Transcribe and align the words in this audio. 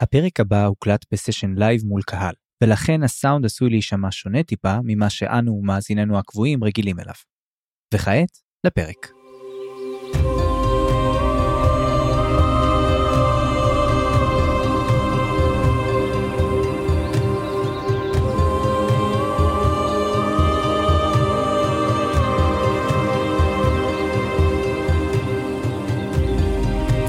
הפרק 0.00 0.40
הבא 0.40 0.64
הוקלט 0.64 1.04
בסשן 1.12 1.54
לייב 1.56 1.80
מול 1.84 2.02
קהל, 2.02 2.34
ולכן 2.62 3.02
הסאונד 3.02 3.44
עשוי 3.44 3.70
להישמע 3.70 4.08
שונה 4.10 4.42
טיפה 4.42 4.76
ממה 4.84 5.10
שאנו 5.10 5.52
ומאזיננו 5.52 6.18
הקבועים 6.18 6.64
רגילים 6.64 7.00
אליו. 7.00 7.14
וכעת, 7.94 8.38
לפרק. 8.66 9.15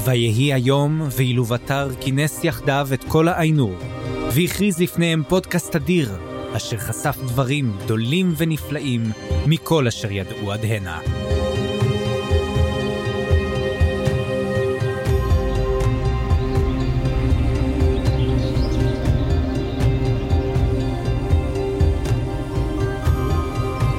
ויהי 0.08 0.52
היום, 0.52 1.00
ואילו 1.16 1.44
בתר 1.44 1.88
כינס 2.00 2.44
יחדיו 2.44 2.88
את 2.94 3.04
כל 3.04 3.28
האיינור, 3.28 3.74
והכריז 4.34 4.78
לפניהם 4.78 5.22
פודקאסט 5.28 5.76
אדיר, 5.76 6.18
אשר 6.56 6.76
חשף 6.76 7.16
דברים 7.26 7.72
גדולים 7.84 8.34
ונפלאים 8.36 9.02
מכל 9.46 9.86
אשר 9.86 10.12
ידעו 10.12 10.52
עד 10.52 10.64
הנה. 10.64 10.98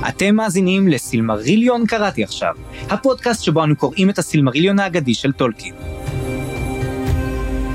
אתם 0.08 0.36
מאזינים 0.36 0.88
לסילמריליון 0.88 1.86
קראתי 1.86 2.24
עכשיו, 2.24 2.56
הפודקאסט 2.90 3.44
שבו 3.44 3.64
אנו 3.64 3.76
קוראים 3.76 4.10
את 4.10 4.18
הסילמריליון 4.18 4.80
האגדי 4.80 5.14
של 5.14 5.32
טולקין. 5.32 5.99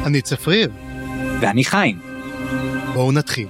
אני 0.05 0.23
צפריר. 0.23 0.71
ואני 1.41 1.65
חיים. 1.65 2.01
בואו 2.93 3.12
נתחיל. 3.12 3.49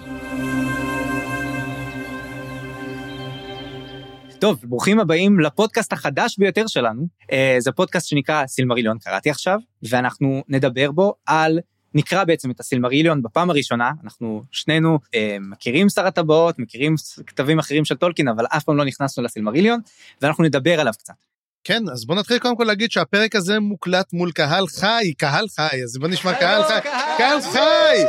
טוב, 4.39 4.61
ברוכים 4.65 5.01
הבאים 5.01 5.41
לפודקאסט 5.41 5.93
החדש 5.93 6.39
ביותר 6.39 6.67
שלנו. 6.67 7.07
אה, 7.33 7.57
זה 7.59 7.73
פודקאסט 7.73 8.09
שנקרא 8.09 8.47
סילמריליון 8.47 8.99
קראתי 8.99 9.31
עכשיו, 9.31 9.59
ואנחנו 9.89 10.43
נדבר 10.49 10.91
בו 10.91 11.15
על, 11.27 11.59
נקרא 11.95 12.25
בעצם 12.25 12.51
את 12.51 12.61
הסילמריליון 12.61 13.23
בפעם 13.23 13.51
הראשונה, 13.51 13.91
אנחנו 14.05 14.43
שנינו 14.51 14.99
אה, 15.15 15.37
מכירים 15.41 15.89
שר 15.89 16.07
הטבעות, 16.07 16.59
מכירים 16.59 16.95
כתבים 17.27 17.59
אחרים 17.59 17.85
של 17.85 17.95
טולקין, 17.95 18.29
אבל 18.29 18.47
אף 18.47 18.65
פעם 18.65 18.77
לא 18.77 18.85
נכנסנו 18.85 19.25
לסילמריליון, 19.25 19.81
ואנחנו 20.23 20.45
נדבר 20.45 20.81
עליו 20.81 20.93
קצת. 20.99 21.34
כן, 21.65 21.83
אז 21.93 22.07
בוא 22.07 22.15
נתחיל 22.15 22.39
קודם 22.39 22.57
כל 22.57 22.65
להגיד 22.65 22.91
שהפרק 22.91 23.37
הזה 23.37 23.61
מוקלט 23.61 24.13
מול 24.13 24.33
קהל 24.33 24.67
חי, 24.67 25.13
קהל 25.19 25.49
חי, 25.49 25.83
אז 25.85 25.99
בוא 25.99 26.09
נשמע 26.09 26.35
קהל 26.35 26.63
חי, 26.65 26.89
קהל 27.19 27.41
חי! 27.41 28.05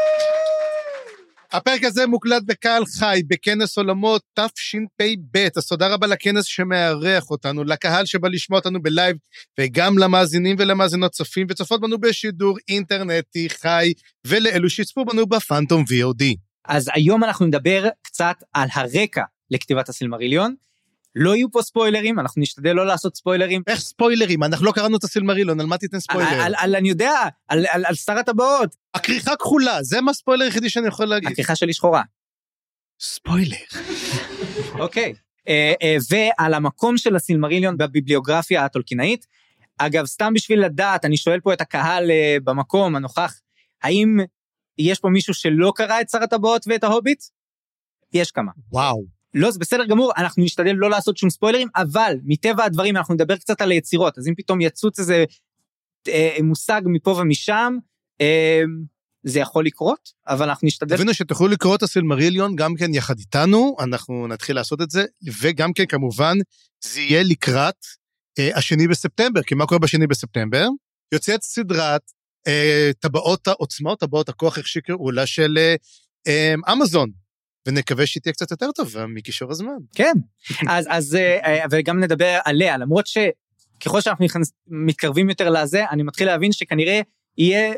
הפרק 1.51 1.83
הזה 1.83 2.07
מוקלט 2.07 2.43
בקהל 2.45 2.85
חי, 2.85 3.21
בכנס 3.27 3.77
עולמות 3.77 4.21
תשפ"ב, 4.33 5.47
אז 5.57 5.67
תודה 5.67 5.87
רבה 5.87 6.07
לכנס 6.07 6.45
שמארח 6.45 7.29
אותנו, 7.29 7.63
לקהל 7.63 8.05
שבא 8.05 8.27
לשמוע 8.27 8.59
אותנו 8.59 8.81
בלייב, 8.81 9.17
וגם 9.59 9.97
למאזינים 9.97 10.55
ולמאזינות 10.59 11.11
צופים 11.11 11.47
וצופות 11.49 11.81
בנו 11.81 11.97
בשידור 11.97 12.57
אינטרנטי 12.69 13.49
חי, 13.49 13.93
ולאלו 14.27 14.69
שיצפו 14.69 15.05
בנו 15.05 15.25
בפאנטום 15.25 15.83
VOD. 15.83 16.23
אז 16.67 16.89
היום 16.93 17.23
אנחנו 17.23 17.45
נדבר 17.45 17.87
קצת 18.01 18.35
על 18.53 18.67
הרקע 18.73 19.23
לכתיבת 19.51 19.89
הסילמריליון, 19.89 20.55
לא 21.15 21.35
יהיו 21.35 21.51
פה 21.51 21.61
ספוילרים, 21.61 22.19
אנחנו 22.19 22.41
נשתדל 22.41 22.73
לא 22.73 22.85
לעשות 22.85 23.15
ספוילרים. 23.15 23.61
איך 23.67 23.79
ספוילרים? 23.79 24.43
אנחנו 24.43 24.65
לא 24.65 24.71
קראנו 24.71 24.97
את 24.97 25.03
הסילמרילון, 25.03 25.59
על 25.59 25.65
מה 25.65 25.77
תיתן 25.77 25.99
ספוילר? 25.99 26.27
על, 26.27 26.41
על, 26.41 26.55
על 26.57 26.75
אני 26.75 26.89
יודע, 26.89 27.13
על, 27.47 27.65
על, 27.69 27.85
על 27.85 27.95
שר 27.95 28.17
הטבעות. 28.17 28.75
הכריכה 28.93 29.35
כחולה, 29.35 29.83
זה 29.83 30.01
מה 30.01 30.11
הספוילר 30.11 30.45
היחידי 30.45 30.69
שאני 30.69 30.87
יכול 30.87 31.05
להגיד. 31.05 31.31
הכריכה 31.31 31.55
שלי 31.55 31.73
שחורה. 31.73 32.01
ספוילר. 32.99 33.57
אוקיי. 34.83 35.13
אה, 35.47 35.73
אה, 35.81 35.95
ועל 36.09 36.53
המקום 36.53 36.97
של 36.97 37.15
הסילמריליון 37.15 37.77
בביבליוגרפיה 37.77 38.65
הטולקינאית. 38.65 39.25
אגב, 39.77 40.05
סתם 40.05 40.33
בשביל 40.33 40.65
לדעת, 40.65 41.05
אני 41.05 41.17
שואל 41.17 41.39
פה 41.39 41.53
את 41.53 41.61
הקהל 41.61 42.11
אה, 42.11 42.37
במקום 42.43 42.95
הנוכח, 42.95 43.41
האם 43.83 44.17
יש 44.77 44.99
פה 44.99 45.09
מישהו 45.09 45.33
שלא 45.33 45.73
קרא 45.75 46.01
את 46.01 46.09
שר 46.09 46.23
הטבעות 46.23 46.65
ואת 46.67 46.83
ההוביט? 46.83 47.23
יש 48.13 48.31
כמה. 48.31 48.51
וואו. 48.71 49.14
לא, 49.35 49.51
זה 49.51 49.59
בסדר 49.59 49.85
גמור, 49.85 50.11
אנחנו 50.17 50.43
נשתדל 50.43 50.73
לא 50.75 50.89
לעשות 50.89 51.17
שום 51.17 51.29
ספוילרים, 51.29 51.67
אבל 51.75 52.15
מטבע 52.23 52.63
הדברים 52.63 52.97
אנחנו 52.97 53.13
נדבר 53.13 53.37
קצת 53.37 53.61
על 53.61 53.71
היצירות, 53.71 54.17
אז 54.17 54.27
אם 54.27 54.33
פתאום 54.37 54.61
יצוץ 54.61 54.99
איזה 54.99 55.25
אה, 56.07 56.37
מושג 56.43 56.81
מפה 56.85 57.11
ומשם, 57.11 57.77
אה, 58.21 58.61
זה 59.23 59.39
יכול 59.39 59.65
לקרות, 59.65 60.09
אבל 60.27 60.49
אנחנו 60.49 60.65
נשתדל... 60.65 60.95
תבינו 60.95 61.13
שתוכלו 61.13 61.47
לקרוא 61.47 61.75
את 61.75 61.83
הסילמריליון 61.83 62.55
גם 62.55 62.75
כן 62.75 62.93
יחד 62.93 63.19
איתנו, 63.19 63.75
אנחנו 63.79 64.27
נתחיל 64.27 64.55
לעשות 64.55 64.81
את 64.81 64.91
זה, 64.91 65.05
וגם 65.41 65.73
כן 65.73 65.85
כמובן 65.85 66.37
זה 66.83 67.01
יהיה 67.01 67.23
לקראת 67.23 67.85
אה, 68.39 68.57
השני 68.57 68.87
בספטמבר, 68.87 69.43
כי 69.43 69.55
מה 69.55 69.65
קורה 69.65 69.79
בשני 69.79 70.07
בספטמבר? 70.07 70.67
יוצאת 71.11 71.41
סדרת 71.43 72.11
אה, 72.47 72.91
טבעות 72.99 73.47
העוצמה, 73.47 73.95
טבעות 73.95 74.29
הכוח, 74.29 74.57
איך 74.57 74.67
שיקראו 74.67 75.11
לה, 75.11 75.25
של 75.25 75.57
אה, 76.27 76.53
אמזון. 76.71 77.24
ונקווה 77.67 78.05
שהיא 78.05 78.21
תהיה 78.21 78.33
קצת 78.33 78.51
יותר 78.51 78.71
טובה 78.71 79.05
מקישור 79.07 79.51
הזמן. 79.51 79.77
כן, 79.95 80.13
אז, 80.69 80.85
אז 80.89 81.15
אה, 81.15 81.65
וגם 81.71 81.99
נדבר 81.99 82.39
עליה, 82.45 82.77
למרות 82.77 83.07
שככל 83.07 84.01
שאנחנו 84.01 84.25
נכנס, 84.25 84.51
מתקרבים 84.67 85.29
יותר 85.29 85.49
לזה, 85.49 85.85
אני 85.89 86.03
מתחיל 86.03 86.27
להבין 86.27 86.51
שכנראה 86.51 87.01
יהיה 87.37 87.73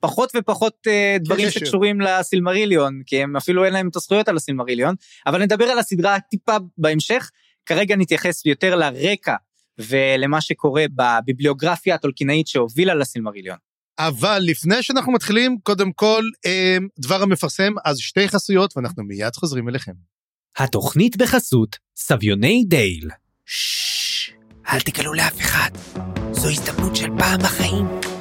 פחות 0.00 0.32
ופחות 0.36 0.86
uh, 0.86 1.22
דברים 1.24 1.46
קשר. 1.48 1.60
שקשורים 1.60 2.00
לסילמריליון, 2.00 3.02
כי 3.06 3.22
הם 3.22 3.36
אפילו 3.36 3.64
אין 3.64 3.72
להם 3.72 3.88
את 3.88 3.96
הזכויות 3.96 4.28
על 4.28 4.36
הסילמריליון, 4.36 4.94
אבל 5.26 5.42
נדבר 5.42 5.64
על 5.64 5.78
הסדרה 5.78 6.20
טיפה 6.20 6.56
בהמשך, 6.78 7.30
כרגע 7.66 7.96
נתייחס 7.96 8.46
יותר 8.46 8.76
לרקע 8.76 9.34
ולמה 9.78 10.40
שקורה 10.40 10.84
בביבליוגרפיה 10.94 11.94
הטולקינאית 11.94 12.46
שהובילה 12.46 12.94
לסילמריליון. 12.94 13.56
אבל 13.98 14.38
לפני 14.42 14.82
שאנחנו 14.82 15.12
מתחילים, 15.12 15.58
קודם 15.62 15.92
כל, 15.92 16.22
אה, 16.46 16.76
דבר 16.98 17.22
המפרסם, 17.22 17.72
אז 17.84 17.98
שתי 17.98 18.28
חסויות, 18.28 18.76
ואנחנו 18.76 19.04
מיד 19.04 19.36
חוזרים 19.36 19.68
אליכם. 19.68 19.92
התוכנית 20.56 21.16
בחסות 21.16 21.76
סביוני 21.96 22.64
דייל. 22.68 23.10
ששש, 23.46 24.30
אל 24.68 24.80
תגלו 24.80 25.14
לאף 25.14 25.40
אחד. 25.40 25.70
זו 26.32 26.48
הזדמנות 26.50 26.96
של 26.96 27.08
פעם 27.18 27.40
בחיים. 27.40 28.15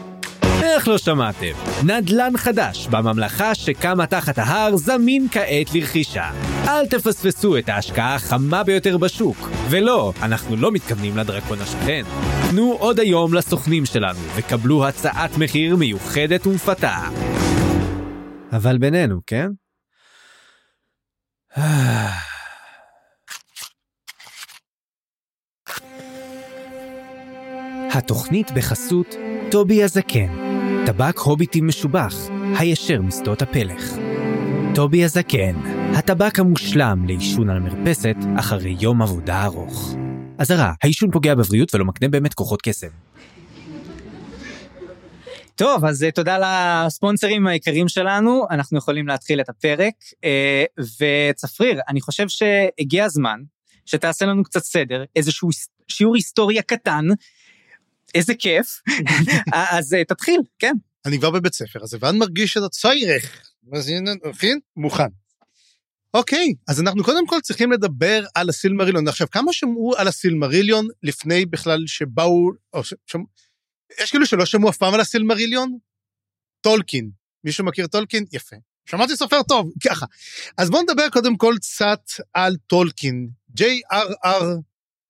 איך 0.65 0.87
לא 0.87 0.97
שמעתם? 0.97 1.51
נדל"ן 1.83 2.37
חדש 2.37 2.87
בממלכה 2.87 3.55
שקמה 3.55 4.05
תחת 4.07 4.37
ההר 4.37 4.75
זמין 4.75 5.27
כעת 5.31 5.73
לרכישה. 5.75 6.31
אל 6.67 6.85
תפספסו 6.85 7.57
את 7.57 7.69
ההשקעה 7.69 8.15
החמה 8.15 8.63
ביותר 8.63 8.97
בשוק. 8.97 9.37
ולא, 9.69 10.13
אנחנו 10.21 10.55
לא 10.55 10.71
מתכוונים 10.71 11.17
לדרקון 11.17 11.61
השכן. 11.61 12.01
תנו 12.49 12.75
עוד 12.79 12.99
היום 12.99 13.33
לסוכנים 13.33 13.85
שלנו 13.85 14.19
וקבלו 14.35 14.87
הצעת 14.87 15.37
מחיר 15.37 15.75
מיוחדת 15.75 16.47
ומפתה. 16.47 16.97
אבל 18.51 18.77
בינינו, 18.77 19.19
כן? 19.27 19.47
התוכנית 27.95 28.51
בחסות 28.51 29.15
טובי 29.51 29.83
הזקן, 29.83 30.44
טבק 30.85 31.17
הוביטי 31.17 31.61
משובח, 31.61 32.13
הישר 32.59 33.01
משדות 33.01 33.41
הפלך. 33.41 33.97
טובי 34.75 35.03
הזקן, 35.03 35.55
הטבק 35.97 36.39
המושלם 36.39 37.05
לעישון 37.07 37.49
על 37.49 37.59
מרפסת 37.59 38.15
אחרי 38.39 38.75
יום 38.79 39.01
עבודה 39.01 39.45
ארוך. 39.45 39.95
אזהרה, 40.37 40.73
העישון 40.83 41.11
פוגע 41.11 41.35
בבריאות 41.35 41.75
ולא 41.75 41.85
מקנה 41.85 42.07
באמת 42.07 42.33
כוחות 42.33 42.61
קסם. 42.61 42.87
טוב, 45.55 45.85
אז 45.85 46.05
תודה 46.15 46.37
לספונסרים 46.85 47.47
היקרים 47.47 47.87
שלנו, 47.87 48.45
אנחנו 48.51 48.77
יכולים 48.77 49.07
להתחיל 49.07 49.41
את 49.41 49.49
הפרק. 49.49 49.93
וצפריר, 50.99 51.79
אני 51.89 52.01
חושב 52.01 52.25
שהגיע 52.27 53.05
הזמן 53.05 53.39
שתעשה 53.85 54.25
לנו 54.25 54.43
קצת 54.43 54.63
סדר, 54.63 55.03
איזשהו 55.15 55.49
שיעור 55.87 56.15
היסטוריה 56.15 56.61
קטן, 56.61 57.05
איזה 58.15 58.33
כיף. 58.35 58.81
אז 59.53 59.95
תתחיל, 60.07 60.39
כן. 60.59 60.73
אני 61.05 61.19
כבר 61.19 61.31
בבית 61.31 61.53
ספר, 61.53 61.83
אז 61.83 61.97
ואני 61.99 62.17
מרגיש. 62.17 62.57
אז 63.73 63.87
הנה, 63.89 64.11
מכין? 64.25 64.59
מוכן. 64.77 65.07
אוקיי, 66.13 66.53
אז 66.67 66.81
אנחנו 66.81 67.03
קודם 67.03 67.27
כל 67.27 67.41
צריכים 67.41 67.71
לדבר 67.71 68.25
על 68.35 68.49
הסילמריליון. 68.49 69.07
עכשיו, 69.07 69.27
כמה 69.31 69.53
שמעו 69.53 69.93
על 69.97 70.07
הסילמריליון 70.07 70.87
לפני 71.03 71.45
בכלל 71.45 71.83
שבאו, 71.87 72.51
או 72.73 72.83
ש... 72.83 72.93
שמע... 73.05 73.23
יש 74.01 74.11
כאילו 74.11 74.25
שלא 74.25 74.45
שמעו 74.45 74.69
אף 74.69 74.77
פעם 74.77 74.93
על 74.93 74.99
הסילמריליון? 74.99 75.77
טולקין. 76.61 77.09
מישהו 77.43 77.65
מכיר 77.65 77.87
טולקין? 77.87 78.25
יפה. 78.31 78.55
שמעתי 78.85 79.15
סופר 79.15 79.43
טוב, 79.43 79.71
ככה. 79.83 80.05
אז 80.57 80.69
בואו 80.69 80.81
נדבר 80.81 81.09
קודם 81.09 81.37
כל 81.37 81.55
קצת 81.61 82.01
על 82.33 82.55
טולקין. 82.67 83.29
J.R.R. 83.59 84.43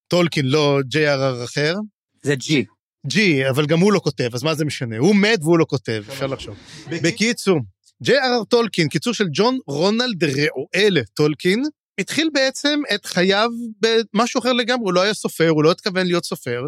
טולקין, 0.08 0.46
לא 0.46 0.80
J.R.R. 0.94 1.46
אחר. 1.46 1.76
זה 2.24 2.34
G. 2.34 2.75
G, 3.14 3.18
אבל 3.50 3.66
גם 3.66 3.80
הוא 3.80 3.94
לא 3.94 4.00
כותב, 4.00 4.30
אז 4.34 4.44
מה 4.44 4.56
זה 4.56 4.66
משנה? 4.66 4.98
הוא 4.98 5.16
מת 5.16 5.40
והוא 5.42 5.60
לא 5.60 5.66
כותב, 5.70 6.04
אפשר 6.10 6.28
לחשוב. 6.28 6.56
בקיצור, 6.90 7.60
J.R.R. 8.04 8.44
טולקין, 8.44 8.88
קיצור 8.88 9.14
של 9.14 9.28
ג'ון 9.34 9.60
רונלד 9.68 10.24
ראואל 10.24 11.04
טולקין, 11.14 11.64
התחיל 12.00 12.30
בעצם 12.34 12.82
את 12.96 13.06
חייו 13.06 13.50
במשהו 13.82 14.40
אחר 14.40 14.54
לגמרי, 14.54 14.84
הוא 14.84 14.94
לא 14.94 15.02
היה 15.02 15.14
סופר, 15.14 15.50
הוא 15.50 15.64
לא 15.64 15.72
התכוון 15.72 16.08
להיות 16.08 16.26
סופר, 16.26 16.62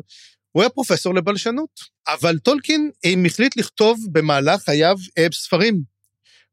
הוא 0.51 0.63
היה 0.63 0.69
פרופסור 0.69 1.15
לבלשנות. 1.15 1.69
אבל 2.07 2.39
טולקין 2.39 2.91
החליט 3.25 3.57
לכתוב 3.57 3.99
במהלך 4.11 4.61
חייו 4.61 4.95
אה, 5.17 5.27
ספרים. 5.33 5.81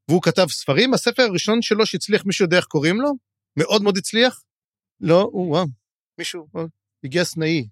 והוא 0.09 0.23
כתב 0.23 0.47
ספרים, 0.51 0.95
הספר 0.95 1.23
הראשון 1.23 1.63
שלו 1.63 1.87
שהצליח, 1.87 2.25
מישהו 2.27 2.45
יודע 2.45 2.57
איך 2.57 2.65
קוראים 2.65 3.01
לו? 3.01 3.13
מאוד 3.59 3.83
מאוד 3.83 3.97
הצליח? 3.97 4.43
לא, 5.01 5.31
וואו, 5.33 5.67
מישהו, 6.19 6.47
או, 6.55 6.67
הגיע 7.05 7.25
סנאי, 7.25 7.67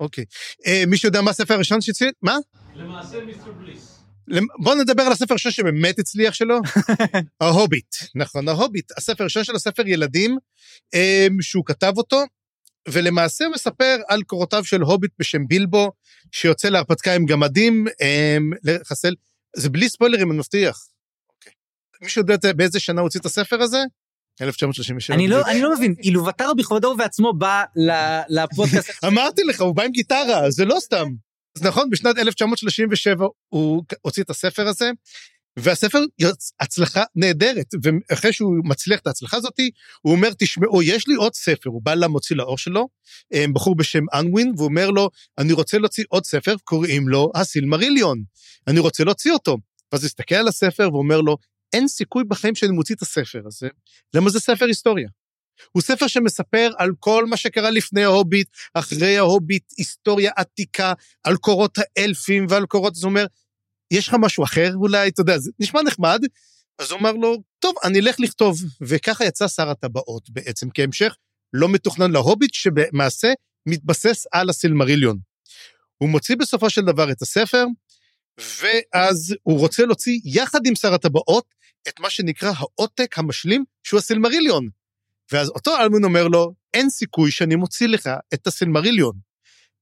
אוקיי. 0.00 0.24
אה, 0.66 0.84
מישהו 0.86 1.06
יודע 1.06 1.20
מה 1.20 1.30
הספר 1.30 1.54
הראשון 1.54 1.80
שהצליח? 1.80 2.10
מה? 2.22 2.36
למעשה 2.74 3.24
מיסטר 3.24 3.52
בליס. 3.52 3.98
בואו 4.62 4.74
נדבר 4.74 5.02
על 5.02 5.12
הספר 5.12 5.34
הראשון 5.34 5.52
שבאמת 5.52 5.98
הצליח 5.98 6.34
שלו. 6.34 6.58
ההוביט, 7.40 7.96
נכון, 8.14 8.48
ההוביט. 8.48 8.92
הספר 8.96 9.24
הראשון 9.24 9.44
שלו, 9.44 9.58
ספר 9.58 9.88
ילדים, 9.88 10.38
אמ, 10.94 11.36
שהוא 11.40 11.64
כתב 11.66 11.92
אותו, 11.96 12.24
ולמעשה 12.88 13.44
הוא 13.44 13.54
מספר 13.54 13.96
על 14.08 14.22
קורותיו 14.22 14.64
של 14.64 14.80
הוביט 14.80 15.12
בשם 15.18 15.46
בילבו, 15.46 15.92
שיוצא 16.32 16.68
להרפתקה 16.68 17.14
עם 17.14 17.26
גמדים, 17.26 17.86
אמ, 18.00 18.50
לחסל, 18.64 19.14
זה 19.56 19.70
בלי 19.70 19.88
ספוילרים, 19.88 20.30
אני 20.30 20.38
מבטיח. 20.38 20.78
אוקיי. 21.30 21.52
מישהו 22.02 22.22
יודע 22.22 22.52
באיזה 22.52 22.80
שנה 22.80 23.00
הוא 23.00 23.06
הוציא 23.06 23.20
את 23.20 23.26
הספר 23.26 23.62
הזה? 23.62 23.78
1937. 24.40 25.16
אני 25.16 25.28
לא, 25.28 25.46
אני 25.46 25.62
לא 25.62 25.74
מבין, 25.74 25.94
אילובטר 26.02 26.54
בכבודו 26.54 26.88
ובעצמו 26.88 27.32
בא 27.32 27.64
לפודקאסט. 28.28 29.04
אמרתי 29.04 29.42
לך, 29.42 29.60
הוא 29.60 29.74
בא 29.74 29.82
עם 29.82 29.90
גיטרה, 29.90 30.50
זה 30.50 30.64
לא 30.64 30.76
סתם. 30.80 31.06
אז 31.56 31.62
נכון, 31.62 31.90
בשנת 31.90 32.18
1937 32.18 33.26
הוא 33.48 33.84
הוציא 34.02 34.22
את 34.22 34.30
הספר 34.30 34.68
הזה, 34.68 34.90
והספר 35.58 35.98
הצלחה 36.60 37.02
נהדרת, 37.16 37.66
ואחרי 37.82 38.32
שהוא 38.32 38.54
מצליח 38.64 39.00
את 39.00 39.06
ההצלחה 39.06 39.36
הזאת, 39.36 39.60
הוא 40.02 40.12
אומר, 40.12 40.28
תשמעו, 40.38 40.82
יש 40.82 41.08
לי 41.08 41.14
עוד 41.14 41.34
ספר, 41.34 41.70
הוא 41.70 41.82
בא 41.82 41.94
למוציא 41.94 42.36
לאור 42.36 42.58
שלו, 42.58 42.88
אה, 43.34 43.44
בחור 43.52 43.76
בשם 43.76 44.04
אנווין, 44.14 44.52
והוא 44.56 44.68
אומר 44.68 44.90
לו, 44.90 45.10
אני 45.38 45.52
רוצה 45.52 45.78
להוציא 45.78 46.04
עוד 46.08 46.24
ספר, 46.24 46.54
קוראים 46.64 47.08
לו 47.08 47.32
הסילמריליון, 47.34 48.22
אני 48.66 48.80
רוצה 48.80 49.04
להוציא 49.04 49.32
אותו. 49.32 49.56
ואז 49.92 50.02
הוא 50.02 50.06
הסתכל 50.06 50.34
על 50.34 50.48
הספר 50.48 50.88
ואומר 50.92 51.20
לו, 51.20 51.36
אין 51.72 51.88
סיכוי 51.88 52.24
בחיים 52.28 52.54
שאני 52.54 52.72
מוציא 52.72 52.94
את 52.94 53.02
הספר 53.02 53.42
הזה, 53.46 53.68
למה 54.14 54.30
זה 54.30 54.40
ספר 54.40 54.64
היסטוריה? 54.64 55.08
הוא 55.72 55.82
ספר 55.82 56.06
שמספר 56.06 56.70
על 56.78 56.90
כל 56.98 57.26
מה 57.26 57.36
שקרה 57.36 57.70
לפני 57.70 58.04
ההוביט, 58.04 58.48
אחרי 58.74 59.18
ההוביט, 59.18 59.64
היסטוריה 59.76 60.32
עתיקה, 60.36 60.92
על 61.24 61.36
קורות 61.36 61.78
האלפים 61.78 62.46
ועל 62.48 62.66
קורות, 62.66 62.96
אז 62.96 63.02
הוא 63.02 63.10
אומר, 63.10 63.26
יש 63.90 64.08
לך 64.08 64.16
משהו 64.20 64.44
אחר 64.44 64.74
אולי, 64.74 65.08
אתה 65.08 65.20
יודע, 65.20 65.38
זה 65.38 65.50
נשמע 65.58 65.82
נחמד. 65.82 66.20
אז 66.78 66.90
הוא 66.90 67.00
אמר 67.00 67.12
לו, 67.12 67.36
טוב, 67.58 67.74
אני 67.84 68.00
אלך 68.00 68.20
לכתוב. 68.20 68.58
וככה 68.80 69.24
יצא 69.24 69.48
שר 69.48 69.68
הטבעות 69.68 70.30
בעצם 70.30 70.68
כהמשך 70.74 71.16
לא 71.52 71.68
מתוכנן 71.68 72.10
להוביט, 72.10 72.54
שבמעשה 72.54 73.28
מתבסס 73.68 74.26
על 74.32 74.50
הסילמריליון. 74.50 75.18
הוא 75.98 76.08
מוציא 76.08 76.36
בסופו 76.36 76.70
של 76.70 76.84
דבר 76.84 77.10
את 77.10 77.22
הספר, 77.22 77.64
ואז 78.38 79.34
הוא 79.42 79.58
רוצה 79.58 79.86
להוציא 79.86 80.20
יחד 80.24 80.66
עם 80.66 80.74
שר 80.74 80.94
הטבעות 80.94 81.54
את 81.88 82.00
מה 82.00 82.10
שנקרא 82.10 82.52
העותק 82.56 83.18
המשלים, 83.18 83.64
שהוא 83.82 83.98
הסילמריליון. 83.98 84.68
ואז 85.32 85.48
אותו 85.48 85.76
אלמון 85.76 86.04
אומר 86.04 86.28
לו, 86.28 86.54
אין 86.74 86.90
סיכוי 86.90 87.30
שאני 87.30 87.56
מוציא 87.56 87.88
לך 87.88 88.10
את 88.34 88.46
הסילמריליון. 88.46 89.18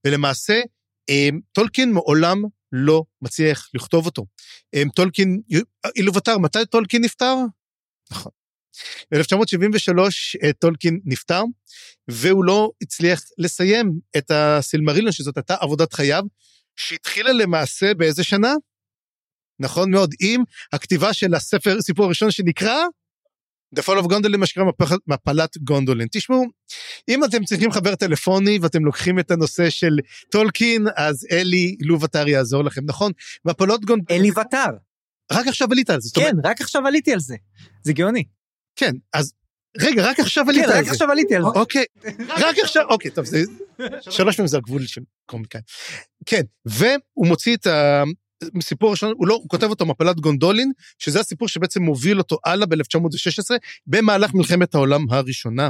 ולמעשה, 0.06 0.60
אמ, 1.08 1.40
טולקין 1.52 1.92
מעולם 1.92 2.42
לא 2.72 3.02
מצליח 3.22 3.68
לכתוב 3.74 4.06
אותו. 4.06 4.26
אמ, 4.74 4.88
טולקין, 4.88 5.40
אילובטר, 5.96 6.38
מתי 6.38 6.66
טולקין 6.70 7.04
נפטר? 7.04 7.34
נכון. 8.10 8.32
ב-1973 9.10 9.98
אה, 10.42 10.52
טולקין 10.52 11.00
נפטר, 11.04 11.42
והוא 12.08 12.44
לא 12.44 12.70
הצליח 12.82 13.20
לסיים 13.38 13.92
את 14.16 14.30
הסילמריליון, 14.30 15.12
שזאת 15.12 15.36
הייתה 15.36 15.54
עבודת 15.60 15.92
חייו, 15.92 16.22
שהתחילה 16.76 17.32
למעשה 17.32 17.94
באיזה 17.94 18.24
שנה? 18.24 18.54
נכון 19.60 19.90
מאוד, 19.90 20.14
עם 20.20 20.42
הכתיבה 20.72 21.12
של 21.12 21.34
הספר, 21.34 21.82
סיפור 21.82 22.04
הראשון 22.06 22.30
שנקרא 22.30 22.76
The 23.76 23.82
Fall 23.82 24.02
of 24.02 24.06
Gondolin, 24.06 24.36
מה 24.36 24.46
שנקרא 24.46 24.64
מפלת 25.06 25.56
גונדולין. 25.58 26.08
תשמעו, 26.12 26.44
אם 27.08 27.24
אתם 27.24 27.44
צריכים 27.44 27.72
חבר 27.72 27.94
טלפוני 27.94 28.58
ואתם 28.62 28.84
לוקחים 28.84 29.18
את 29.18 29.30
הנושא 29.30 29.70
של 29.70 29.98
טולקין, 30.30 30.86
אז 30.96 31.26
אלי 31.32 31.76
לובטר 31.80 32.28
יעזור 32.28 32.64
לכם, 32.64 32.80
נכון? 32.86 33.12
מפלות 33.44 33.84
גונדולין... 33.84 34.20
אלי 34.20 34.30
ותר. 34.30 34.76
רק 35.32 35.46
עכשיו 35.46 35.68
עלית 35.72 35.90
על 35.90 36.00
זה. 36.00 36.10
כן, 36.14 36.30
אומרת- 36.30 36.46
רק 36.46 36.60
עכשיו 36.60 36.86
עליתי 36.86 37.12
על 37.12 37.20
זה. 37.20 37.36
זה 37.84 37.92
גאוני. 37.92 38.24
כן, 38.76 38.92
אז... 39.12 39.32
רגע, 39.80 40.10
רק 40.10 40.20
עכשיו 40.20 40.44
עלית 40.48 40.64
כן, 40.64 40.70
על 40.70 40.78
רק 40.78 40.84
זה. 40.84 40.90
עכשיו 40.90 41.10
עליתי 41.10 41.34
על 41.34 41.42
זה. 41.42 41.48
אוקיי, 41.48 41.84
רק 42.28 42.58
עכשיו, 42.62 42.84
אוקיי, 42.88 43.10
טוב, 43.10 43.24
זה... 43.24 43.42
שלוש 44.00 44.36
פעמים 44.36 44.48
זה 44.48 44.56
הגבול 44.56 44.86
של 44.86 45.00
קומיקאי. 45.26 45.60
כן, 46.26 46.42
והוא 46.64 47.26
מוציא 47.26 47.56
את 47.56 47.66
הסיפור 48.58 48.88
הראשון, 48.88 49.12
הוא 49.16 49.26
לא, 49.26 49.34
הוא 49.34 49.48
כותב 49.48 49.66
אותו 49.66 49.86
מפלת 49.86 50.20
גונדולין, 50.20 50.72
שזה 50.98 51.20
הסיפור 51.20 51.48
שבעצם 51.48 51.82
מוביל 51.82 52.18
אותו 52.18 52.38
הלאה 52.44 52.66
ב-1916, 52.66 53.56
במהלך 53.86 54.34
מלחמת 54.34 54.74
העולם 54.74 55.00
הראשונה. 55.10 55.68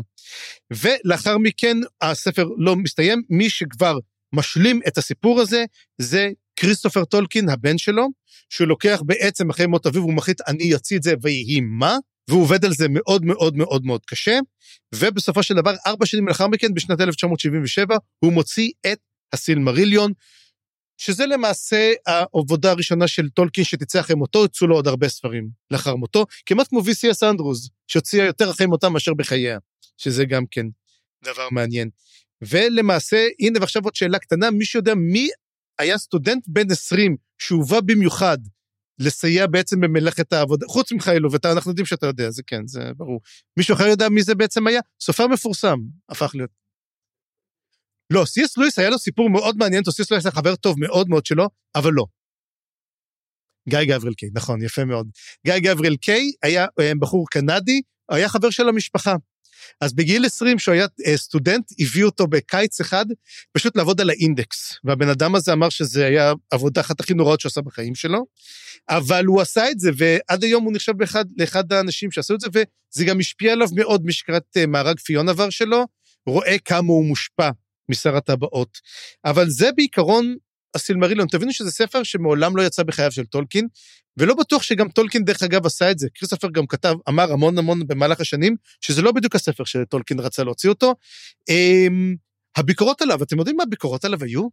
ולאחר 0.70 1.38
מכן 1.38 1.76
הספר 2.00 2.48
לא 2.58 2.76
מסתיים, 2.76 3.22
מי 3.30 3.50
שכבר 3.50 3.98
משלים 4.32 4.80
את 4.88 4.98
הסיפור 4.98 5.40
הזה, 5.40 5.64
זה 5.98 6.30
כריסטופר 6.56 7.04
טולקין, 7.04 7.48
הבן 7.48 7.78
שלו, 7.78 8.08
שהוא 8.50 8.68
לוקח 8.68 9.02
בעצם 9.06 9.50
אחרי 9.50 9.66
מות 9.66 9.86
אביו, 9.86 10.02
הוא 10.02 10.12
מחליט, 10.12 10.40
אני 10.48 10.74
אוציא 10.74 10.96
את 10.96 11.02
זה 11.02 11.14
ויהי 11.22 11.60
מה, 11.60 11.96
והוא 12.28 12.42
עובד 12.42 12.64
על 12.64 12.72
זה 12.72 12.86
מאוד 12.90 13.24
מאוד 13.24 13.56
מאוד 13.56 13.84
מאוד 13.84 14.00
קשה, 14.06 14.38
ובסופו 14.94 15.42
של 15.42 15.54
דבר, 15.54 15.74
ארבע 15.86 16.06
שנים 16.06 16.28
לאחר 16.28 16.46
מכן, 16.46 16.74
בשנת 16.74 17.00
1977, 17.00 17.96
הוא 18.18 18.32
מוציא 18.32 18.70
את 18.92 18.98
הסילמריליון, 19.32 20.12
שזה 20.96 21.26
למעשה 21.26 21.92
העבודה 22.06 22.70
הראשונה 22.70 23.08
של 23.08 23.28
טולקין 23.28 23.64
שתצא 23.64 24.00
אחרי 24.00 24.16
מותו, 24.16 24.44
יצאו 24.44 24.66
לו 24.66 24.74
עוד 24.74 24.86
הרבה 24.86 25.08
ספרים 25.08 25.48
לאחר 25.70 25.96
מותו, 25.96 26.26
כמעט 26.46 26.68
כמו 26.68 26.84
V.C. 26.84 27.22
אנדרוז, 27.22 27.70
שהוציאה 27.86 28.26
יותר 28.26 28.50
אחרי 28.50 28.66
מותה 28.66 28.88
מאשר 28.88 29.14
בחייה, 29.14 29.58
שזה 29.96 30.24
גם 30.24 30.44
כן 30.50 30.66
דבר 31.24 31.48
מעניין. 31.50 31.90
ולמעשה, 32.42 33.26
הנה 33.40 33.60
ועכשיו 33.60 33.82
עוד 33.84 33.94
שאלה 33.94 34.18
קטנה, 34.18 34.50
מישהו 34.50 34.78
יודע 34.78 34.94
מי 34.94 35.28
היה 35.78 35.98
סטודנט 35.98 36.44
בן 36.48 36.70
20 36.70 37.16
שהובא 37.38 37.80
במיוחד 37.80 38.38
לסייע 38.98 39.46
בעצם 39.46 39.80
במלאכת 39.80 40.32
העבודה, 40.32 40.66
חוץ 40.66 40.92
ממך 40.92 41.08
אלו, 41.08 41.28
ואנחנו 41.32 41.70
יודעים 41.70 41.86
שאתה 41.86 42.06
יודע, 42.06 42.30
זה 42.30 42.42
כן, 42.46 42.66
זה 42.66 42.90
ברור. 42.96 43.20
מישהו 43.56 43.74
אחר 43.74 43.86
יודע 43.86 44.08
מי 44.08 44.22
זה 44.22 44.34
בעצם 44.34 44.66
היה? 44.66 44.80
סופר 45.00 45.26
מפורסם, 45.26 45.78
הפך 46.08 46.30
להיות. 46.34 46.65
לא, 48.12 48.24
סי.אס 48.24 48.56
לואיס 48.56 48.78
היה 48.78 48.90
לו 48.90 48.98
סיפור 48.98 49.30
מאוד 49.30 49.56
מעניין, 49.56 49.84
סי.אס 49.84 50.10
לואיס 50.10 50.26
היה 50.26 50.32
חבר 50.32 50.56
טוב 50.56 50.80
מאוד 50.80 51.08
מאוד 51.08 51.26
שלו, 51.26 51.48
אבל 51.74 51.92
לא. 51.92 52.04
גיא 53.68 53.84
גבריאל 53.84 54.14
קיי, 54.14 54.28
נכון, 54.34 54.62
יפה 54.62 54.84
מאוד. 54.84 55.08
גיא 55.46 55.58
גבריאל 55.58 55.96
קיי 55.96 56.32
היה 56.42 56.66
אה, 56.80 56.92
בחור 57.00 57.26
קנדי, 57.30 57.82
היה 58.10 58.28
חבר 58.28 58.50
של 58.50 58.68
המשפחה. 58.68 59.14
אז 59.80 59.94
בגיל 59.94 60.26
20, 60.26 60.56
כשהוא 60.56 60.72
היה 60.74 60.86
אה, 61.06 61.16
סטודנט, 61.16 61.64
הביאו 61.78 62.08
אותו 62.08 62.26
בקיץ 62.26 62.80
אחד 62.80 63.06
פשוט 63.52 63.76
לעבוד 63.76 64.00
על 64.00 64.10
האינדקס. 64.10 64.78
והבן 64.84 65.08
אדם 65.08 65.34
הזה 65.34 65.52
אמר 65.52 65.68
שזה 65.68 66.06
היה 66.06 66.32
עבודה 66.50 66.80
אחת 66.80 67.00
הכי 67.00 67.14
נוראות 67.14 67.40
שהוא 67.40 67.50
עשה 67.50 67.60
בחיים 67.60 67.94
שלו, 67.94 68.26
אבל 68.88 69.24
הוא 69.24 69.40
עשה 69.40 69.70
את 69.70 69.80
זה, 69.80 69.90
ועד 69.96 70.44
היום 70.44 70.64
הוא 70.64 70.72
נחשב 70.72 70.92
באחד, 70.96 71.24
לאחד 71.36 71.72
האנשים 71.72 72.10
שעשו 72.10 72.34
את 72.34 72.40
זה, 72.40 72.48
וזה 72.48 73.04
גם 73.04 73.20
השפיע 73.20 73.52
עליו 73.52 73.68
מאוד, 73.74 74.04
מי 74.04 74.12
שקרא 74.12 74.36
את 74.36 74.56
אה, 74.56 74.66
מארג 74.66 74.98
פיון 74.98 75.28
עבר 75.28 75.50
שלו, 75.50 75.84
רואה 76.26 76.56
כמה 76.64 76.88
הוא 76.88 77.04
מושפע 77.04 77.50
משר 77.88 78.16
הטבעות. 78.16 78.78
אבל 79.24 79.50
זה 79.50 79.72
בעיקרון 79.76 80.36
הסילמריליון. 80.74 81.28
תבינו 81.28 81.52
שזה 81.52 81.70
ספר 81.70 82.02
שמעולם 82.02 82.56
לא 82.56 82.62
יצא 82.62 82.82
בחייו 82.82 83.12
של 83.12 83.26
טולקין, 83.26 83.68
ולא 84.16 84.34
בטוח 84.34 84.62
שגם 84.62 84.88
טולקין, 84.88 85.24
דרך 85.24 85.42
אגב, 85.42 85.66
עשה 85.66 85.90
את 85.90 85.98
זה. 85.98 86.08
כריסטופר 86.14 86.48
גם 86.50 86.66
כתב, 86.66 86.94
אמר 87.08 87.32
המון 87.32 87.58
המון 87.58 87.86
במהלך 87.86 88.20
השנים, 88.20 88.56
שזה 88.80 89.02
לא 89.02 89.12
בדיוק 89.12 89.34
הספר 89.34 89.64
שטולקין 89.64 90.20
רצה 90.20 90.44
להוציא 90.44 90.70
אותו. 90.70 90.94
אמ, 91.48 92.14
הביקורות 92.56 93.02
עליו, 93.02 93.22
אתם 93.22 93.38
יודעים 93.38 93.56
מה 93.56 93.62
הביקורות 93.62 94.04
עליו 94.04 94.22
היו? 94.22 94.48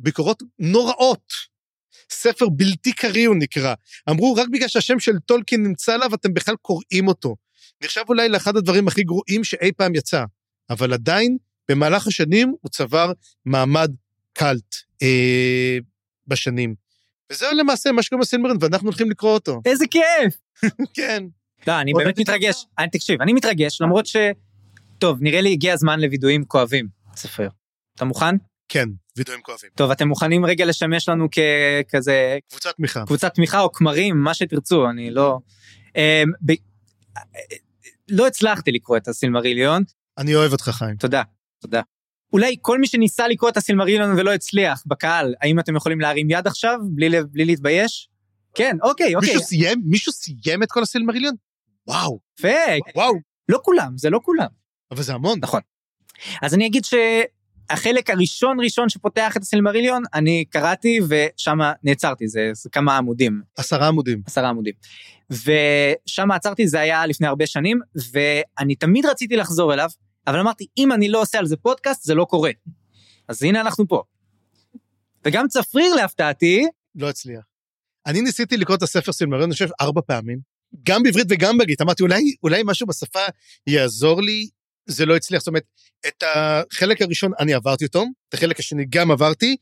ביקורות 0.00 0.42
נוראות. 0.58 1.32
ספר 2.12 2.48
בלתי 2.48 2.92
קריא 2.92 3.28
הוא 3.28 3.36
נקרא. 3.36 3.74
אמרו, 4.10 4.34
רק 4.34 4.48
בגלל 4.48 4.68
שהשם 4.68 5.00
של 5.00 5.18
טולקין 5.18 5.62
נמצא 5.62 5.94
עליו, 5.94 6.14
אתם 6.14 6.34
בכלל 6.34 6.56
קוראים 6.62 7.08
אותו. 7.08 7.36
נחשב 7.82 8.02
אולי 8.08 8.28
לאחד 8.28 8.56
הדברים 8.56 8.88
הכי 8.88 9.02
גרועים 9.02 9.44
שאי 9.44 9.72
פעם 9.72 9.94
יצא, 9.94 10.24
אבל 10.70 10.92
עדיין, 10.92 11.36
במהלך 11.68 12.06
השנים 12.06 12.54
הוא 12.60 12.70
צבר 12.70 13.12
מעמד 13.44 13.92
קאלט 14.32 14.74
אה, 15.02 15.78
בשנים. 16.26 16.74
וזהו 17.32 17.50
למעשה 17.56 17.92
מה 17.92 18.02
שקורה 18.02 18.20
בסילמרין, 18.22 18.56
ואנחנו 18.60 18.88
הולכים 18.88 19.10
לקרוא 19.10 19.30
אותו. 19.30 19.60
איזה 19.64 19.84
כיף! 19.90 20.34
כן. 20.96 21.24
לא, 21.66 21.80
אני 21.80 21.92
באמת 21.92 22.18
מתרגש. 22.18 22.66
אני, 22.78 22.90
תקשיב, 22.90 23.22
אני 23.22 23.32
מתרגש, 23.32 23.80
למרות 23.80 24.06
ש... 24.06 24.16
טוב, 24.98 25.18
נראה 25.20 25.40
לי 25.40 25.52
הגיע 25.52 25.72
הזמן 25.72 26.00
לווידויים 26.00 26.44
כואבים. 26.44 26.88
ספר. 27.16 27.48
אתה 27.94 28.04
מוכן? 28.04 28.36
כן, 28.68 28.88
וידאוים 29.16 29.40
כואבים. 29.42 29.70
טוב, 29.74 29.90
אתם 29.90 30.08
מוכנים 30.08 30.44
רגע 30.44 30.64
לשמש 30.64 31.08
לנו 31.08 31.28
ככזה 31.30 32.38
קבוצת 32.50 32.76
תמיכה. 32.76 33.04
קבוצת 33.06 33.34
תמיכה 33.34 33.60
או 33.60 33.72
כמרים, 33.72 34.16
מה 34.16 34.34
שתרצו, 34.34 34.90
אני 34.90 35.10
לא... 35.10 35.38
אמ, 35.96 36.30
ב... 36.46 36.52
לא 38.08 38.26
הצלחתי 38.26 38.72
לקרוא 38.72 38.96
את 38.96 39.08
הסילמריליון, 39.08 39.82
אני 40.18 40.34
אוהב 40.34 40.52
אותך, 40.52 40.68
חיים. 40.68 40.96
תודה, 40.96 41.22
תודה. 41.60 41.80
אולי 42.32 42.56
כל 42.60 42.78
מי 42.78 42.86
שניסה 42.86 43.28
לקרוא 43.28 43.50
את 43.50 43.56
הסילמריליון 43.56 44.18
ולא 44.18 44.34
הצליח, 44.34 44.82
בקהל, 44.86 45.34
האם 45.42 45.58
אתם 45.58 45.76
יכולים 45.76 46.00
להרים 46.00 46.30
יד 46.30 46.46
עכשיו, 46.46 46.78
בלי, 46.90 47.24
בלי 47.30 47.44
להתבייש? 47.44 48.08
כן, 48.54 48.76
אוקיי, 48.82 49.14
אוקיי. 49.14 49.28
מישהו 49.28 49.40
סיים? 49.40 49.82
מישהו 49.84 50.12
סיים 50.12 50.62
את 50.62 50.72
כל 50.72 50.82
הסילמריליון? 50.82 51.34
וואו, 51.86 52.18
פייק. 52.40 52.84
וואו. 52.94 53.14
לא 53.48 53.58
כולם, 53.62 53.98
זה 53.98 54.10
לא 54.10 54.20
כולם. 54.22 54.46
אבל 54.90 55.02
זה 55.02 55.14
המון. 55.14 55.38
נכון. 55.42 55.60
אז 56.42 56.54
אני 56.54 56.66
אגיד 56.66 56.82
שהחלק 56.84 58.10
הראשון 58.10 58.60
ראשון 58.60 58.88
שפותח 58.88 59.36
את 59.36 59.42
הסילמריליון, 59.42 60.02
אני 60.14 60.44
קראתי 60.50 61.00
ושם 61.08 61.58
נעצרתי, 61.82 62.28
זה, 62.28 62.50
זה 62.52 62.70
כמה 62.70 62.96
עמודים, 62.96 63.42
עשרה 63.56 63.88
עמודים. 63.88 64.22
עשרה 64.26 64.48
עמודים. 64.48 64.74
ושם 65.30 66.30
עצרתי, 66.30 66.68
זה 66.68 66.80
היה 66.80 67.06
לפני 67.06 67.26
הרבה 67.26 67.46
שנים, 67.46 67.80
ואני 68.12 68.74
תמיד 68.74 69.06
רציתי 69.06 69.36
לחזור 69.36 69.74
אליו, 69.74 69.88
אבל 70.26 70.40
אמרתי, 70.40 70.66
אם 70.78 70.92
אני 70.92 71.08
לא 71.08 71.20
עושה 71.20 71.38
על 71.38 71.46
זה 71.46 71.56
פודקאסט, 71.56 72.02
זה 72.02 72.14
לא 72.14 72.24
קורה. 72.24 72.50
אז 73.28 73.42
הנה 73.42 73.60
אנחנו 73.60 73.88
פה. 73.88 74.02
וגם 75.24 75.48
צפריר 75.48 75.94
להפתעתי, 75.94 76.66
לא 76.94 77.08
הצליח. 77.08 77.44
אני 78.06 78.20
ניסיתי 78.20 78.56
לקרוא 78.56 78.76
את 78.76 78.82
הספר 78.82 79.12
סילמריון, 79.12 79.44
אני 79.44 79.52
חושב, 79.52 79.68
ארבע 79.80 80.00
פעמים. 80.06 80.38
גם 80.82 81.02
בעברית 81.02 81.26
וגם 81.30 81.58
באנגלית. 81.58 81.80
אמרתי, 81.80 82.02
אולי, 82.02 82.34
אולי 82.42 82.62
משהו 82.64 82.86
בשפה 82.86 83.20
יעזור 83.66 84.22
לי, 84.22 84.48
זה 84.86 85.06
לא 85.06 85.16
הצליח. 85.16 85.40
זאת 85.40 85.48
אומרת, 85.48 85.64
את 86.08 86.22
החלק 86.26 87.02
הראשון 87.02 87.32
אני 87.38 87.54
עברתי 87.54 87.84
אותו, 87.84 88.04
את 88.28 88.34
החלק 88.34 88.58
השני 88.58 88.84
גם 88.88 89.10
עברתי. 89.10 89.56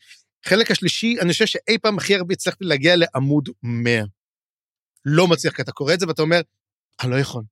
חלק 0.45 0.71
השלישי, 0.71 1.17
אני 1.21 1.33
חושב 1.33 1.47
שאי 1.47 1.79
פעם 1.83 1.99
הכי 1.99 2.15
הרבה 2.15 2.33
הצלחתי 2.33 2.65
להגיע 2.65 2.95
לעמוד 2.97 3.49
100. 3.63 4.05
לא 5.05 5.29
מצליח, 5.29 5.55
כי 5.55 5.63
אתה 5.63 5.73
קורא 5.73 5.95
את 5.95 6.01
זה 6.01 6.09
ואתה 6.09 6.23
אומר, 6.23 6.41
אני 7.03 7.11
לא 7.11 7.17
יכול. 7.17 7.43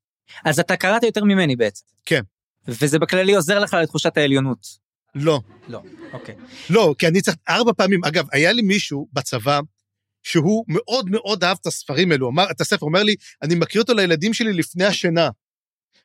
אז 0.44 0.60
אתה 0.60 0.76
קראת 0.76 1.02
יותר 1.02 1.24
ממני 1.24 1.56
בעצם. 1.56 1.84
כן. 2.06 2.22
וזה 2.68 2.98
בכללי 2.98 3.34
עוזר 3.34 3.58
לך 3.58 3.74
לתחושת 3.74 4.16
העליונות. 4.16 4.66
לא. 5.14 5.40
לא, 5.68 5.82
אוקיי. 6.12 6.34
לא, 6.70 6.94
כי 6.98 7.06
אני 7.06 7.20
צריך 7.20 7.36
ארבע 7.48 7.72
פעמים. 7.76 8.04
אגב, 8.04 8.26
היה 8.32 8.52
לי 8.52 8.62
מישהו 8.62 9.08
בצבא, 9.12 9.60
שהוא 10.22 10.64
מאוד 10.68 11.10
מאוד 11.10 11.44
אהב 11.44 11.56
את 11.60 11.66
הספרים 11.66 12.12
האלו, 12.12 12.28
אמר, 12.28 12.50
את 12.50 12.60
הספר, 12.60 12.86
אומר 12.86 13.02
לי, 13.02 13.14
אני 13.42 13.54
מקריא 13.54 13.82
אותו 13.82 13.94
לילדים 13.94 14.34
שלי 14.34 14.52
לפני 14.52 14.84
השינה. 14.84 15.28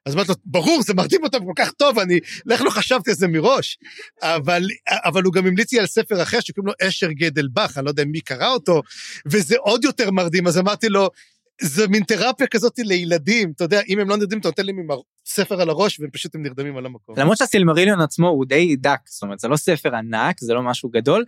אז 0.05 0.15
אמרתי 0.15 0.29
לו, 0.29 0.35
ברור, 0.45 0.81
זה 0.83 0.93
מרדים 0.93 1.23
אותם 1.23 1.45
כל 1.45 1.53
כך 1.55 1.71
טוב, 1.71 1.99
אני, 1.99 2.19
איך 2.51 2.61
לא 2.61 2.69
חשבתי 2.69 3.09
על 3.09 3.15
זה 3.15 3.27
מראש? 3.27 3.77
אבל, 4.21 4.63
אבל 5.05 5.23
הוא 5.23 5.33
גם 5.33 5.47
המליץ 5.47 5.73
לי 5.73 5.79
על 5.79 5.87
ספר 5.87 6.23
אחר 6.23 6.39
שקוראים 6.39 6.67
לו 6.67 6.87
אשר 6.87 7.11
גדלבך, 7.11 7.73
אני 7.77 7.85
לא 7.85 7.89
יודע 7.89 8.05
מי 8.05 8.21
קרא 8.21 8.47
אותו, 8.47 8.81
וזה 9.25 9.55
עוד 9.59 9.83
יותר 9.83 10.11
מרדים, 10.11 10.47
אז 10.47 10.57
אמרתי 10.57 10.89
לו, 10.89 11.09
זה 11.61 11.87
מין 11.87 12.03
תרפיה 12.03 12.47
כזאת 12.47 12.79
לילדים, 12.79 13.51
אתה 13.55 13.63
יודע, 13.63 13.81
אם 13.89 13.99
הם 13.99 14.09
לא 14.09 14.17
נרדים, 14.17 14.39
אתה 14.39 14.47
נותן 14.47 14.65
להם 14.65 14.87
ספר 15.25 15.61
על 15.61 15.69
הראש, 15.69 15.99
והם 15.99 16.09
פשוט 16.09 16.35
הם 16.35 16.41
נרדמים 16.41 16.77
על 16.77 16.85
המקום. 16.85 17.15
למרות 17.19 17.37
שהסילמריליון 17.37 18.01
עצמו 18.01 18.27
הוא 18.27 18.45
די 18.45 18.75
דק, 18.75 18.99
זאת 19.05 19.23
אומרת, 19.23 19.39
זה 19.39 19.47
לא 19.47 19.55
ספר 19.55 19.95
ענק, 19.95 20.39
זה 20.39 20.53
לא 20.53 20.63
משהו 20.63 20.89
גדול, 20.89 21.25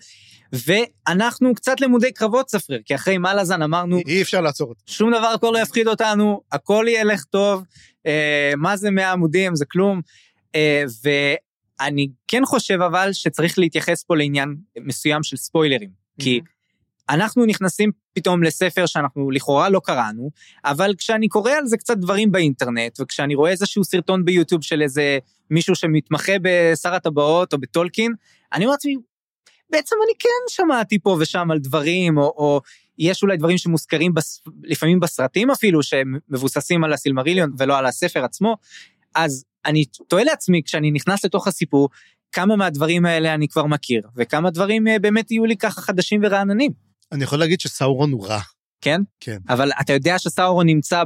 ואנחנו 0.54 1.56
קצת 1.56 1.82
למודי 1.82 2.12
קרבות 2.12 2.46
צפריר, 2.46 2.82
כי 2.86 2.96
אחרי 2.96 3.18
מלאזן 3.18 3.62
אמרנו, 3.62 4.00
אי 4.08 4.22
אפשר 4.22 4.42
לעצור 4.42 4.70
אותו. 4.70 4.82
שום 4.86 5.12
דבר 5.12 5.28
הכל 5.28 5.52
לא 5.54 5.60
יפחיד 5.62 5.88
אותנו, 5.88 6.42
הכל 6.52 6.86
ילך 6.90 7.24
טוב, 7.24 7.64
אה, 8.06 8.52
מה 8.58 8.78
זה 8.78 8.92
100 8.92 9.12
עמודים, 9.12 9.56
זה 9.56 9.66
כלום. 9.66 10.02
אה, 10.56 10.84
ואני 11.04 12.08
כן 12.28 12.46
חושב 12.46 12.82
אבל 12.82 13.14
שצריך 13.14 13.60
להתייחס 13.60 14.04
פה 14.04 14.18
לעניין 14.18 14.56
מסוים 14.80 15.24
של 15.24 15.38
ספוילרים, 15.38 15.90
כי 16.22 16.42
אנחנו 17.10 17.46
נכנסים 17.46 17.92
פתאום 18.14 18.44
לספר 18.44 18.86
שאנחנו 18.86 19.32
לכאורה 19.32 19.70
לא 19.70 19.82
קראנו, 19.84 20.30
אבל 20.66 20.94
כשאני 20.98 21.28
קורא 21.28 21.52
על 21.52 21.68
זה 21.68 21.78
קצת 21.78 21.98
דברים 21.98 22.32
באינטרנט, 22.32 23.00
וכשאני 23.00 23.36
רואה 23.36 23.52
איזשהו 23.52 23.84
סרטון 23.84 24.26
ביוטיוב 24.26 24.64
של 24.64 24.82
איזה 24.82 25.20
מישהו 25.52 25.76
שמתמחה 25.76 26.34
בשר 26.42 26.94
הטבעות 26.94 27.54
או 27.54 27.58
בטולקין, 27.58 28.14
אני 28.54 28.66
אומר 28.66 28.72
לעצמי, 28.72 28.96
בעצם 29.70 29.96
אני 30.06 30.14
כן 30.20 30.56
שמעתי 30.56 31.00
פה 31.00 31.18
ושם 31.20 31.52
על 31.52 31.60
דברים, 31.60 32.18
או, 32.18 32.24
או 32.24 32.62
יש 32.98 33.24
אולי 33.24 33.38
דברים 33.38 33.58
שמוזכרים 33.58 34.14
בס, 34.14 34.44
לפעמים 34.64 35.00
בסרטים 35.00 35.52
אפילו, 35.52 35.84
שהם 35.84 36.16
מבוססים 36.30 36.84
על 36.84 36.94
הסילמריליון 36.94 37.52
ולא 37.58 37.78
על 37.78 37.86
הספר 37.86 38.24
עצמו, 38.24 38.56
אז 39.16 39.46
אני 39.66 39.86
תוהה 40.08 40.24
לעצמי 40.24 40.62
כשאני 40.66 40.92
נכנס 40.92 41.26
לתוך 41.26 41.48
הסיפור, 41.48 41.90
כמה 42.32 42.56
מהדברים 42.56 43.06
האלה 43.06 43.34
אני 43.34 43.48
כבר 43.48 43.66
מכיר, 43.66 44.02
וכמה 44.16 44.50
דברים 44.50 44.88
אה, 44.88 45.00
באמת 45.00 45.32
יהיו 45.32 45.46
לי 45.46 45.58
ככה 45.58 45.82
חדשים 45.82 46.22
ורעננים. 46.24 46.89
אני 47.12 47.24
יכול 47.24 47.40
להגיד 47.40 47.60
שסאורון 47.60 48.12
הוא 48.12 48.28
רע. 48.28 48.40
כן? 48.82 49.02
כן. 49.20 49.38
אבל 49.50 49.72
אתה 49.82 49.94
יודע 49.94 50.20
שסאורון 50.20 50.66
נמצא 50.66 51.04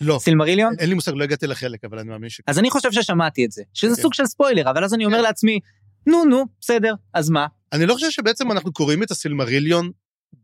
לא, 0.00 0.16
בסילמריליון? 0.16 0.74
אין 0.78 0.88
לי 0.88 0.94
מושג, 0.94 1.12
לא 1.14 1.24
הגעתי 1.24 1.46
לחלק, 1.46 1.84
אבל 1.84 1.98
אני 1.98 2.08
מאמין 2.08 2.30
ש... 2.30 2.40
אז 2.46 2.58
אני 2.58 2.70
חושב 2.70 2.92
ששמעתי 2.92 3.44
את 3.44 3.52
זה, 3.52 3.62
שזה 3.74 3.96
כן. 3.96 4.02
סוג 4.02 4.14
של 4.14 4.26
ספוילר, 4.26 4.70
אבל 4.70 4.84
אז 4.84 4.94
אני 4.94 5.04
אומר 5.04 5.20
לעצמי, 5.20 5.60
נו, 6.06 6.24
נו, 6.24 6.44
בסדר, 6.60 6.94
אז 7.14 7.30
מה? 7.30 7.46
אני 7.72 7.86
לא 7.86 7.94
חושב 7.94 8.10
שבעצם 8.10 8.52
אנחנו 8.52 8.72
קוראים 8.72 9.02
את 9.02 9.10
הסילמריליון 9.10 9.90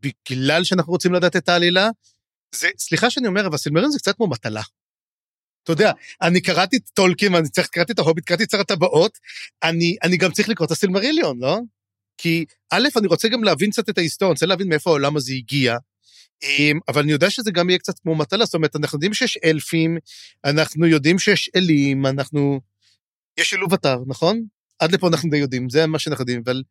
בגלל 0.03 0.65
שאנחנו 0.65 0.93
רוצים 0.93 1.13
לדעת 1.13 1.37
את 1.37 1.49
העלילה. 1.49 1.89
זה, 2.55 2.69
סליחה 2.79 3.11
שאני 3.11 3.27
אומר, 3.27 3.47
אבל 3.47 3.55
הסילמריליון 3.55 3.93
זה 3.93 3.99
קצת 3.99 4.17
כמו 4.17 4.27
מטלה. 4.27 4.63
אתה 5.63 5.73
יודע, 5.73 5.93
אני 6.23 6.41
קראתי 6.41 6.77
את 6.77 6.83
טולקין, 6.95 7.35
ואני 7.35 7.49
צריך, 7.49 7.67
קראתי 7.67 7.93
את 7.93 7.99
ההוביט, 7.99 8.25
קראתי 8.25 8.45
את 8.45 8.51
שר 8.51 8.61
הטבעות, 8.61 9.19
אני, 9.63 9.97
אני 10.03 10.17
גם 10.17 10.33
צריך 10.33 10.49
לקרוא 10.49 10.67
את 10.67 10.71
הסילמריליון, 10.71 11.39
לא? 11.41 11.59
כי 12.19 12.45
א', 12.71 12.89
אני 12.97 13.07
רוצה 13.07 13.29
גם 13.29 13.45
להבין 13.45 13.71
קצת 13.71 13.89
את 13.89 13.99
ההיסטוריה, 13.99 14.31
אני 14.31 14.35
רוצה 14.35 14.47
להבין 14.47 14.69
מאיפה 14.69 14.91
העולם 14.91 15.17
הזה 15.17 15.33
הגיע, 15.33 15.77
אמ, 16.43 16.79
אבל 16.89 17.03
אני 17.03 17.13
יודע 17.13 17.31
שזה 17.31 17.51
גם 17.51 17.71
יהיה 17.71 17.79
קצת 17.79 17.99
כמו 17.99 18.15
מטלה, 18.15 18.45
זאת 18.45 18.55
אומרת, 18.55 18.77
אנחנו 18.77 18.97
יודעים 18.97 19.15
שיש 19.15 19.39
אלפים, 19.45 19.99
אנחנו 20.45 20.87
יודעים 20.87 21.19
שיש 21.19 21.51
אלים, 21.57 22.07
אנחנו... 22.07 22.61
יש 23.39 23.51
שילוב 23.51 23.73
אתר, 23.73 23.99
נכון? 24.07 24.45
עד 24.79 24.93
לפה 24.93 25.09
אנחנו 25.09 25.31
די 25.31 25.37
יודעים, 25.37 25.71
זה 25.71 25.87
מה 25.87 25.99
שאנחנו 25.99 26.23
יודעים, 26.23 26.43
אבל... 26.45 26.63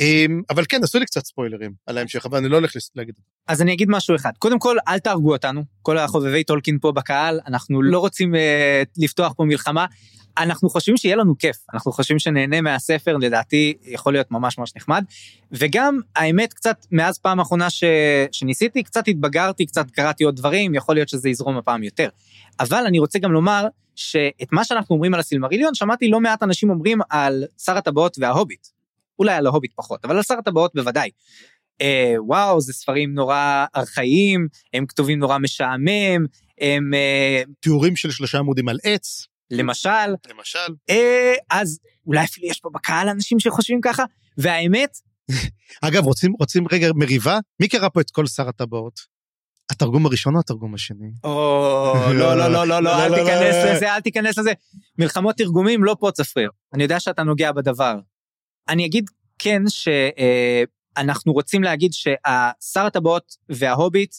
אמ, 0.00 0.42
אבל 0.50 0.64
כן, 0.68 0.84
עשו 0.84 0.98
לי 0.98 1.06
קצת 1.06 1.24
ספוילרים 1.24 1.72
על 1.86 1.98
ההמשך, 1.98 2.26
אבל 2.26 2.38
אני 2.38 2.48
לא 2.48 2.56
הולך 2.56 2.72
להגיד. 2.94 3.14
אז 3.46 3.62
אני 3.62 3.72
אגיד 3.72 3.88
משהו 3.90 4.16
אחד. 4.16 4.30
קודם 4.38 4.58
כל, 4.58 4.76
אל 4.88 4.98
תהרגו 4.98 5.32
אותנו, 5.32 5.64
כל 5.82 5.98
החובבי 5.98 6.44
טולקין 6.44 6.78
פה 6.80 6.92
בקהל, 6.92 7.40
אנחנו 7.46 7.82
לא 7.82 7.98
רוצים 7.98 8.34
אה, 8.34 8.82
לפתוח 8.98 9.32
פה 9.36 9.44
מלחמה. 9.44 9.86
אנחנו 10.38 10.70
חושבים 10.70 10.96
שיהיה 10.96 11.16
לנו 11.16 11.38
כיף, 11.38 11.56
אנחנו 11.74 11.92
חושבים 11.92 12.18
שנהנה 12.18 12.60
מהספר, 12.60 13.16
לדעתי 13.16 13.74
יכול 13.84 14.12
להיות 14.12 14.30
ממש 14.30 14.58
ממש 14.58 14.72
נחמד. 14.76 15.04
וגם, 15.52 16.00
האמת, 16.16 16.52
קצת 16.52 16.86
מאז 16.92 17.18
פעם 17.18 17.40
אחרונה 17.40 17.70
ש... 17.70 17.84
שניסיתי, 18.32 18.82
קצת 18.82 19.08
התבגרתי, 19.08 19.66
קצת 19.66 19.90
קראתי 19.90 20.24
עוד 20.24 20.36
דברים, 20.36 20.74
יכול 20.74 20.94
להיות 20.94 21.08
שזה 21.08 21.28
יזרום 21.28 21.56
הפעם 21.56 21.82
יותר. 21.82 22.08
אבל 22.60 22.84
אני 22.86 22.98
רוצה 22.98 23.18
גם 23.18 23.32
לומר 23.32 23.66
שאת 23.94 24.52
מה 24.52 24.64
שאנחנו 24.64 24.94
אומרים 24.94 25.14
על 25.14 25.20
הסילמריליון, 25.20 25.74
שמעתי 25.74 26.08
לא 26.08 26.20
מעט 26.20 26.42
אנשים 26.42 26.70
אומרים 26.70 26.98
על 27.10 27.44
שר 27.58 27.76
הטבעות 27.76 28.16
וההוביט. 28.20 28.66
אולי 29.18 29.34
על 29.34 29.46
ההוביט 29.46 29.72
פחות, 29.74 30.04
אבל 30.04 30.16
על 30.16 30.22
שר 30.22 30.34
הטבעות 30.38 30.74
בוודאי. 30.74 31.10
אה, 31.80 32.14
וואו, 32.18 32.60
זה 32.60 32.72
ספרים 32.72 33.14
נורא 33.14 33.66
ארכאיים, 33.76 34.48
הם 34.72 34.86
כתובים 34.86 35.18
נורא 35.18 35.38
משעמם, 35.38 36.26
הם 36.60 36.94
אה, 36.94 37.42
תיאורים 37.60 37.96
של 37.96 38.10
שלושה 38.10 38.38
עמודים 38.38 38.68
על 38.68 38.78
עץ, 38.82 39.26
למשל, 39.50 40.08
למשל. 40.30 40.58
אה, 40.90 41.34
אז 41.50 41.78
אולי 42.06 42.24
אפילו 42.24 42.46
יש 42.46 42.60
פה 42.60 42.70
בקהל 42.74 43.08
אנשים 43.08 43.40
שחושבים 43.40 43.80
ככה, 43.80 44.04
והאמת, 44.38 44.98
אגב, 45.82 46.04
רוצים, 46.04 46.32
רוצים 46.40 46.64
רגע 46.72 46.88
מריבה? 46.94 47.38
מי 47.60 47.68
קרא 47.68 47.88
פה 47.88 48.00
את 48.00 48.10
כל 48.10 48.26
שר 48.26 48.48
הטבעות? 48.48 49.16
התרגום 49.70 50.06
הראשון 50.06 50.34
או 50.34 50.40
התרגום 50.40 50.74
השני? 50.74 51.10
או, 51.24 51.94
לא, 52.14 52.36
לא, 52.36 52.48
לא, 52.52 52.66
לא, 52.66 52.82
לא, 52.82 53.04
אל 53.04 53.10
לא, 53.10 53.16
לא, 53.16 53.24
תיכנס 53.24 53.64
לא. 53.64 53.72
לזה, 53.72 53.94
אל 53.94 54.00
תיכנס 54.00 54.38
לזה. 54.38 54.52
מלחמות 54.98 55.36
תרגומים 55.36 55.84
לא 55.84 55.96
פה 56.00 56.10
צפריר. 56.10 56.50
אני 56.74 56.82
יודע 56.82 57.00
שאתה 57.00 57.22
נוגע 57.22 57.52
בדבר. 57.52 57.98
אני 58.68 58.86
אגיד 58.86 59.10
כן 59.38 59.62
שאנחנו 59.68 61.32
רוצים 61.32 61.62
להגיד 61.62 61.92
שהשר 61.92 62.86
הטבעות 62.86 63.36
וההוביט, 63.48 64.14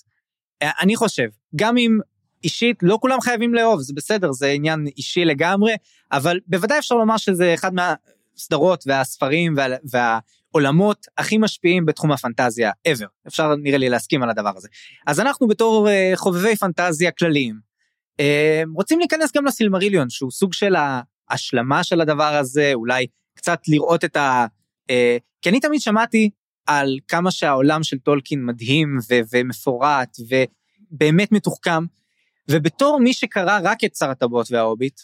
אה, 0.62 0.72
אני 0.81 0.96
חושב, 0.96 1.27
גם 1.55 1.77
אם 1.77 1.98
אישית 2.44 2.77
לא 2.82 2.98
כולם 3.01 3.22
חייבים 3.22 3.53
לאהוב, 3.53 3.82
זה 3.82 3.94
בסדר, 3.96 4.32
זה 4.32 4.48
עניין 4.48 4.88
אישי 4.98 5.25
לגמרי, 5.25 5.75
אבל 6.12 6.39
בוודאי 6.48 6.79
אפשר 6.79 6.96
לומר 6.96 7.17
שזה 7.17 7.53
אחד 7.53 7.72
מהסדרות 7.74 8.84
והספרים 8.88 9.53
וה, 9.58 9.67
והעולמות 9.84 11.06
הכי 11.17 11.38
משפיעים 11.38 11.86
בתחום 11.86 12.12
הפנטזיה 12.12 12.72
ever. 12.88 13.08
אפשר 13.27 13.56
נראה 13.56 13.77
לי 13.77 13.89
להסכים 13.89 14.24
על 14.24 14.29
הדבר 14.29 14.53
הזה. 14.56 14.67
אז 15.08 15.20
אנחנו 15.20 15.48
בתור 15.48 15.89
אה, 15.89 16.12
חובבי 16.15 16.56
פנטזיה 16.56 17.12
כלליים, 17.12 17.60
אה, 18.20 18.63
רוצים 18.75 19.00
להיכנס 19.00 19.32
גם 19.36 19.46
לסילמריליון, 19.46 20.10
שהוא 20.10 20.32
סוג 20.32 20.53
של 20.53 20.75
ההשלמה 21.29 21.84
של 21.84 22.01
הדבר 22.01 22.36
הזה, 22.36 22.72
אולי 22.74 23.08
קצת 23.36 23.60
לראות 23.67 24.06
את 24.06 24.15
ה... 24.15 24.46
אה, 24.89 25.17
כי 25.41 25.50
אני 25.50 25.60
תמיד 25.60 25.82
שמעתי 25.82 26.29
על 26.65 27.00
כמה 27.08 27.32
שהעולם 27.32 27.84
של 27.84 27.98
טולקין 27.98 28.46
מדהים 28.46 28.98
ו- 29.10 29.20
ומפורט 29.34 30.17
ובאמת 30.91 31.32
מתוחכם, 31.32 31.84
ובתור 32.51 33.00
מי 33.00 33.13
שקרא 33.13 33.60
רק 33.63 33.84
את 33.84 33.96
שר 33.96 34.10
הטבעות 34.10 34.51
וההוביט, 34.51 35.01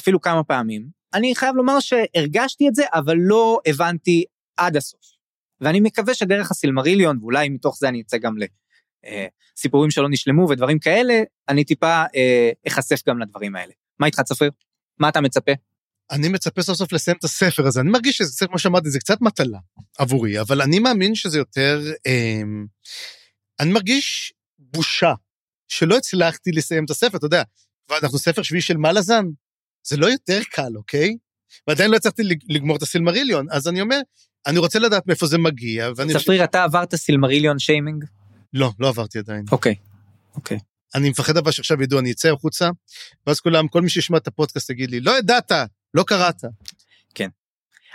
אפילו 0.00 0.20
כמה 0.20 0.44
פעמים, 0.44 0.88
אני 1.14 1.34
חייב 1.34 1.56
לומר 1.56 1.80
שהרגשתי 1.80 2.68
את 2.68 2.74
זה, 2.74 2.84
אבל 2.94 3.16
לא 3.18 3.60
הבנתי 3.66 4.24
עד 4.56 4.76
הסוף. 4.76 5.00
ואני 5.60 5.80
מקווה 5.80 6.14
שדרך 6.14 6.50
הסילמריליון, 6.50 7.18
ואולי 7.20 7.48
מתוך 7.48 7.78
זה 7.78 7.88
אני 7.88 8.00
אצא 8.00 8.18
גם 8.18 8.34
לסיפורים 9.56 9.90
שלא 9.90 10.08
נשלמו 10.10 10.48
ודברים 10.50 10.78
כאלה, 10.78 11.22
אני 11.48 11.64
טיפה 11.64 12.02
אה, 12.16 12.50
אחשף 12.66 13.08
גם 13.08 13.18
לדברים 13.18 13.56
האלה. 13.56 13.72
מה 13.98 14.06
איתך 14.06 14.20
צפריר? 14.20 14.50
מה 14.98 15.08
אתה 15.08 15.20
מצפה? 15.20 15.52
אני 16.10 16.28
מצפה 16.28 16.62
סוף 16.62 16.76
סוף 16.78 16.92
לסיים 16.92 17.16
את 17.16 17.24
הספר 17.24 17.66
הזה. 17.66 17.80
אני 17.80 17.90
מרגיש 17.90 18.16
שזה, 18.16 18.46
כמו 18.46 18.58
שאמרתי, 18.58 18.90
זה 18.90 18.98
קצת 18.98 19.20
מטלה 19.20 19.58
עבורי, 19.98 20.40
אבל 20.40 20.62
אני 20.62 20.78
מאמין 20.78 21.14
שזה 21.14 21.38
יותר... 21.38 21.80
אה, 22.06 22.42
אני 23.60 23.72
מרגיש 23.72 24.32
בושה 24.58 25.14
שלא 25.74 25.96
הצלחתי 25.96 26.50
לסיים 26.52 26.84
את 26.84 26.90
הספר, 26.90 27.16
אתה 27.16 27.26
יודע, 27.26 27.42
ואנחנו 27.88 28.18
ספר 28.18 28.42
שביעי 28.42 28.62
של 28.62 28.76
מלאזן, 28.76 29.24
זה 29.86 29.96
לא 29.96 30.06
יותר 30.06 30.40
קל, 30.50 30.76
אוקיי? 30.76 31.16
ועדיין 31.68 31.90
לא 31.90 31.96
הצלחתי 31.96 32.22
לגמור 32.48 32.76
את 32.76 32.82
הסילמריליון, 32.82 33.46
אז 33.50 33.68
אני 33.68 33.80
אומר, 33.80 34.00
אני 34.46 34.58
רוצה 34.58 34.78
לדעת 34.78 35.06
מאיפה 35.06 35.26
זה 35.26 35.38
מגיע, 35.38 35.90
ואני... 35.96 36.12
צפריר, 36.12 36.44
אתה 36.44 36.64
עברת 36.64 36.94
סילמריליון 36.94 37.58
שיימינג? 37.58 38.04
לא, 38.52 38.72
לא 38.78 38.88
עברתי 38.88 39.18
עדיין. 39.18 39.44
אוקיי, 39.52 39.74
אוקיי. 40.34 40.58
אני 40.94 41.10
מפחד 41.10 41.36
אבל 41.36 41.50
שעכשיו 41.50 41.82
ידעו, 41.82 41.98
אני 41.98 42.12
אצא 42.12 42.32
החוצה, 42.32 42.70
ואז 43.26 43.40
כולם, 43.40 43.68
כל 43.68 43.82
מי 43.82 43.90
שישמע 43.90 44.16
את 44.18 44.26
הפודקאסט 44.26 44.70
יגיד 44.70 44.90
לי, 44.90 45.00
לא 45.00 45.18
ידעת, 45.18 45.52
לא 45.94 46.02
קראת. 46.02 46.44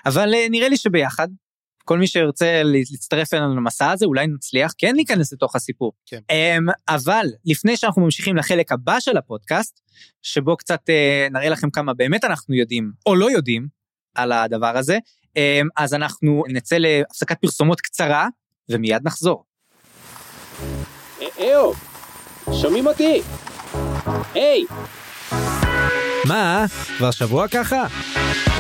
אבל 0.06 0.34
אה, 0.34 0.48
נראה 0.50 0.70
לי 0.70 0.78
שביחד, 0.78 1.28
כל 1.90 2.00
מי 2.00 2.08
שירצה 2.08 2.62
להצטרף 2.64 3.34
אלינו 3.34 3.56
למסע 3.56 3.92
הזה, 3.92 4.06
אולי 4.06 4.28
נצליח 4.28 4.74
כן 4.78 4.96
להיכנס 4.96 5.34
לתוך 5.34 5.56
הסיפור. 5.56 5.94
כן. 6.06 6.20
אמ, 6.30 6.66
אבל 6.90 7.26
לפני 7.46 7.78
שאנחנו 7.78 8.02
ממשיכים 8.02 8.38
לחלק 8.38 8.72
הבא 8.72 9.00
של 9.00 9.18
הפודקאסט, 9.18 9.80
שבו 10.22 10.58
קצת 10.58 10.90
אה, 10.90 11.28
נראה 11.32 11.50
לכם 11.50 11.70
כמה 11.70 11.94
באמת 11.94 12.24
אנחנו 12.24 12.56
יודעים, 12.56 12.92
או 13.06 13.16
לא 13.16 13.32
יודעים, 13.32 13.68
על 14.16 14.32
הדבר 14.32 14.78
הזה, 14.78 14.98
אמ, 15.36 15.68
אז 15.78 15.94
אנחנו 15.94 16.44
נצא 16.48 16.76
להפסקת 16.80 17.42
פרסומות 17.42 17.82
קצרה, 17.82 18.28
ומיד 18.70 19.02
נחזור. 19.04 19.44
אהו, 21.40 21.74
שומעים 22.62 22.88
אותי? 22.88 23.22
היי, 24.34 24.66
מה? 26.26 26.66
כבר 26.98 27.12
שבוע 27.12 27.48
ככה? 27.48 27.88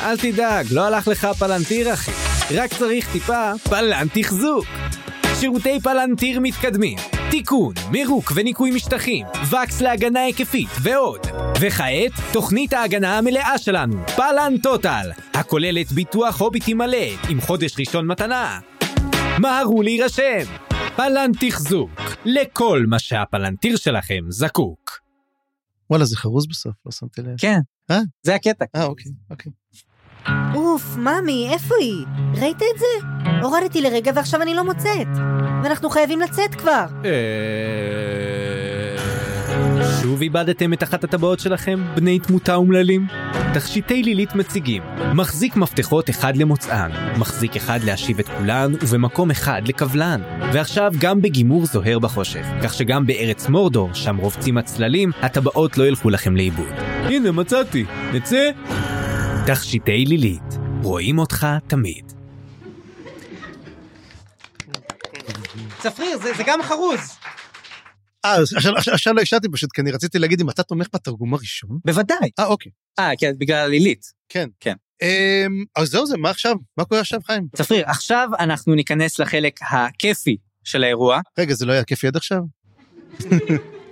אל 0.01 0.17
תדאג, 0.17 0.65
לא 0.71 0.85
הלך 0.85 1.07
לך 1.07 1.27
פלנטיר 1.39 1.93
אחי. 1.93 2.38
רק 2.55 2.73
צריך 2.73 3.11
טיפה 3.11 3.51
פלנט 3.69 4.17
תחזוק. 4.17 4.65
שירותי 5.39 5.79
פלנטיר 5.83 6.39
מתקדמים, 6.39 6.97
תיקון, 7.31 7.73
מירוק 7.91 8.31
וניקוי 8.35 8.71
משטחים, 8.71 9.25
וקס 9.49 9.81
להגנה 9.81 10.19
היקפית 10.19 10.69
ועוד. 10.81 11.19
וכעת, 11.61 12.11
תוכנית 12.33 12.73
ההגנה 12.73 13.17
המלאה 13.17 13.57
שלנו, 13.57 14.07
פלן 14.15 14.53
טוטל, 14.63 15.09
הכוללת 15.33 15.91
ביטוח 15.91 16.41
הוביטי 16.41 16.73
מלא, 16.73 17.07
עם 17.29 17.41
חודש 17.41 17.79
ראשון 17.79 18.07
מתנה. 18.07 18.59
מהרו 19.39 19.81
להירשם! 19.81 20.45
פלן 20.95 21.31
תחזוק, 21.39 21.91
לכל 22.25 22.85
מה 22.87 22.99
שהפלנטיר 22.99 23.75
שלכם 23.75 24.23
זקוק. 24.29 24.99
וואלה, 25.89 26.05
זה 26.05 26.17
חרוז 26.17 26.47
בסוף, 26.47 26.73
לא 26.85 26.91
שמתי 26.91 27.21
לב. 27.21 27.35
כן, 27.37 27.59
אה? 27.91 27.99
זה 28.23 28.35
הקטע. 28.35 28.65
אה, 28.75 28.85
אוקיי, 28.85 29.11
אוקיי. 29.29 29.51
אוף, 30.55 30.97
ממי, 30.97 31.49
איפה 31.53 31.75
היא? 31.79 32.05
ראית 32.41 32.57
את 32.57 32.79
זה? 32.79 33.07
הורדתי 33.41 33.81
לרגע 33.81 34.11
ועכשיו 34.15 34.41
אני 34.41 34.53
לא 34.53 34.65
מוצאת. 34.65 35.07
ואנחנו 35.63 35.89
חייבים 35.89 36.19
לצאת 36.19 36.55
כבר. 36.55 36.85
שוב 40.01 40.21
איבדתם 40.21 40.73
את 40.73 40.83
אחת 40.83 41.03
הטבעות 41.03 41.39
שלכם, 41.39 41.79
בני 41.95 42.19
תמותה 42.19 42.55
אומללים? 42.55 43.07
תכשיטי 43.53 44.03
לילית 44.03 44.35
מציגים 44.35 44.83
מחזיק 45.13 45.55
מפתחות 45.55 46.09
אחד 46.09 46.37
למוצאן, 46.37 46.91
מחזיק 47.17 47.55
אחד 47.55 47.79
להשיב 47.83 48.19
את 48.19 48.27
כולן, 48.37 48.71
ובמקום 48.81 49.31
אחד 49.31 49.61
לקבלן. 49.67 50.21
ועכשיו 50.53 50.91
גם 50.99 51.21
בגימור 51.21 51.65
זוהר 51.65 51.99
בחושך, 51.99 52.45
כך 52.63 52.73
שגם 52.73 53.05
בארץ 53.05 53.49
מורדור, 53.49 53.93
שם 53.93 54.17
רובצים 54.17 54.57
הצללים, 54.57 55.11
הטבעות 55.21 55.77
לא 55.77 55.83
ילכו 55.83 56.09
לכם 56.09 56.35
לאיבוד. 56.35 56.73
הנה 57.03 57.31
מצאתי, 57.31 57.85
נצא? 58.13 58.49
תכשיטי 59.53 60.05
לילית, 60.05 60.41
רואים 60.83 61.19
אותך 61.19 61.47
תמיד. 61.67 62.13
צפריר, 65.79 66.17
זה, 66.17 66.33
זה 66.37 66.43
גם 66.45 66.63
חרוז. 66.63 66.99
אה, 68.25 68.35
עכשיו- 68.91 69.13
לא 69.13 69.21
השארתי 69.21 69.47
פשוט, 69.51 69.71
כי 69.71 69.81
אני 69.81 69.91
רציתי 69.91 70.19
להגיד 70.19 70.41
אם 70.41 70.49
אתה 70.49 70.63
תומך 70.63 70.87
בתרגום 70.93 71.33
הראשון. 71.33 71.77
בוודאי. 71.85 72.29
אה, 72.39 72.45
אוקיי. 72.45 72.71
אה, 72.99 73.11
כן, 73.19 73.31
בגלל 73.37 73.65
הלילית. 73.65 74.05
אמ, 75.01 75.63
אז 75.75 75.87
זהו 75.87 76.05
זה, 76.05 76.17
מה 76.17 76.29
עכשיו? 76.29 76.55
מה 76.77 76.85
קורה 76.85 77.01
עכשיו, 77.01 77.19
חיים? 77.25 77.47
צפריר, 77.55 77.83
עכשיו 77.89 78.29
אנחנו 78.39 78.75
ניכנס 78.75 79.19
לחלק 79.19 79.59
הכיפי 79.71 80.37
של 80.63 80.83
האירוע. 80.83 81.19
רגע, 81.39 81.53
זה 81.53 81.65
לא 81.65 81.73
היה 81.73 81.83
כיפי 81.83 82.07
עד 82.07 82.15
עכשיו? 82.15 82.39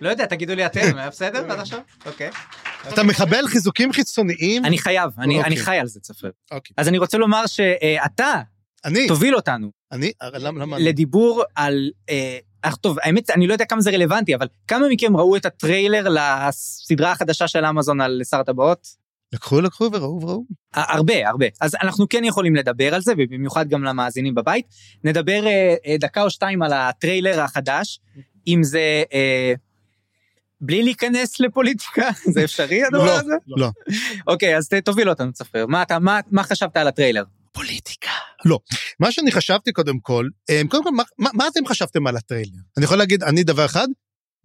לא 0.02 0.10
יודע, 0.10 0.26
תגידו 0.26 0.56
לי 0.56 0.66
אתם, 0.66 0.98
היה 0.98 1.10
בסדר 1.10 1.52
עד 1.52 1.60
עכשיו? 1.60 1.80
אוקיי. 2.06 2.30
אתה 2.94 3.04
מקבל 3.04 3.48
חיזוקים 3.48 3.94
חיצוניים? 3.94 4.66
אני 4.66 4.78
חייב, 4.78 5.12
אני, 5.20 5.38
אוקיי. 5.38 5.48
אני 5.48 5.58
חי 5.58 5.76
על 5.76 5.88
זה, 5.88 6.00
צפריר. 6.00 6.32
אוקיי. 6.52 6.74
אז 6.78 6.88
אני 6.88 6.98
רוצה 6.98 7.18
לומר 7.18 7.46
שאתה 7.46 8.42
אני, 8.86 9.08
תוביל 9.08 9.36
אותנו 9.36 9.72
אני, 9.92 10.12
אה, 10.22 10.30
למה, 10.40 10.60
למה? 10.60 10.78
לדיבור 10.80 11.44
על... 11.56 11.90
אה, 12.10 12.38
אך 12.62 12.76
טוב, 12.76 12.98
האמת, 13.02 13.30
אני 13.30 13.48
לא 13.48 13.54
יודע 13.54 13.66
כמה 13.66 13.82
זה 13.82 13.92
רלוונטי, 13.92 14.36
אבל 14.36 14.48
כמה 14.68 14.88
מכם 14.90 15.18
ראו 15.18 15.36
את 15.36 15.46
הטריילר 15.46 16.08
לסדרה 16.10 17.12
החדשה 17.12 17.48
של 17.48 17.66
אמזון 17.66 18.02
על 18.02 18.22
שר 18.30 18.40
הטבעות? 18.40 18.88
לקחו, 19.34 19.62
לקחו 19.62 19.90
וראו 19.94 20.20
וראו. 20.22 20.44
הרבה, 20.74 21.30
הרבה. 21.30 21.46
אז 21.62 21.76
אנחנו 21.82 22.10
כן 22.10 22.24
יכולים 22.24 22.56
לדבר 22.56 22.96
על 22.96 23.02
זה, 23.02 23.14
ובמיוחד 23.18 23.70
גם 23.70 23.84
למאזינים 23.84 24.36
בבית. 24.36 24.66
נדבר 25.04 25.48
אה, 25.48 25.76
אה, 25.86 25.96
דקה 26.00 26.24
או 26.24 26.30
שתיים 26.30 26.62
על 26.62 26.74
הטריילר 26.74 27.42
החדש, 27.42 28.00
אם 28.48 28.64
זה... 28.64 29.04
אה, 29.14 29.54
בלי 30.62 30.84
להיכנס 30.84 31.40
לפוליטיקה, 31.40 32.10
זה 32.34 32.44
אפשרי 32.44 32.84
הדבר 32.84 33.06
לא, 33.06 33.20
הזה? 33.20 33.34
לא. 33.48 33.70
אוקיי, 34.28 34.58
אז 34.58 34.70
תוביל 34.86 35.10
אותנו, 35.10 35.34
צפריר. 35.34 35.66
מה, 35.66 35.82
אתה, 35.82 36.00
מה, 36.00 36.20
מה 36.32 36.44
חשבת 36.44 36.78
על 36.78 36.88
הטריילר? 36.88 37.24
פוליטיקה. 37.52 38.12
לא. 38.46 38.60
מה 39.00 39.12
שאני 39.12 39.32
חשבתי 39.32 39.72
קודם 39.72 40.00
כל, 40.00 40.28
אמ, 40.50 40.68
קודם 40.68 40.84
כל, 40.84 40.92
מה, 40.92 41.04
מה, 41.18 41.30
מה 41.34 41.48
אתם 41.48 41.66
חשבתם 41.66 42.08
על 42.08 42.18
הטריילר? 42.18 42.60
אני 42.78 42.86
יכול 42.86 42.98
להגיד, 42.98 43.24
אני 43.24 43.44
דבר 43.44 43.66
אחד, 43.66 43.88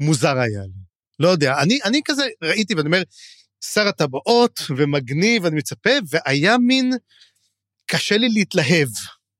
מוזר 0.01 0.39
היה 0.39 0.63
לי. 0.63 0.83
לא 1.19 1.29
יודע, 1.29 1.59
אני, 1.59 1.79
אני 1.85 2.01
כזה 2.05 2.27
ראיתי 2.43 2.75
ואני 2.75 2.87
אומר, 2.87 3.03
שר 3.65 3.89
הטבעות 3.89 4.61
ומגניב, 4.77 5.47
אני 5.47 5.57
מצפה, 5.57 5.91
והיה 6.11 6.59
מין, 6.59 6.93
קשה 7.87 8.17
לי 8.17 8.29
להתלהב. 8.29 8.89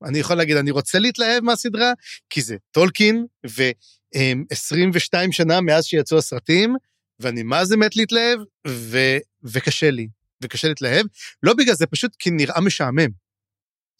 אני 0.03 0.19
יכול 0.19 0.35
להגיד, 0.37 0.57
אני 0.57 0.71
רוצה 0.71 0.99
להתלהב 0.99 1.43
מהסדרה, 1.43 1.93
כי 2.29 2.41
זה 2.41 2.55
טולקין, 2.71 3.25
ו-22 3.47 5.31
שנה 5.31 5.61
מאז 5.61 5.85
שיצאו 5.85 6.17
הסרטים, 6.17 6.75
ואני 7.19 7.43
מה 7.43 7.65
זה 7.65 7.77
מת 7.77 7.95
להתלהב, 7.95 8.39
ו, 8.67 8.97
וקשה 9.43 9.91
לי, 9.91 10.07
וקשה 10.43 10.67
להתלהב. 10.67 11.05
לא 11.43 11.53
בגלל 11.53 11.75
זה, 11.75 11.85
פשוט 11.85 12.15
כי 12.19 12.29
נראה 12.29 12.61
משעמם. 12.61 13.09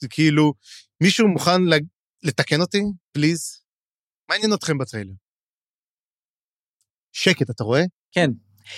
זה 0.01 0.07
כאילו, 0.07 0.53
מישהו 1.01 1.27
מוכן 1.27 1.61
ל- 1.63 1.79
לתקן 2.23 2.61
אותי? 2.61 2.81
פליז? 3.11 3.59
מה 4.29 4.35
עניין 4.35 4.53
אתכם 4.53 4.77
בטריילר? 4.77 5.13
שקט, 7.11 7.49
אתה 7.49 7.63
רואה? 7.63 7.81
כן. 8.11 8.29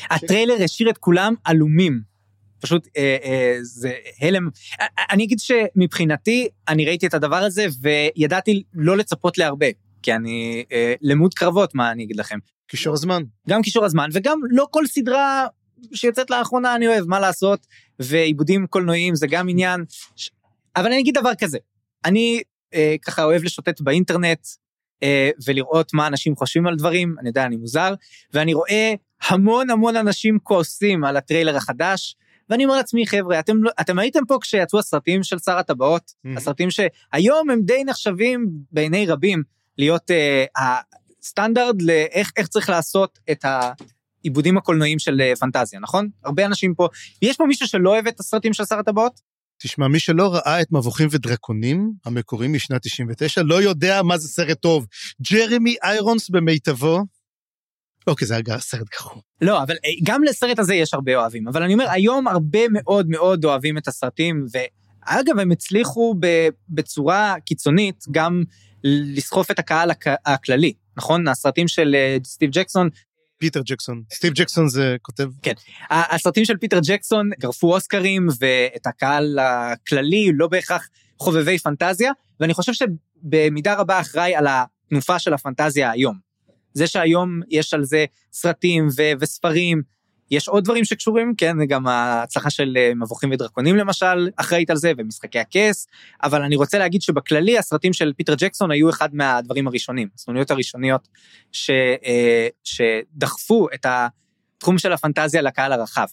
הטריילר 0.10 0.64
השאיר 0.64 0.90
את 0.90 0.98
כולם 0.98 1.34
עלומים. 1.44 2.15
פשוט 2.60 2.88
אה, 2.98 3.18
אה, 3.24 3.58
זה 3.62 3.94
הלם. 4.22 4.50
אה, 4.82 4.86
אה, 5.00 5.04
אני 5.12 5.24
אגיד 5.24 5.40
שמבחינתי, 5.40 6.48
אני 6.68 6.86
ראיתי 6.86 7.08
את 7.08 7.14
הדבר 7.14 7.36
הזה 7.36 7.66
וידעתי 7.82 8.64
לא 8.74 8.98
לצפות 8.98 9.38
להרבה. 9.38 9.68
כי 10.02 10.14
אני 10.14 10.64
אה, 10.72 10.94
למוד 11.02 11.34
קרבות, 11.34 11.76
מה 11.76 11.92
אני 11.92 12.04
אגיד 12.04 12.16
לכם. 12.16 12.38
קישור 12.68 12.94
הזמן. 12.94 13.24
גם 13.50 13.62
קישור 13.62 13.86
הזמן, 13.86 14.10
וגם 14.14 14.40
לא 14.50 14.68
כל 14.72 14.88
סדרה 14.88 15.48
שיוצאת 15.94 16.30
לאחרונה 16.30 16.76
אני 16.76 16.88
אוהב, 16.88 17.06
מה 17.08 17.20
לעשות, 17.20 17.68
ועיבודים 18.00 18.68
קולנועיים 18.68 19.16
זה 19.16 19.28
גם 19.28 19.50
עניין. 19.50 19.84
ש... 20.16 20.30
אבל 20.76 20.86
אני 20.86 21.00
אגיד 21.00 21.18
דבר 21.18 21.32
כזה, 21.40 21.58
אני 22.06 22.42
אה, 22.74 22.96
ככה 23.02 23.24
אוהב 23.24 23.44
לשוטט 23.44 23.82
באינטרנט, 23.82 24.48
אה, 25.04 25.30
ולראות 25.46 25.94
מה 25.94 26.08
אנשים 26.08 26.36
חושבים 26.36 26.68
על 26.68 26.76
דברים, 26.76 27.16
אני 27.20 27.30
יודע, 27.30 27.46
אני 27.46 27.56
מוזר, 27.56 27.94
ואני 28.34 28.54
רואה 28.54 28.94
המון 29.28 29.70
המון 29.70 29.96
אנשים 29.96 30.40
כועסים 30.44 31.04
על 31.04 31.18
הטריילר 31.18 31.58
החדש, 31.58 32.16
ואני 32.50 32.66
אומר 32.66 32.76
לעצמי, 32.76 33.08
חבר'ה, 33.08 33.40
אתם, 33.40 33.64
לא- 33.64 33.72
אתם 33.82 34.00
הייתם 34.00 34.20
פה 34.28 34.38
כשיצאו 34.42 34.80
הסרטים 34.80 35.24
של 35.24 35.40
שר 35.40 35.58
הטבעות, 35.58 36.02
Mhm. 36.26 36.30
הסרטים 36.38 36.70
שהיום 36.72 37.50
הם 37.50 37.62
די 37.62 37.84
נחשבים 37.86 38.48
בעיני 38.72 39.06
רבים 39.06 39.44
להיות 39.78 40.12
אה, 40.12 40.46
הסטנדרט 41.22 41.76
לאיך 41.82 42.32
איך 42.38 42.48
צריך 42.48 42.70
לעשות 42.70 43.20
את 43.32 43.46
העיבודים 44.24 44.58
הקולנועיים 44.58 45.00
של 45.00 45.22
אה, 45.22 45.34
פנטזיה, 45.40 45.80
נכון? 45.80 46.10
הרבה 46.26 46.46
אנשים 46.46 46.74
פה, 46.76 46.88
יש 47.22 47.38
פה 47.38 47.46
מישהו 47.46 47.68
שלא 47.68 47.90
אוהב 47.90 48.08
את 48.08 48.20
הסרטים 48.20 48.54
של 48.54 48.66
שר 48.66 48.80
הטבעות? 48.80 49.36
תשמע, 49.64 49.88
מי 49.88 50.00
שלא 50.00 50.34
ראה 50.36 50.62
את 50.62 50.72
מבוכים 50.72 51.08
ודרקונים, 51.12 51.92
המקורים 52.06 52.54
משנת 52.54 52.82
99, 52.82 53.42
לא 53.44 53.62
יודע 53.62 54.02
מה 54.04 54.18
זה 54.18 54.28
סרט 54.28 54.60
טוב. 54.62 54.86
ג'רמי 55.32 55.76
איירונס 55.84 56.30
במיטבו. 56.30 57.00
אוקיי, 58.08 58.28
זה 58.28 58.36
היה 58.48 58.60
סרט 58.60 58.88
גרוע. 59.00 59.22
לא, 59.42 59.64
אבל 59.64 59.74
אה, 59.86 59.90
גם 60.04 60.24
לסרט 60.24 60.60
הזה 60.60 60.76
יש 60.76 60.94
הרבה 60.94 61.16
אוהבים, 61.16 61.48
אבל 61.48 61.64
אני 61.64 61.74
אומר, 61.74 61.92
היום 61.92 62.28
הרבה 62.28 62.60
מאוד 62.72 63.10
מאוד 63.10 63.46
אוהבים 63.46 63.78
את 63.78 63.88
הסרטים, 63.88 64.46
אגב, 65.02 65.40
הם 65.40 65.52
הצליחו 65.52 66.16
בצורה 66.70 67.36
קיצונית 67.46 68.04
גם 68.12 68.44
לסחוף 68.84 69.52
את 69.52 69.60
הקהל 69.60 69.92
הכ- 69.92 70.18
הכללי, 70.26 70.74
נכון? 70.98 71.28
הסרטים 71.28 71.68
של 71.68 71.96
אה, 71.96 72.18
סטיב 72.26 72.50
ג'קסון, 72.52 72.90
פיטר 73.38 73.62
ג'קסון. 73.66 74.02
סטיב 74.14 74.34
ג'קסון 74.34 74.70
זה 74.70 74.96
כותב... 75.02 75.30
ה- 75.90 76.16
הסרטים 76.16 76.46
של 76.46 76.58
פיטר 76.58 76.80
ג'קסון 76.84 77.30
גרפו 77.40 77.74
אוסקרים, 77.74 78.28
ואת 78.40 78.88
הקהל 78.88 79.40
הכללי, 79.42 80.32
לא 80.34 80.48
בהכרח 80.48 80.90
חובבי 81.20 81.58
פנטזיה, 81.60 82.12
ואני 82.40 82.54
חושב 82.54 82.72
שבמידה 82.74 83.74
רבה 83.76 84.00
אחראי 84.00 84.36
על 84.36 84.46
התנופה 84.50 85.20
של 85.20 85.34
הפנטזיה 85.34 85.92
היום. 85.92 86.25
זה 86.76 86.88
שהיום 86.88 87.42
יש 87.50 87.74
על 87.74 87.84
זה 87.84 88.06
סרטים 88.34 88.88
ו- 88.98 89.12
וספרים, 89.20 89.82
יש 90.32 90.48
עוד 90.48 90.64
דברים 90.64 90.86
שקשורים, 90.86 91.34
כן, 91.38 91.58
גם 91.68 91.88
ההצלחה 91.88 92.50
של 92.50 92.74
אה, 92.78 92.92
מבוכים 92.96 93.32
ודרקונים 93.32 93.76
למשל 93.76 94.30
אחראית 94.36 94.70
על 94.70 94.78
זה, 94.78 94.92
ומשחקי 94.98 95.40
הכס, 95.40 95.88
אבל 96.24 96.42
אני 96.42 96.56
רוצה 96.56 96.78
להגיד 96.78 97.02
שבכללי 97.02 97.58
הסרטים 97.58 97.94
של 97.94 98.14
פיטר 98.18 98.36
ג'קסון 98.38 98.72
היו 98.72 98.90
אחד 98.90 99.16
מהדברים 99.16 99.68
הראשונים, 99.68 100.08
הסנוניות 100.16 100.52
הראשוניות 100.52 101.08
ש, 101.52 101.70
אה, 102.06 102.48
שדחפו 102.64 103.68
את 103.74 103.86
התחום 103.86 104.78
של 104.78 104.94
הפנטזיה 104.94 105.42
לקהל 105.42 105.74
הרחב. 105.74 106.08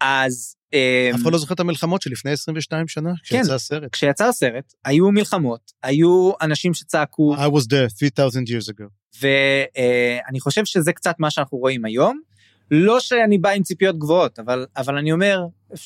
אז 0.00 0.56
אה, 0.74 1.10
אף 1.14 1.22
אחד 1.22 1.32
לא 1.32 1.38
זוכר 1.38 1.54
את 1.54 1.60
המלחמות 1.60 2.02
שלפני 2.02 2.30
22 2.30 2.88
שנה, 2.88 3.10
כשיצא 3.22 3.54
הסרט. 3.54 3.92
כשיצא 3.92 4.28
הסרט, 4.28 4.74
היו 4.84 5.10
מלחמות, 5.10 5.72
היו 5.82 6.32
אנשים 6.42 6.74
שצעקו, 6.74 7.36
I 7.36 7.38
was 7.38 7.62
there 7.62 7.88
3,000 7.98 8.46
years 8.48 8.68
ago. 8.68 8.84
ואני 9.20 10.40
חושב 10.40 10.64
שזה 10.64 10.92
קצת 10.92 11.14
מה 11.18 11.30
שאנחנו 11.30 11.58
רואים 11.58 11.84
היום. 11.84 12.20
לא 12.70 13.00
שאני 13.00 13.38
בא 13.38 13.50
עם 13.50 13.62
ציפיות 13.62 13.98
גבוהות, 13.98 14.38
אבל, 14.38 14.66
אבל 14.76 14.98
אני 14.98 15.12
אומר, 15.12 15.40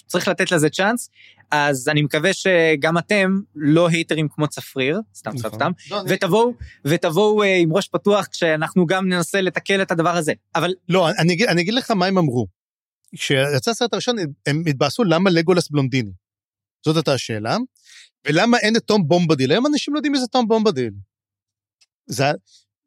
צריך 0.06 0.28
לתת 0.28 0.52
לזה 0.52 0.68
צ'אנס, 0.70 1.10
אז 1.50 1.88
אני 1.88 2.02
מקווה 2.02 2.32
שגם 2.32 2.98
אתם 2.98 3.40
לא 3.54 3.88
הייטרים 3.88 4.28
כמו 4.28 4.48
צפריר, 4.48 5.00
סתם 5.14 5.38
סתם 5.38 5.46
נכון. 5.46 5.58
סתם, 5.58 5.70
לא, 5.90 6.02
ותבואו, 6.08 6.54
ותבואו 6.84 7.42
אה, 7.42 7.56
עם 7.56 7.72
ראש 7.72 7.88
פתוח 7.88 8.26
כשאנחנו 8.26 8.86
גם 8.86 9.08
ננסה 9.08 9.40
לטקל 9.40 9.82
את 9.82 9.90
הדבר 9.90 10.16
הזה. 10.16 10.32
אבל 10.54 10.74
לא, 10.88 11.10
אני 11.10 11.46
אני 11.48 11.62
אגיד 11.62 11.74
לך 11.74 11.90
מה 11.90 12.06
הם 12.06 12.18
אמרו. 12.18 12.46
כשיצא 13.14 13.70
הסרט 13.70 13.92
הראשון, 13.92 14.16
הם 14.46 14.62
התבאסו 14.66 15.04
למה 15.04 15.30
לגולס 15.30 15.70
בלונדיני. 15.70 16.10
זאת 16.84 16.96
הייתה 16.96 17.14
השאלה. 17.14 17.56
ולמה 18.26 18.58
אין 18.58 18.76
את 18.76 18.82
תום 18.82 19.08
בומבדיל? 19.08 19.50
היום 19.50 19.66
אנשים 19.66 19.94
לא 19.94 19.98
יודעים 19.98 20.12
מי 20.12 20.18
זה 20.18 20.26
תום 20.26 20.48
בומבדיל. 20.48 20.90
זה, 22.06 22.24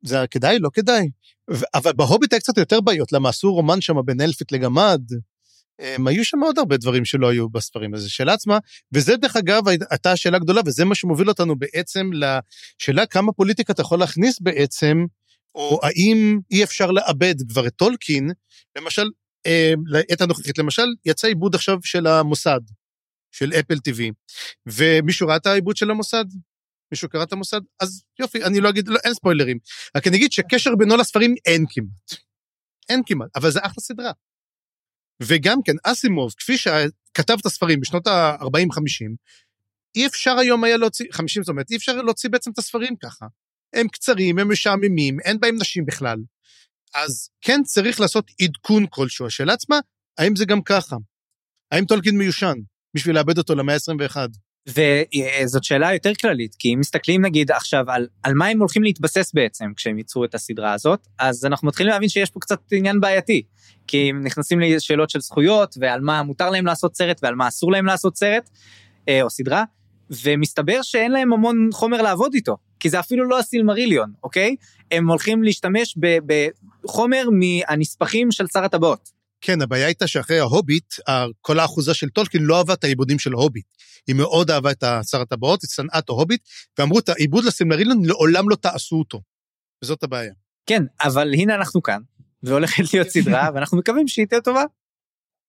זה 0.03 0.17
היה 0.17 0.27
כדאי? 0.27 0.59
לא 0.59 0.69
כדאי. 0.73 1.09
ו- 1.51 1.65
אבל 1.73 1.93
בהוביט 1.93 2.33
היה 2.33 2.39
קצת 2.39 2.57
יותר 2.57 2.81
בעיות, 2.81 3.11
למה 3.11 3.29
עשו 3.29 3.53
רומן 3.53 3.81
שם 3.81 3.95
בין 4.05 4.21
אלפית 4.21 4.51
לגמד. 4.51 5.01
הם 5.79 6.07
היו 6.07 6.25
שם 6.25 6.39
עוד 6.39 6.59
הרבה 6.59 6.77
דברים 6.77 7.05
שלא 7.05 7.29
היו 7.29 7.49
בספרים, 7.49 7.95
אז 7.95 8.01
זו 8.01 8.13
שאלה 8.13 8.33
עצמה, 8.33 8.57
וזה 8.93 9.15
דרך 9.17 9.35
אגב 9.35 9.67
הייתה 9.67 10.11
השאלה 10.11 10.37
הגדולה, 10.37 10.61
וזה 10.65 10.85
מה 10.85 10.95
שמוביל 10.95 11.29
אותנו 11.29 11.55
בעצם 11.55 12.09
לשאלה 12.13 13.05
כמה 13.05 13.31
פוליטיקה 13.31 13.73
אתה 13.73 13.81
יכול 13.81 13.99
להכניס 13.99 14.39
בעצם, 14.41 15.05
או 15.55 15.79
האם 15.83 16.39
אי 16.51 16.63
אפשר 16.63 16.91
לאבד 16.91 17.35
כבר 17.49 17.67
את 17.67 17.73
טולקין, 17.75 18.31
למשל, 18.77 19.09
אה, 19.45 19.73
לעת 19.85 20.21
הנוכחית, 20.21 20.57
למשל, 20.57 20.85
יצא 21.05 21.27
עיבוד 21.27 21.55
עכשיו 21.55 21.77
של 21.83 22.07
המוסד, 22.07 22.61
של 23.31 23.53
אפל 23.59 23.75
TV, 23.89 24.01
ומישהו 24.65 25.27
ראה 25.27 25.35
את 25.35 25.45
העיבוד 25.45 25.77
של 25.77 25.91
המוסד? 25.91 26.25
מישהו 26.93 27.09
קרא 27.09 27.23
את 27.23 27.33
המוסד? 27.33 27.61
אז 27.79 28.03
יופי, 28.19 28.43
אני 28.43 28.59
לא 28.59 28.69
אגיד, 28.69 28.87
לא, 28.87 28.99
אין 29.03 29.13
ספוילרים. 29.13 29.57
רק 29.97 30.07
אני 30.07 30.17
אגיד 30.17 30.31
שקשר 30.31 30.75
בינו 30.75 30.97
לספרים 30.97 31.35
אין 31.45 31.65
כמעט. 31.69 32.21
אין 32.89 33.01
כמעט, 33.05 33.29
אבל 33.35 33.51
זה 33.51 33.59
אחלה 33.59 33.83
סדרה. 33.83 34.11
וגם 35.21 35.57
כן, 35.65 35.73
אסימוב, 35.83 36.33
כפי 36.37 36.57
שכתב 36.57 37.37
את 37.41 37.45
הספרים 37.45 37.79
בשנות 37.79 38.07
ה-40-50, 38.07 39.15
אי 39.95 40.07
אפשר 40.07 40.37
היום 40.39 40.63
היה 40.63 40.77
להוציא, 40.77 41.05
50 41.11 41.43
זאת 41.43 41.49
אומרת, 41.49 41.71
אי 41.71 41.75
אפשר 41.75 42.01
להוציא 42.01 42.29
בעצם 42.29 42.51
את 42.51 42.57
הספרים 42.57 42.95
ככה. 42.95 43.25
הם 43.73 43.87
קצרים, 43.87 44.39
הם 44.39 44.51
משעממים, 44.51 45.19
אין 45.19 45.39
בהם 45.39 45.55
נשים 45.61 45.85
בכלל. 45.85 46.17
אז 46.93 47.29
כן 47.41 47.63
צריך 47.63 47.99
לעשות 47.99 48.31
עדכון 48.41 48.85
כלשהו. 48.89 49.27
השאלה 49.27 49.53
עצמה, 49.53 49.79
האם 50.17 50.35
זה 50.35 50.45
גם 50.45 50.61
ככה? 50.61 50.95
האם 51.71 51.85
טולקין 51.85 52.17
מיושן 52.17 52.53
בשביל 52.93 53.15
לאבד 53.15 53.37
אותו 53.37 53.55
למאה 53.55 53.75
ה-21? 53.75 54.17
וזאת 54.67 55.63
שאלה 55.63 55.93
יותר 55.93 56.13
כללית, 56.21 56.55
כי 56.59 56.73
אם 56.73 56.79
מסתכלים 56.79 57.25
נגיד 57.25 57.51
עכשיו 57.51 57.91
על, 57.91 58.07
על 58.23 58.33
מה 58.33 58.47
הם 58.47 58.59
הולכים 58.59 58.83
להתבסס 58.83 59.31
בעצם 59.33 59.65
כשהם 59.75 59.97
ייצרו 59.97 60.25
את 60.25 60.35
הסדרה 60.35 60.73
הזאת, 60.73 61.07
אז 61.19 61.45
אנחנו 61.45 61.67
מתחילים 61.67 61.93
להבין 61.93 62.09
שיש 62.09 62.29
פה 62.29 62.39
קצת 62.39 62.59
עניין 62.71 62.99
בעייתי. 62.99 63.43
כי 63.87 64.09
הם 64.09 64.23
נכנסים 64.23 64.59
לשאלות 64.59 65.09
של 65.09 65.19
זכויות, 65.19 65.75
ועל 65.79 66.01
מה 66.01 66.23
מותר 66.23 66.49
להם 66.49 66.65
לעשות 66.65 66.95
סרט 66.95 67.19
ועל 67.23 67.35
מה 67.35 67.47
אסור 67.47 67.71
להם 67.71 67.85
לעשות 67.85 68.17
סרט, 68.17 68.49
אה, 69.09 69.21
או 69.21 69.29
סדרה, 69.29 69.63
ומסתבר 70.23 70.81
שאין 70.81 71.11
להם 71.11 71.33
המון 71.33 71.69
חומר 71.73 72.01
לעבוד 72.01 72.33
איתו, 72.33 72.57
כי 72.79 72.89
זה 72.89 72.99
אפילו 72.99 73.29
לא 73.29 73.39
הסילמריליון, 73.39 74.11
אוקיי? 74.23 74.55
הם 74.91 75.09
הולכים 75.09 75.43
להשתמש 75.43 75.97
בחומר 76.85 77.23
מהנספחים 77.31 78.31
של 78.31 78.47
שר 78.47 78.63
הטבעות. 78.63 79.22
כן, 79.45 79.61
הבעיה 79.61 79.85
הייתה 79.85 80.07
שאחרי 80.07 80.39
ההוביט, 80.39 80.93
כל 81.41 81.59
האחוזה 81.59 81.93
של 81.93 82.09
טולקין 82.09 82.43
לא 82.43 82.57
אהבה 82.57 82.73
את 82.73 82.83
העיבודים 82.83 83.19
של 83.19 83.33
ההוביט. 83.33 83.65
היא 84.07 84.15
מאוד 84.15 84.51
אהבה 84.51 84.71
את 84.71 84.83
שר 85.09 85.21
הטבעות, 85.21 85.61
היא 85.61 85.69
שנאה 85.69 85.99
את 85.99 86.09
ההוביט, 86.09 86.41
ואמרו, 86.77 86.99
את 86.99 87.09
העיבוד 87.09 87.45
לסילמרילון 87.45 88.05
לעולם 88.05 88.49
לא 88.49 88.55
תעשו 88.55 88.95
אותו. 88.95 89.21
וזאת 89.83 90.03
הבעיה. 90.03 90.33
כן, 90.65 90.83
אבל 91.01 91.33
הנה 91.33 91.55
אנחנו 91.55 91.81
כאן, 91.81 92.01
והולכת 92.43 92.93
להיות 92.93 93.07
סדרה, 93.07 93.49
ואנחנו 93.55 93.77
מקווים 93.77 94.07
שהיא 94.07 94.25
תהיה 94.25 94.41
טובה. 94.41 94.63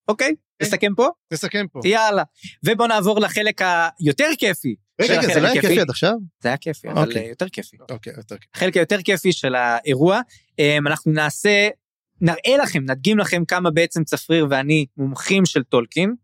אוקיי, 0.08 0.34
נסכם 0.62 0.94
פה? 0.96 1.08
נסכם 1.32 1.66
פה. 1.72 1.80
יאללה. 1.84 2.22
ובוא 2.64 2.86
נעבור 2.86 3.20
לחלק 3.20 3.60
היותר 3.98 4.28
כיפי. 4.38 4.74
רגע, 5.00 5.18
רגע, 5.18 5.34
זה 5.34 5.40
לא 5.40 5.48
היה. 5.48 5.60
כיפי 5.60 5.80
עד 5.80 5.90
עכשיו? 5.90 6.12
זה 6.42 6.48
היה 6.48 6.56
כיפי, 6.56 6.88
אבל 6.88 7.08
אוקיי. 7.08 7.28
יותר 7.28 7.48
כיפי. 7.48 7.76
אוקיי, 7.90 8.12
יותר 8.16 8.36
כיפי. 8.38 8.50
החלק 8.54 8.76
היותר 8.76 9.02
כיפי 9.02 9.32
של 9.32 9.54
האירוע, 9.54 10.20
אמ, 10.58 10.86
אנחנו 10.86 11.12
נעשה, 11.12 11.68
נראה 12.20 12.56
לכם, 12.62 12.82
נדגים 12.82 13.18
לכם 13.18 13.44
כמה 13.44 13.70
בעצם 13.70 14.04
צפריר 14.04 14.46
ואני 14.50 14.86
מומחים 14.96 15.46
של 15.46 15.62
טולקין, 15.62 16.14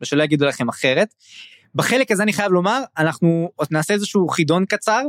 ושלא 0.00 0.22
יגידו 0.22 0.46
לכם 0.46 0.68
אחרת. 0.68 1.14
בחלק 1.74 2.10
הזה 2.10 2.22
אני 2.22 2.32
חייב 2.32 2.52
לומר, 2.52 2.82
אנחנו 2.98 3.50
עוד 3.56 3.68
נעשה 3.70 3.94
איזשהו 3.94 4.28
חידון 4.28 4.64
קצר, 4.64 5.02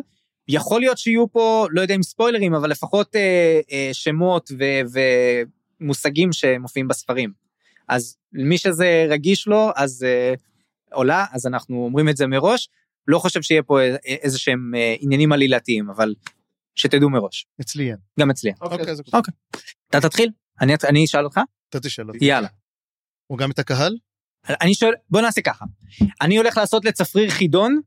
יכול 0.48 0.82
להיות 0.82 0.98
שיהיו 0.98 1.32
פה, 1.32 1.68
לא 1.72 1.82
יודע 1.82 1.96
אם 1.96 2.04
ספוילרים, 2.04 2.54
אבל 2.54 2.70
לפחות 2.70 3.16
אה, 3.16 3.60
אה, 3.72 3.90
שמות 3.94 4.52
ו, 4.60 4.64
ומושגים 5.82 6.34
שמופיעים 6.34 6.88
בספרים. 6.88 7.32
אז 7.88 8.18
מי 8.34 8.58
שזה 8.58 9.06
רגיש 9.10 9.48
לו, 9.48 9.70
אז 9.76 10.04
אה, 10.04 10.34
עולה, 10.92 11.26
אז 11.32 11.48
אנחנו 11.48 11.84
אומרים 11.86 12.10
את 12.10 12.18
זה 12.18 12.28
מראש. 12.28 12.70
לא 13.08 13.20
חושב 13.20 13.42
שיהיה 13.42 13.64
פה 13.64 13.80
אה, 13.80 13.96
איזה 14.06 14.40
שהם 14.40 14.72
אה, 14.76 14.96
עניינים 15.00 15.32
עלילתיים, 15.32 15.90
אבל 15.90 16.14
שתדעו 16.76 17.10
מראש, 17.10 17.46
אצלי 17.62 17.90
אין. 17.90 17.98
גם 18.20 18.30
אצלי. 18.30 18.52
אוקיי, 18.62 18.92
אז 18.92 19.02
אוקיי. 19.14 19.34
אתה 19.90 20.02
תתחיל? 20.02 20.30
אני, 20.62 20.74
אני 20.90 21.06
אשאל 21.06 21.24
אותך? 21.26 21.40
אתה 21.70 21.80
תשאל 21.80 22.08
אותי. 22.10 22.26
יאללה. 22.26 22.48
או 23.30 23.36
גם 23.38 23.52
את 23.52 23.60
הקהל? 23.60 23.98
אני 24.50 24.74
שואל, 24.74 24.94
בוא 25.10 25.22
נעשה 25.22 25.42
ככה. 25.42 25.66
אני 26.22 26.38
הולך 26.38 26.58
לעשות 26.58 26.86
לצפריר 26.86 27.30
חידון, 27.30 27.80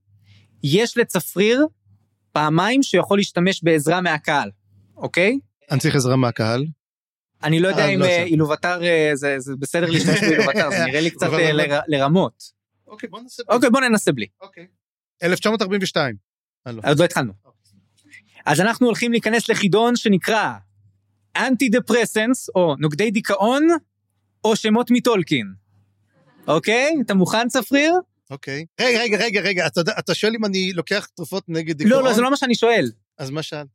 יש 0.63 0.97
לצפריר 0.99 1.67
פעמיים 2.33 2.83
שיכול 2.83 3.19
להשתמש 3.19 3.65
בעזרה 3.65 4.01
מהקהל, 4.01 4.51
אוקיי? 4.97 5.39
אני 5.71 5.81
צריך 5.81 5.95
עזרה 5.97 6.17
מהקהל. 6.17 6.67
אני 7.43 7.61
לא 7.61 7.69
יודע 7.69 7.83
אה, 7.85 7.95
אם 7.95 8.01
לא 8.01 8.05
אה. 8.05 8.23
אילובטר 8.23 8.83
אה, 8.85 9.11
זה 9.15 9.53
בסדר 9.59 9.91
להשתמש 9.91 10.21
באילובטר, 10.31 10.71
זה 10.71 10.85
נראה 10.87 11.01
לי 11.01 11.11
קצת 11.11 11.27
לר- 11.33 11.81
לרמות. 11.89 12.43
אוקיי, 12.87 13.09
בוא. 13.09 13.21
אוקיי, 13.49 13.71
בוא 13.71 13.81
ננסה 13.81 14.13
בלי. 14.13 14.27
אוקיי. 14.41 14.67
1942. 15.23 16.17
אה, 16.67 16.73
לא. 16.73 16.83
עוד 16.87 16.99
לא 16.99 17.05
התחלנו. 17.05 17.33
אז 18.47 18.61
אנחנו 18.61 18.87
הולכים 18.87 19.13
להיכנס 19.13 19.49
לחידון 19.49 19.97
שנקרא 19.97 20.53
אנטי 21.37 21.69
דפרסנס, 21.69 22.49
או 22.55 22.75
נוגדי 22.79 23.11
דיכאון, 23.11 23.69
או 24.45 24.57
שמות 24.57 24.91
מטולקין. 24.91 25.53
אוקיי? 26.49 26.95
אתה 27.01 27.15
מוכן 27.15 27.49
צפריר? 27.49 27.95
אוקיי. 28.31 28.65
רגע, 28.81 28.99
רגע, 28.99 29.17
רגע, 29.19 29.41
רגע, 29.41 29.67
אתה 29.67 29.81
אתה 29.99 30.15
שואל 30.15 30.35
אם 30.35 30.45
אני 30.45 30.73
לוקח 30.73 31.07
תרופות 31.15 31.45
נגד 31.49 31.77
דיכאון? 31.79 31.93
לא, 31.93 32.05
לא, 32.05 32.13
זה 32.13 32.23
לא 32.23 32.31
מה 32.31 32.37
שאני 32.37 32.55
שואל. 32.55 32.91
אז 33.19 33.31
מה 33.31 33.43
שאל? 33.43 33.67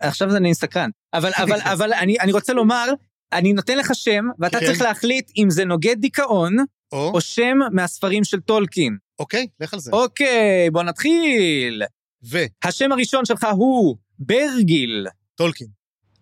עכשיו 0.00 0.36
אני 0.36 0.54
סקרן. 0.54 0.90
אבל, 1.14 1.30
אבל, 1.42 1.60
אבל 1.60 1.92
אני, 1.92 2.20
אני 2.20 2.32
רוצה 2.32 2.52
לומר, 2.52 2.88
אני 3.32 3.52
נותן 3.52 3.78
לך 3.78 3.94
שם, 3.94 4.24
ואתה 4.38 4.60
כן. 4.60 4.66
צריך 4.66 4.80
להחליט 4.80 5.30
אם 5.36 5.50
זה 5.50 5.64
נוגד 5.64 5.96
דיכאון, 6.00 6.56
או, 6.92 7.10
או 7.14 7.20
שם 7.20 7.58
מהספרים 7.72 8.24
של 8.24 8.40
טולקין. 8.40 8.96
אוקיי, 9.18 9.46
לך 9.60 9.74
על 9.74 9.80
זה. 9.80 9.90
אוקיי, 9.92 10.70
בוא 10.72 10.82
נתחיל. 10.82 11.82
ו, 12.30 12.38
השם 12.62 12.92
הראשון 12.92 13.24
שלך 13.24 13.46
הוא 13.52 13.96
ברגיל. 14.18 15.06
טולקין. 15.34 15.66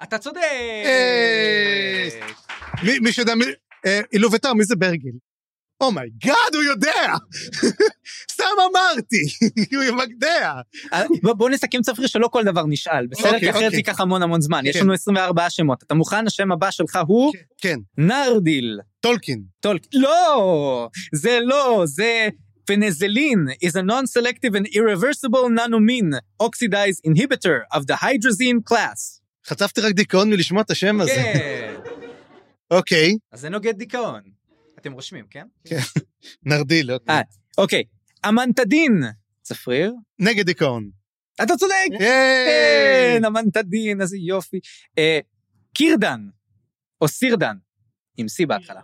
אתה 0.02 0.18
צודק. 0.18 0.40
אה, 0.84 2.08
מי 3.00 3.12
שיודע, 3.12 3.34
מי- 3.34 3.44
אה, 3.86 4.00
אילובאטר, 4.12 4.54
מי 4.54 4.64
זה 4.64 4.76
ברגיל? 4.76 5.12
oh 5.80 5.99
my 5.99 6.17
God, 6.17 6.54
הוא 6.54 6.62
יודע! 6.62 7.14
סתם 8.32 8.44
אמרתי, 8.70 9.22
הוא 9.76 9.82
יודע. 9.82 10.52
אה, 10.92 11.02
בוא, 11.22 11.50
נסכם 11.50 11.82
צפריר 11.82 12.06
שלא 12.08 12.28
כל 12.28 12.44
דבר 12.44 12.66
נשאל, 12.66 13.06
בסדר? 13.06 13.38
כי 13.38 13.50
אחרת. 13.50 13.72
ייקח 13.72 14.00
המון 14.00 14.22
המון 14.22 14.40
זמן. 14.40 14.66
יש 14.66 14.76
כן. 14.76 14.82
לנו 14.82 14.92
24 14.92 15.50
שמות. 15.50 15.82
אתה 15.82 15.94
מוכן? 15.94 16.26
השם 16.26 16.52
הבא 16.52 16.70
שלך 16.70 16.98
הוא 17.08 17.32
כן, 17.60 17.76
נרדיל. 17.98 18.78
טולקין. 19.00 19.42
טולקין. 19.60 20.00
לא! 20.02 20.88
זה 21.14 21.38
לא, 21.42 21.82
זה 21.86 22.28
Penicillin 22.66 23.54
is 23.60 23.76
a 23.76 23.82
non-selective 23.82 24.54
and 24.58 24.66
irreversible 24.78 25.48
nanomine 25.48 26.20
oxidized 26.40 27.00
inhibitor 27.04 27.58
of 27.72 27.86
the 27.86 27.94
hydrazine 27.94 28.64
class. 28.64 29.20
חטפתי 29.46 29.80
רק 29.80 29.92
דיכאון 29.94 30.30
מלשמוע 30.30 30.62
את 30.62 30.70
השם 30.70 31.00
הזה. 31.00 31.12
כן. 31.12 31.74
אוקיי, 32.76 33.16
אז 33.32 33.40
זה 33.40 33.48
נוגד 33.48 33.78
דיכאון. 33.78 34.20
אתם 34.78 34.92
רושמים, 34.92 35.24
כן? 35.30 35.46
נרדיל, 36.46 36.92
אוקיי. 36.92 37.14
אה. 37.14 37.20
אוקיי. 37.58 37.84
אמנטדין. 38.28 39.02
צפריר. 39.42 39.94
נגד 40.18 40.46
דיכאון. 40.46 40.90
אתה 41.42 41.56
צודק. 41.56 41.98
כן, 41.98 43.22
אמנטדין, 43.26 44.00
איזה 44.00 44.16
יופי. 44.16 44.60
אה, 44.98 45.18
קירדן, 45.74 46.20
או 47.00 47.08
סירדן, 47.08 47.56
עם 48.16 48.26
C 48.26 48.46
בהתחלה. 48.46 48.80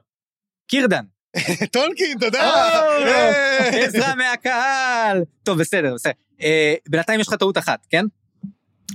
קירדן. 0.67 1.05
טולקין, 1.73 2.19
תודה! 2.19 2.53
ייי! 3.01 3.85
עזרה 3.85 4.15
מהקהל. 4.15 5.25
טוב, 5.43 5.59
בסדר, 5.59 5.95
בסדר. 5.95 6.13
אה, 6.43 6.75
בינתיים 6.89 7.21
יש 7.21 7.29
לך 7.29 7.35
טעות 7.35 7.59
אחת, 7.59 7.87
כן? 7.91 8.05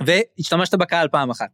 והשתמשת 0.06 0.74
בקהל 0.74 1.08
פעם 1.08 1.30
אחת. 1.30 1.50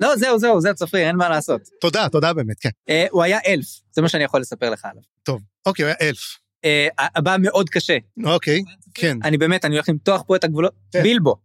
לא, 0.00 0.16
זהו, 0.16 0.38
זהו, 0.38 0.60
זה 0.60 0.74
צפריר, 0.74 1.06
אין 1.06 1.16
מה 1.16 1.28
לעשות. 1.28 1.60
תודה, 1.80 2.08
תודה 2.08 2.32
באמת, 2.32 2.60
כן. 2.60 2.70
אה, 2.88 3.06
הוא 3.10 3.22
היה 3.22 3.38
אלף, 3.46 3.66
זה 3.92 4.02
מה 4.02 4.08
שאני 4.08 4.24
יכול 4.24 4.40
לספר 4.40 4.70
לך 4.70 4.84
עליו. 4.84 5.02
טוב, 5.22 5.42
אוקיי, 5.66 5.84
הוא 5.84 5.88
היה 5.88 6.08
אלף. 6.08 6.38
אה, 6.64 6.88
הבא 6.98 7.36
מאוד 7.40 7.70
קשה. 7.70 7.96
אוקיי, 8.24 8.62
כן. 8.94 9.18
אני 9.24 9.38
באמת, 9.38 9.64
אני 9.64 9.74
הולך 9.74 9.88
למתוח 9.88 10.22
פה 10.26 10.36
את 10.36 10.44
הגבולות. 10.44 10.72
כן. 10.92 11.02
בילבו. 11.02 11.36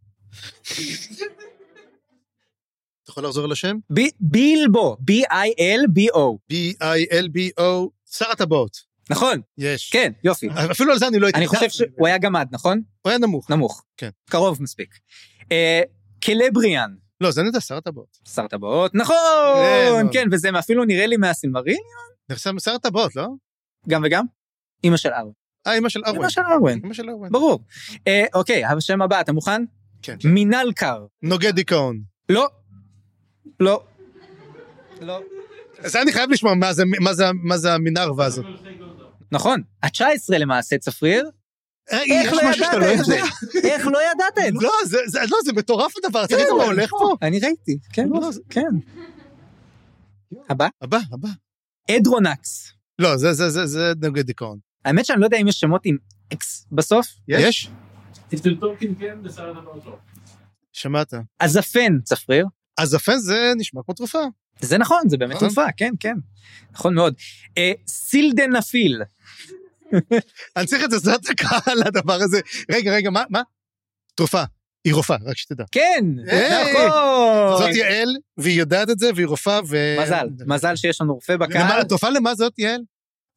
יכול 3.16 3.26
לחזור 3.26 3.46
על 3.46 3.52
השם? 3.52 3.78
בילבו, 4.20 4.98
B-I-L-B-O. 5.12 6.38
B-I-L-B-O, 6.54 7.64
שר 8.12 8.32
הטבעות. 8.32 8.78
נכון, 9.10 9.42
יש. 9.58 9.90
כן, 9.90 10.12
יופי. 10.24 10.50
אפילו 10.72 10.92
על 10.92 11.00
זה 11.00 11.08
אני 11.08 11.20
לא 11.20 11.26
הייתי... 11.26 11.40
אני 11.40 11.48
חושב 11.48 11.70
שהוא 11.70 12.08
היה 12.08 12.18
גמד, 12.18 12.48
נכון? 12.52 12.82
הוא 13.02 13.10
היה 13.10 13.20
נמוך. 13.20 13.52
נמוך. 13.52 13.84
כן. 13.98 14.10
קרוב 14.30 14.62
מספיק. 14.62 14.96
אה, 15.52 15.82
קלבריאן, 16.20 16.92
לא, 17.22 17.32
זה 17.32 17.42
יודע, 17.42 17.60
שר 17.60 17.78
הטבעות. 17.78 18.18
שר 18.34 18.48
טבעות, 18.48 18.96
נכון, 18.96 19.16
כן. 19.56 20.06
כן, 20.14 20.28
וזה 20.32 20.50
אפילו 20.60 20.86
נראה 20.86 21.08
לי 21.08 21.18
מהסילמריל, 21.18 21.78
נחשב 22.30 22.60
שר 22.60 22.72
הטבעות, 22.72 23.16
לא? 23.16 23.28
גם 23.90 24.02
וגם? 24.06 24.26
אימא 24.84 24.98
של 24.98 25.10
ארווין. 25.10 25.34
אה, 25.68 25.78
אמא 25.78 25.90
של 25.90 26.00
ארווין. 26.06 26.22
אימא 26.22 26.30
של 26.30 26.42
ארווין, 26.42 26.82
אמא 26.86 26.94
של 26.94 27.10
ארווין. 27.10 27.32
ברור. 27.32 27.60
אה, 28.08 28.26
אוקיי, 28.34 28.66
השם 28.66 29.02
הבא, 29.02 29.22
אתה 29.22 29.34
מוכן? 29.34 29.64
כן. 30.02 30.16
מינל 30.26 30.72
קר. 30.76 31.06
נוגד 31.22 31.56
דיכאון. 31.56 32.02
לא. 32.30 32.48
לא. 33.60 33.84
לא. 35.02 35.20
זה 35.86 36.02
אני 36.02 36.12
חייב 36.12 36.30
לשמוע 36.32 36.54
מה 36.54 36.74
זה- 36.74 36.84
מה 37.00 37.14
זה- 37.14 37.26
מה 37.44 37.58
זה 37.58 37.74
המנהרווה 37.74 38.26
הזאת. 38.26 38.46
נכון, 39.32 39.62
ה-19 39.84 40.02
למעשה, 40.40 40.78
צפריר. 40.78 41.30
אה, 41.92 42.02
איך 42.04 42.34
לא 42.34 42.42
ידעת 42.42 43.00
את 43.00 43.06
זה? 43.06 43.18
איך 43.64 43.88
לא 43.88 44.00
ידעת 44.12 44.38
את 44.48 44.54
זה? 44.60 44.66
לא, 44.66 44.72
זה- 44.86 45.20
לא, 45.30 45.38
מטורף 45.56 45.94
הדבר, 46.06 46.26
תגיד 46.26 46.46
מה 46.58 46.64
הולך 46.64 46.90
פה? 46.90 47.16
אני 47.22 47.40
ראיתי, 47.40 47.78
כן, 47.94 48.10
לא, 48.10 48.30
כן. 48.50 48.62
הבא, 50.50 50.68
הבא, 50.82 50.98
הבא. 51.12 51.28
אדרונקס. 51.92 52.72
לא, 53.00 53.18
זה- 53.18 53.34
זה- 53.34 53.50
זה 53.50 53.66
זה 53.66 53.94
נוגד 54.04 54.26
דיכאון. 54.26 54.58
האמת 54.86 55.06
שאני 55.06 55.20
לא 55.20 55.26
יודע 55.26 55.38
אם 55.38 55.48
יש 55.48 55.60
שמות 55.60 55.82
עם 55.86 55.98
אקס 56.34 56.66
בסוף. 56.72 57.08
יש? 57.28 57.70
כן, 58.30 58.38
לא. 58.62 58.76
שמעת. 60.74 61.14
הזפן, 61.42 62.00
צפריר. 62.04 62.46
הזפן 62.78 63.18
זה 63.18 63.54
נשמע 63.58 63.82
כמו 63.86 63.94
תרופה. 63.94 64.20
זה 64.60 64.78
נכון, 64.78 65.02
זה 65.08 65.18
באמת 65.18 65.36
נכון. 65.36 65.48
תרופה, 65.48 65.66
כן, 65.78 65.94
כן. 66.00 66.16
נכון 66.74 66.94
מאוד. 66.94 67.14
אה, 67.58 67.72
סילדנפיל. 67.88 69.02
אני 70.58 70.66
צריך 70.66 70.84
את 70.84 70.94
עזרת 70.94 71.30
הקהל 71.30 71.78
לדבר 71.86 72.22
הזה. 72.22 72.40
רגע, 72.72 72.92
רגע, 72.92 73.10
מה? 73.10 73.24
מה? 73.30 73.42
תרופה. 74.16 74.44
היא 74.86 74.94
רופאה, 74.94 75.18
רק 75.26 75.38
שתדע. 75.38 75.64
כן! 75.72 76.06
נכון. 76.16 76.90
זאת 77.58 77.76
יעל, 77.76 78.16
והיא 78.38 78.60
יודעת 78.60 78.90
את 78.90 79.00
זה, 79.00 79.10
והיא 79.16 79.28
רופאה, 79.28 79.60
ו... 79.68 79.98
מזל, 80.02 80.28
מזל 80.48 80.76
שיש 80.76 81.02
לנו 81.02 81.14
רופא 81.14 81.38
בקהל. 81.38 81.82
התרופה 81.82 82.10
למה 82.10 82.36
זאת, 82.36 82.60
יעל? 82.60 82.82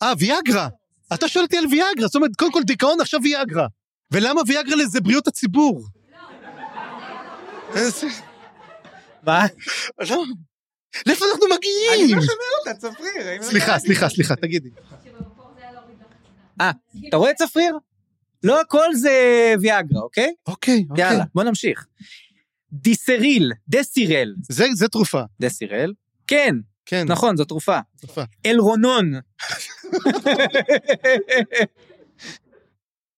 אה, 0.03 0.13
ויאגרה. 0.19 0.69
אתה 1.15 1.29
שואל 1.29 1.45
אותי 1.45 1.57
על 1.57 1.65
ויאגרה, 1.67 2.07
זאת 2.07 2.17
אומרת, 2.17 2.31
קודם 2.37 2.53
כל 2.53 2.63
דיכאון, 2.63 3.01
עכשיו 3.01 3.21
ויאגרה. 3.23 3.67
ולמה 4.11 4.41
ויאגרה 4.47 4.77
לזה 4.77 5.01
בריאות 5.01 5.29
הציבור? 5.29 5.87
מה? 9.23 9.47
לא. 10.01 10.25
לאיפה 11.07 11.25
אנחנו 11.33 11.47
מגיעים? 11.57 12.19
אותה, 12.59 12.75
צפריר. 12.75 13.43
סליחה, 13.43 13.79
סליחה, 13.79 14.09
סליחה, 14.09 14.37
תגידי. 14.37 14.71
אה, 16.61 16.71
אתה 17.09 17.17
רואה 17.17 17.35
צפריר? 17.35 17.79
לא 18.43 18.61
הכל 18.61 18.95
זה 18.95 19.55
ויאגרה, 19.61 20.01
אוקיי? 20.01 20.33
אוקיי, 20.47 20.85
אוקיי. 20.91 21.05
יאללה, 21.05 21.25
בוא 21.35 21.45
נמשיך. 21.45 21.87
דיסריל, 22.73 23.53
דסירל. 23.69 24.35
זה, 24.49 24.67
זה 24.75 24.89
תרופה. 24.89 25.23
דסירל? 25.41 25.95
כן, 26.27 26.55
כן, 26.87 27.07
נכון, 27.09 27.37
זו 27.37 27.45
תרופה. 27.45 27.79
תרופה. 28.01 28.23
אלרונון. 28.47 29.13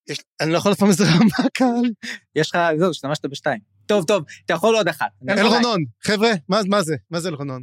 יש, 0.08 0.18
אני 0.40 0.52
לא 0.52 0.58
יכול 0.58 0.72
לפעמים 0.72 0.92
עזרה 0.92 1.08
מהקהל. 1.38 1.90
יש 2.36 2.50
לך, 2.50 2.58
זהו, 2.78 2.90
השתמשת 2.90 3.26
בשתיים. 3.26 3.69
טוב, 3.90 4.04
טוב, 4.04 4.24
אתה 4.44 4.54
יכול 4.54 4.74
עוד 4.76 4.88
אחת. 4.88 5.06
אלרונון, 5.28 5.84
חבר'ה, 6.04 6.30
מה, 6.48 6.60
מה 6.68 6.82
זה? 6.82 6.94
מה 7.10 7.20
זה 7.20 7.28
אלרונון? 7.28 7.62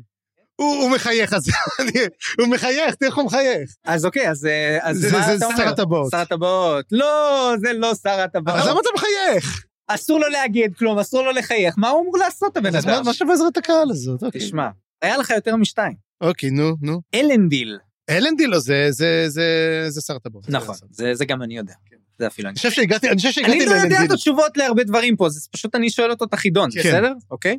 הוא, 0.55 0.91
מחייך, 0.91 1.33
אז 1.33 1.47
הוא 2.39 2.47
מחייך, 2.47 2.95
תראה 2.95 3.09
איך 3.09 3.15
הוא 3.17 3.25
מחייך. 3.25 3.75
אז 3.85 4.05
אוקיי, 4.05 4.29
אז 4.29 4.45
אה, 4.45 4.77
אז 4.81 4.97
זה- 4.97 5.11
מה 5.11 5.25
זה 5.27 5.33
אתה 5.35 5.39
שר 5.39 5.45
אומר? 5.45 5.67
הטבעות. 5.73 6.11
שר 6.11 6.17
הטבעות. 6.17 6.85
לא, 6.91 7.53
זה 7.61 7.73
לא 7.73 7.95
שר 7.95 8.09
הטבעות. 8.21 8.59
אז 8.59 8.67
למה 8.67 8.79
אתה 8.79 8.89
מחייך? 8.95 9.65
אסור 9.87 10.19
לו 10.19 10.27
להגיד 10.27 10.75
כלום, 10.77 10.99
אסור 10.99 11.23
לו 11.23 11.31
לחייך. 11.31 11.75
מה 11.77 11.89
הוא 11.89 12.01
אמור 12.01 12.17
לעשות, 12.17 12.57
הבן 12.57 12.73
מה- 12.73 12.79
אדם? 12.79 13.05
מה 13.05 13.13
שווה 13.13 13.33
עזרת 13.33 13.57
הקהל 13.57 13.91
הזאת? 13.91 14.23
אוקיי. 14.23 14.41
תשמע, 14.41 14.69
היה 15.01 15.17
לך 15.17 15.29
יותר 15.29 15.55
משתיים. 15.55 15.95
אוקיי, 16.21 16.49
נו, 16.49 16.75
נו. 16.81 17.01
אלנדיל. 17.15 17.77
אלנדי 18.09 18.47
לא, 18.47 18.59
זה, 18.59 18.87
זה, 18.89 19.25
זה, 19.27 19.45
זה 19.89 20.01
שר 20.01 20.15
הטבעות. 20.15 20.49
נכון, 20.49 20.75
זה 20.91 21.13
זה 21.13 21.25
גם 21.25 21.41
אני 21.43 21.57
יודע. 21.57 21.73
זה 22.19 22.27
אפילו 22.27 22.49
אני. 22.49 22.55
חושב 22.55 22.71
שהגעתי, 22.71 23.07
אני 23.09 23.15
חושב 23.15 23.31
שהגעתי 23.31 23.53
אני 23.57 23.65
לא 23.65 23.71
יודע 23.71 24.03
את. 24.05 24.11
התשובות 24.11 24.57
להרבה 24.57 24.83
דברים 24.83 25.15
פה, 25.15 25.29
זה 25.29 25.49
פשוט 25.51 25.75
אני 25.75 25.89
שואל 25.89 26.11
אותו 26.11 26.25
את 26.25 26.33
החידון, 26.33 26.69
כן. 26.73 26.79
בסדר? 26.79 27.13
אוקיי? 27.31 27.57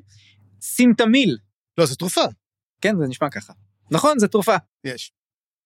סימטמיל. 0.60 1.36
לא, 1.78 1.86
זה 1.86 1.96
תרופה. 1.96 2.24
כן, 2.80 2.94
זה 2.98 3.04
נשמע 3.08 3.30
ככה. 3.30 3.52
נכון, 3.90 4.18
זה 4.18 4.28
תרופה. 4.28 4.56
יש. 4.84 5.12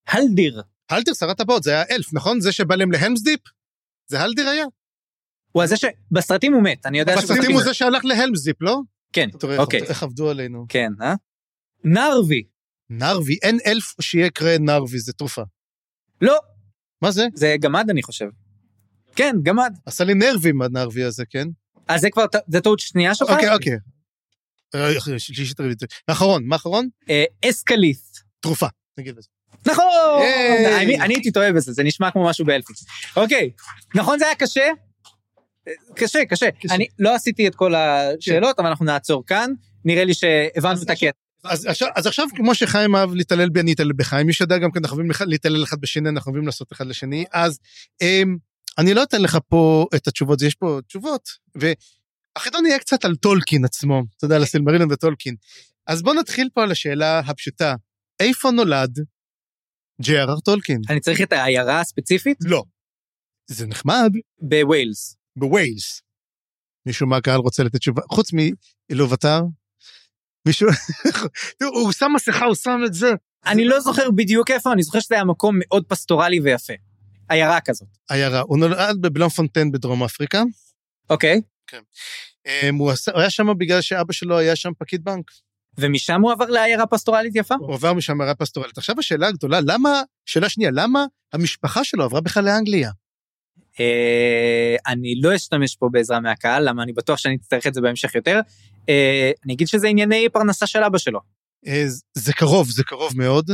הלדיר. 0.08 0.62
הלטר 0.90 1.14
שר 1.14 1.30
הטבעות, 1.30 1.62
זה 1.62 1.70
היה 1.70 1.84
אלף, 1.90 2.14
נכון? 2.14 2.40
זה 2.40 2.52
שבא 2.52 2.74
להם 2.74 2.92
להלמסדיפ? 2.92 3.40
זה 4.06 4.20
הלדיר 4.20 4.48
היה? 4.48 4.64
הוא 5.52 5.62
הזה 5.62 5.76
ש... 5.76 5.84
בסרטים 6.10 6.52
הוא 6.54 6.62
מת, 6.62 6.86
אני 6.86 6.98
יודע 6.98 7.16
בסרטים 7.16 7.52
הוא 7.52 7.62
זה 7.62 7.74
שהלך 7.74 8.04
להלמסדיפ, 8.04 8.56
לא? 8.62 8.80
כן, 9.12 9.28
אוקיי. 9.58 9.80
איך- 9.80 9.90
איך 9.90 10.02
עבדו 10.02 10.30
עלינו. 10.30 10.66
כן, 10.68 10.90
אה? 11.02 11.14
נרווי. 11.84 12.42
נרווי, 12.90 13.38
אין 13.42 13.58
אלף 13.66 13.94
שיקרא 14.00 14.58
נרווי, 14.60 14.98
זה 14.98 15.12
תרופה. 15.12 15.42
לא, 16.20 16.38
מה 17.02 17.10
זה? 17.10 17.26
זה 17.34 17.56
גמד 17.60 17.90
אני 17.90 18.02
חושב. 18.02 18.26
כן, 19.16 19.36
גמד. 19.42 19.74
עשה 19.86 20.04
לי 20.04 20.14
נרבים 20.14 20.62
הנרווי 20.62 21.02
הזה, 21.02 21.24
כן? 21.30 21.48
אז 21.88 22.00
זה 22.00 22.10
כבר, 22.10 22.24
זה 22.48 22.60
טעות 22.60 22.78
שנייה 22.78 23.14
שלך? 23.14 23.30
אוקיי, 23.30 23.54
אוקיי. 23.54 23.76
אה, 24.74 25.18
שלישית 25.18 25.60
רביעית. 25.60 25.82
האחרון, 26.08 26.44
מה 26.46 26.56
האחרון? 26.56 26.88
אה, 27.10 27.24
אסקליס. 27.44 28.22
תרופה. 28.40 28.66
נגיד 28.98 29.16
לזה. 29.18 29.28
נכון! 29.66 30.22
אני 31.00 31.14
הייתי 31.14 31.32
טועה 31.32 31.52
בזה, 31.52 31.72
זה 31.72 31.82
נשמע 31.82 32.10
כמו 32.10 32.24
משהו 32.24 32.44
באלפי. 32.44 32.72
אוקיי, 33.16 33.50
נכון 33.94 34.18
זה 34.18 34.26
היה 34.26 34.34
קשה? 34.34 34.68
אה, 35.68 35.72
קשה, 35.96 36.24
קשה. 36.24 36.46
אני 36.70 36.86
לא 36.98 37.14
עשיתי 37.14 37.46
את 37.46 37.54
כל 37.54 37.74
השאלות, 37.74 38.58
אבל 38.58 38.68
אנחנו 38.68 38.84
נעצור 38.84 39.26
כאן. 39.26 39.50
נראה 39.84 40.04
לי 40.04 40.14
שהבנו 40.14 40.82
את 40.82 40.90
הקטע. 40.90 41.10
אז 41.44 41.66
עכשיו, 41.66 41.88
אז 41.96 42.06
עכשיו, 42.06 42.26
כמו 42.36 42.54
שחיים 42.54 42.96
אהב 42.96 43.14
להתעלל 43.14 43.48
בי, 43.48 43.60
אני 43.60 43.72
אתעלל 43.72 43.92
בחיים. 43.92 44.26
מי 44.26 44.32
שיודע 44.32 44.58
גם 44.58 44.70
כן, 44.70 44.80
אנחנו 44.82 44.96
אוהבים 44.96 45.12
להתעלל 45.26 45.64
אחד 45.64 45.80
בשני, 45.80 46.08
אנחנו 46.08 46.30
אוהבים 46.30 46.46
לעשות 46.46 46.72
אחד 46.72 46.86
לשני. 46.86 47.24
אז 47.32 47.58
אמ, 48.02 48.36
אני 48.78 48.94
לא 48.94 49.02
אתן 49.02 49.22
לך 49.22 49.38
פה 49.48 49.86
את 49.96 50.08
התשובות, 50.08 50.42
יש 50.42 50.54
פה 50.54 50.78
תשובות. 50.86 51.28
והחידון 51.54 52.66
יהיה 52.66 52.78
קצת 52.78 53.04
על 53.04 53.16
טולקין 53.16 53.64
עצמו, 53.64 54.02
אתה 54.16 54.24
יודע, 54.24 54.36
על 54.36 54.42
הסילמרילון 54.42 54.92
וטולקין. 54.92 55.34
אז 55.86 56.02
בוא 56.02 56.14
נתחיל 56.14 56.48
פה 56.54 56.62
על 56.62 56.70
השאלה 56.70 57.18
הפשוטה, 57.18 57.74
איפה 58.20 58.50
נולד 58.50 58.98
ג'י.אר.אר 60.02 60.40
טולקין? 60.40 60.80
אני 60.88 61.00
צריך 61.00 61.20
את 61.20 61.32
העיירה 61.32 61.80
הספציפית 61.80 62.38
לא. 62.44 62.64
זה 63.46 63.66
נחמד, 63.66 64.10
בווילס. 64.38 65.16
בווילס. 65.36 66.02
מישהו 66.86 67.06
מהקהל 67.06 67.40
רוצה 67.40 67.62
לתת 67.62 67.76
תשובה? 67.76 68.02
חוץ 68.12 68.30
מאילובאטר? 68.32 69.40
מישהו... 70.46 70.68
תראו, 71.58 71.80
הוא 71.80 71.92
שם 71.92 72.10
מסכה, 72.14 72.44
הוא 72.44 72.54
שם 72.54 72.80
את 72.86 72.94
זה. 72.94 73.10
אני 73.46 73.64
לא 73.64 73.80
זוכר 73.80 74.10
בדיוק 74.10 74.50
איפה, 74.50 74.72
אני 74.72 74.82
זוכר 74.82 75.00
שזה 75.00 75.14
היה 75.14 75.24
מקום 75.24 75.56
מאוד 75.58 75.84
פסטורלי 75.88 76.40
ויפה. 76.40 76.72
עיירה 77.28 77.60
כזאת. 77.60 77.88
עיירה. 78.10 78.40
הוא 78.40 78.58
נולד 78.58 78.96
בבלומפונטיין 79.00 79.72
בדרום 79.72 80.02
אפריקה. 80.04 80.42
אוקיי? 81.10 81.40
אמ, 82.46 82.74
הוא 82.76 82.92
היה 83.14 83.30
שם 83.30 83.46
בגלל 83.58 83.80
שאבא 83.80 84.12
שלו 84.12 84.38
היה 84.38 84.56
שם 84.56 84.70
פקיד 84.78 85.04
בנק. 85.04 85.30
ומשם 85.78 86.20
הוא 86.20 86.32
עבר 86.32 86.44
לעיירה 86.44 86.86
פסטורלית 86.86 87.36
יפה? 87.36 87.54
הוא 87.54 87.74
עבר 87.74 87.92
משם 87.92 88.20
עיירה 88.20 88.34
פסטורלית. 88.34 88.78
עכשיו 88.78 88.98
השאלה 88.98 89.28
הגדולה, 89.28 89.60
למה, 89.60 90.02
שאלה 90.26 90.48
שנייה, 90.48 90.70
למה 90.74 91.04
המשפחה 91.32 91.84
שלו 91.84 92.04
עברה 92.04 92.20
בכלל 92.20 92.44
לאנגליה? 92.44 92.90
אה, 93.80 94.76
אני 94.86 95.14
לא 95.20 95.34
אשתמש 95.34 95.76
פה 95.76 95.88
בעזרה 95.92 96.20
מהקהל, 96.20 96.68
למה 96.68 96.82
אני 96.82 96.92
בטוח 96.92 97.18
שאני 97.18 97.36
אצטרך 97.36 97.66
את 97.66 97.74
זה 97.74 97.80
בהמשך 97.80 98.14
יותר. 98.14 98.40
אה, 98.88 99.30
אני 99.44 99.54
אגיד 99.54 99.68
שזה 99.68 99.88
ענייני 99.88 100.26
פרנסה 100.32 100.66
של 100.66 100.82
אבא 100.84 100.98
שלו. 100.98 101.20
אה, 101.66 101.84
זה- 102.14 102.32
קרוב, 102.32 102.70
זה 102.70 102.84
קרוב 102.84 103.12
מאוד. 103.16 103.50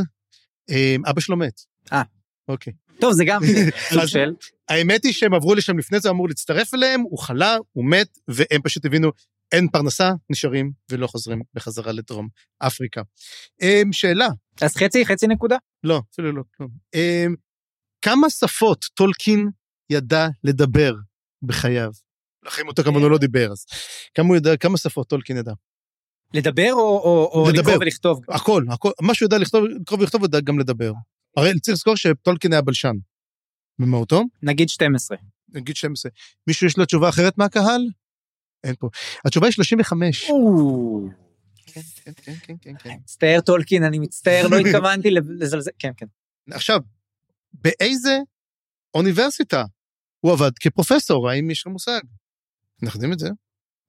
אבא 1.09 1.21
שלו 1.21 1.37
מת. 1.37 1.61
אה. 1.93 2.01
אוקיי. 2.47 2.73
טוב, 3.01 3.13
זה 3.13 3.25
גם 3.25 3.41
סוג 3.93 4.05
של... 4.05 4.33
האמת 4.69 5.03
היא 5.03 5.13
שהם 5.13 5.33
עברו 5.33 5.55
לשם 5.55 5.77
לפני 5.77 5.99
זה, 5.99 6.09
אמור 6.09 6.27
להצטרף 6.27 6.73
אליהם, 6.73 7.01
הוא 7.01 7.19
חלה, 7.19 7.57
הוא 7.71 7.85
מת, 7.85 8.17
והם 8.27 8.61
פשוט 8.63 8.85
הבינו, 8.85 9.11
אין 9.51 9.67
פרנסה, 9.67 10.11
נשארים 10.29 10.71
ולא 10.91 11.07
חוזרים 11.07 11.41
בחזרה 11.53 11.91
לדרום 11.91 12.27
אפריקה. 12.59 13.01
אמ, 13.61 13.93
שאלה, 13.93 14.27
אז 14.61 14.75
חצי, 14.75 15.05
חצי 15.05 15.27
נקודה. 15.27 15.57
לא, 15.83 16.01
אפילו 16.13 16.31
לא, 16.31 16.43
כלום. 16.57 16.69
אמ, 16.93 17.35
כמה 18.01 18.29
שפות 18.29 18.85
טולקין 18.93 19.49
ידע 19.89 20.27
לדבר 20.43 20.95
בחייו? 21.41 21.91
לחיים 22.45 22.67
אותו 22.67 22.83
כמובן 22.83 23.01
הוא 23.01 23.11
לא 23.11 23.17
דיבר, 23.17 23.51
אז 23.51 23.65
כמה 24.13 24.27
הוא 24.27 24.35
ידע, 24.35 24.57
כמה 24.57 24.77
שפות 24.77 25.07
טולקין 25.07 25.37
ידע? 25.37 25.51
לדבר 26.33 26.73
או, 26.73 26.79
או, 26.79 27.31
או 27.33 27.49
לדבר. 27.49 27.61
לקרוא 27.61 27.75
ולכתוב? 27.81 28.21
הכל, 28.29 28.63
הכל, 28.69 28.91
מה 29.01 29.13
שהוא 29.13 29.25
יודע 29.25 29.37
לכתוב, 29.37 29.63
לקרוא 29.81 29.99
ולכתוב, 29.99 30.21
הוא 30.21 30.25
יודע 30.25 30.39
גם 30.39 30.59
לדבר. 30.59 30.91
הרי 31.37 31.59
צריך 31.59 31.73
לזכור 31.73 31.95
שטולקין 31.95 32.53
היה 32.53 32.61
בלשן. 32.61 32.95
במהותו, 33.79 34.23
נגיד 34.43 34.69
12. 34.69 35.17
נגיד 35.49 35.75
12. 35.75 36.11
מישהו 36.47 36.67
יש 36.67 36.77
לו 36.77 36.85
תשובה 36.85 37.09
אחרת 37.09 37.37
מהקהל? 37.37 37.81
אין 38.63 38.75
פה. 38.79 38.89
התשובה 39.25 39.47
היא 39.47 39.53
35. 39.53 40.31
כן, 41.65 41.81
כן, 42.41 42.55
כן, 42.61 42.73
כן. 42.79 42.89
מצטער 43.03 43.41
טולקין, 43.45 43.83
אני 43.83 43.99
מצטער, 43.99 44.47
לא 44.47 44.57
התכוונתי 44.67 45.09
לזלזל, 45.11 45.71
כן, 45.79 45.91
כן. 45.97 46.05
עכשיו, 46.51 46.79
באיזה 47.53 48.17
אוניברסיטה 48.93 49.63
הוא 50.19 50.31
עבד 50.31 50.51
כפרופסור? 50.59 51.29
האם 51.29 51.51
יש 51.51 51.61
לך 51.61 51.67
מושג? 51.67 52.01
אנחנו 52.83 52.97
יודעים 52.97 53.13
את 53.13 53.19
זה. 53.19 53.29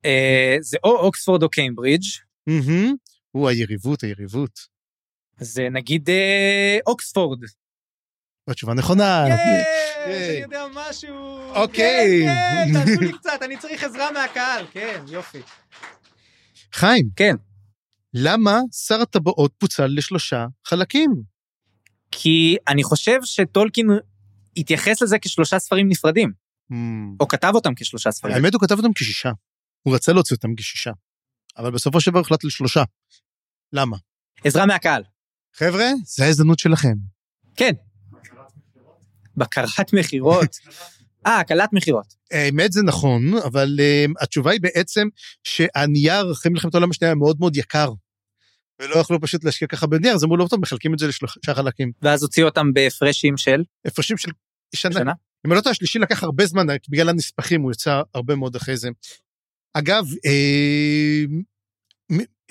אה, 0.04 0.56
זה 0.60 0.76
או 0.84 0.96
אוקספורד 0.98 1.42
או 1.42 1.48
קיימברידג'. 1.48 2.04
הוא 3.30 3.48
היריבות, 3.48 4.02
היריבות. 4.02 4.69
זה 5.40 5.68
נגיד 5.72 6.10
אה, 6.10 6.78
אוקספורד. 6.86 7.38
התשובה 8.48 8.74
נכונה. 8.74 9.26
אני 9.26 10.40
יודע 10.42 10.64
משהו. 10.74 11.38
אוקיי. 11.54 12.26
כן, 12.26 12.72
כן, 12.72 12.84
תעזרו 12.84 13.00
לי 13.00 13.12
קצת, 13.12 13.38
אני 13.42 13.58
צריך 13.58 13.84
עזרה 13.84 14.12
מהקהל, 14.12 14.66
כן, 14.72 15.04
יופי. 15.08 15.38
חיים. 16.72 17.08
כן. 17.16 17.36
למה 18.14 18.60
שר 18.86 19.00
הטבעות 19.00 19.52
פוצל 19.58 19.86
לשלושה 19.86 20.46
חלקים? 20.64 21.10
כי 22.10 22.56
אני 22.68 22.82
חושב 22.82 23.18
שטולקין 23.24 23.86
התייחס 24.56 25.02
לזה 25.02 25.18
כשלושה 25.18 25.58
ספרים 25.58 25.88
נפרדים, 25.88 26.32
או 27.20 27.28
כתב 27.28 27.52
אותם 27.54 27.74
כשלושה 27.74 28.10
ספרים. 28.10 28.34
האמת 28.34 28.54
הוא 28.54 28.60
כתב 28.60 28.74
אותם 28.78 28.92
כשישה. 28.92 29.30
הוא 29.82 29.94
רצה 29.94 30.12
להוציא 30.12 30.36
אותם 30.36 30.54
כשישה. 30.54 30.90
אבל 31.58 31.70
בסופו 31.70 32.00
של 32.00 32.10
דבר 32.10 32.20
הוחלט 32.20 32.44
לשלושה. 32.44 32.82
למה? 33.72 33.96
עזרה 34.44 34.66
מהקהל. 34.66 35.02
חבר'ה, 35.54 35.86
זה 36.04 36.24
ההזדמנות 36.24 36.58
שלכם. 36.58 36.94
כן. 37.56 37.72
בקרת 39.36 39.92
מכירות. 39.92 40.56
אה, 41.26 41.40
הקלת 41.40 41.72
מכירות. 41.72 42.14
האמת 42.30 42.72
זה 42.72 42.82
נכון, 42.82 43.38
אבל 43.44 43.78
uh, 43.78 44.12
התשובה 44.22 44.50
היא 44.50 44.60
בעצם 44.60 45.08
שהנייר 45.44 46.32
אחרי 46.32 46.52
מלחמת 46.52 46.74
העולם 46.74 46.90
השנייה 46.90 47.10
היה 47.10 47.14
מאוד 47.14 47.36
מאוד 47.40 47.56
יקר. 47.56 47.92
ולא 48.80 48.96
יכלו 48.96 49.20
פשוט 49.20 49.44
להשקיע 49.44 49.68
ככה 49.68 49.86
בנייר, 49.86 50.14
אז 50.14 50.24
אמרו 50.24 50.36
לו, 50.36 50.48
טוב, 50.48 50.60
מחלקים 50.60 50.94
את 50.94 50.98
זה 50.98 51.06
לשלושה 51.06 51.54
חלקים. 51.54 51.92
ואז 52.02 52.22
הוציאו 52.22 52.48
אותם 52.48 52.72
בהפרשים 52.72 53.36
של 53.36 53.62
הפרשים 53.84 54.16
של 54.16 54.30
שנה. 54.74 54.92
שנה. 54.92 55.12
אם 55.46 55.52
אני 55.52 55.56
לא 55.56 55.60
טועה, 55.60 55.70
השלישי 55.70 55.98
לקח 55.98 56.22
הרבה 56.22 56.46
זמן, 56.46 56.78
כי 56.78 56.90
בגלל 56.90 57.08
הנספחים 57.08 57.62
הוא 57.62 57.72
יצא 57.72 58.02
הרבה 58.14 58.36
מאוד 58.36 58.56
אחרי 58.56 58.76
זה. 58.76 58.88
אגב, 59.74 60.04
אה, 60.26 61.24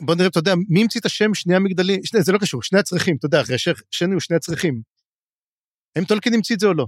בוא 0.02 0.16
נראה, 0.16 0.28
אתה 0.28 0.40
יודע, 0.40 0.54
מי 0.70 0.82
המציא 0.82 1.00
את 1.00 1.06
השם 1.06 1.34
שני 1.34 1.56
המגדלים? 1.56 2.04
שני, 2.04 2.22
זה 2.24 2.32
לא 2.32 2.38
קשור, 2.38 2.64
שני 2.64 2.80
הצריכים, 2.80 3.16
אתה 3.16 3.26
יודע, 3.26 3.42
אחרי 3.42 3.56
שני 3.92 4.14
הוא 4.14 4.20
שני 4.22 4.36
הצריחים. 4.36 4.82
האם 5.96 6.06
טולקין 6.06 6.34
המציא 6.34 6.56
את 6.56 6.60
זה 6.60 6.68
או 6.68 6.74
לא? 6.74 6.86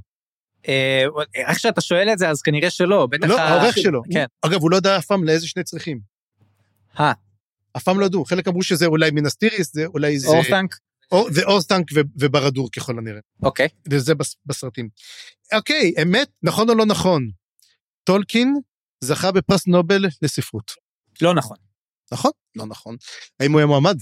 אה, 0.68 1.04
איך 1.36 1.60
שאתה 1.60 1.82
שואל 1.82 2.10
את 2.14 2.18
זה, 2.20 2.30
אז 2.30 2.42
כנראה 2.42 2.70
שלא, 2.70 3.08
בטח... 3.12 3.28
לא, 3.28 3.40
העורך 3.42 3.78
שלו. 3.78 4.02
כן. 4.14 4.26
אגב, 4.42 4.62
הוא 4.62 4.72
לא 4.72 4.78
ידע 4.78 4.98
אף 4.98 5.06
פעם 5.06 5.24
לאיזה 5.24 5.48
שני 5.48 5.64
צריחים. 5.64 6.00
אה. 7.00 7.12
אף 7.78 7.84
פעם 7.84 8.00
לא 8.00 8.06
ידעו, 8.06 8.26
חלק 8.26 8.48
אמרו 8.48 8.64
שזה 8.64 8.86
אולי 8.86 9.12
מינס 9.12 9.37
טירית, 9.37 9.74
זה 9.74 9.86
אולי 9.86 10.20
זה... 10.20 10.28
אורתנק? 10.28 10.76
או- 11.12 11.34
זה 11.34 11.44
אורתנק 11.44 11.86
וברד-דור 12.20 12.70
ככל 12.76 12.98
הנראה. 12.98 13.20
אוקיי. 13.44 13.68
וזה 13.92 14.16
בס- 14.16 14.36
בסרטים. 14.46 14.90
אוקיי, 15.54 15.94
אמת, 16.02 16.28
נכון 16.44 16.70
או 16.70 16.76
לא 16.76 16.86
נכון? 16.86 17.30
טולקין 18.04 18.56
זכה 19.04 19.32
בפרס 19.32 19.68
נובל 19.68 20.06
לספרות. 20.22 20.72
לא 21.22 21.34
נכון. 21.34 21.58
נכון? 22.12 22.32
לא 22.56 22.66
נכון. 22.66 22.96
האם 23.40 23.52
הוא 23.52 23.60
היה 23.60 23.68
מועמד? 23.68 23.96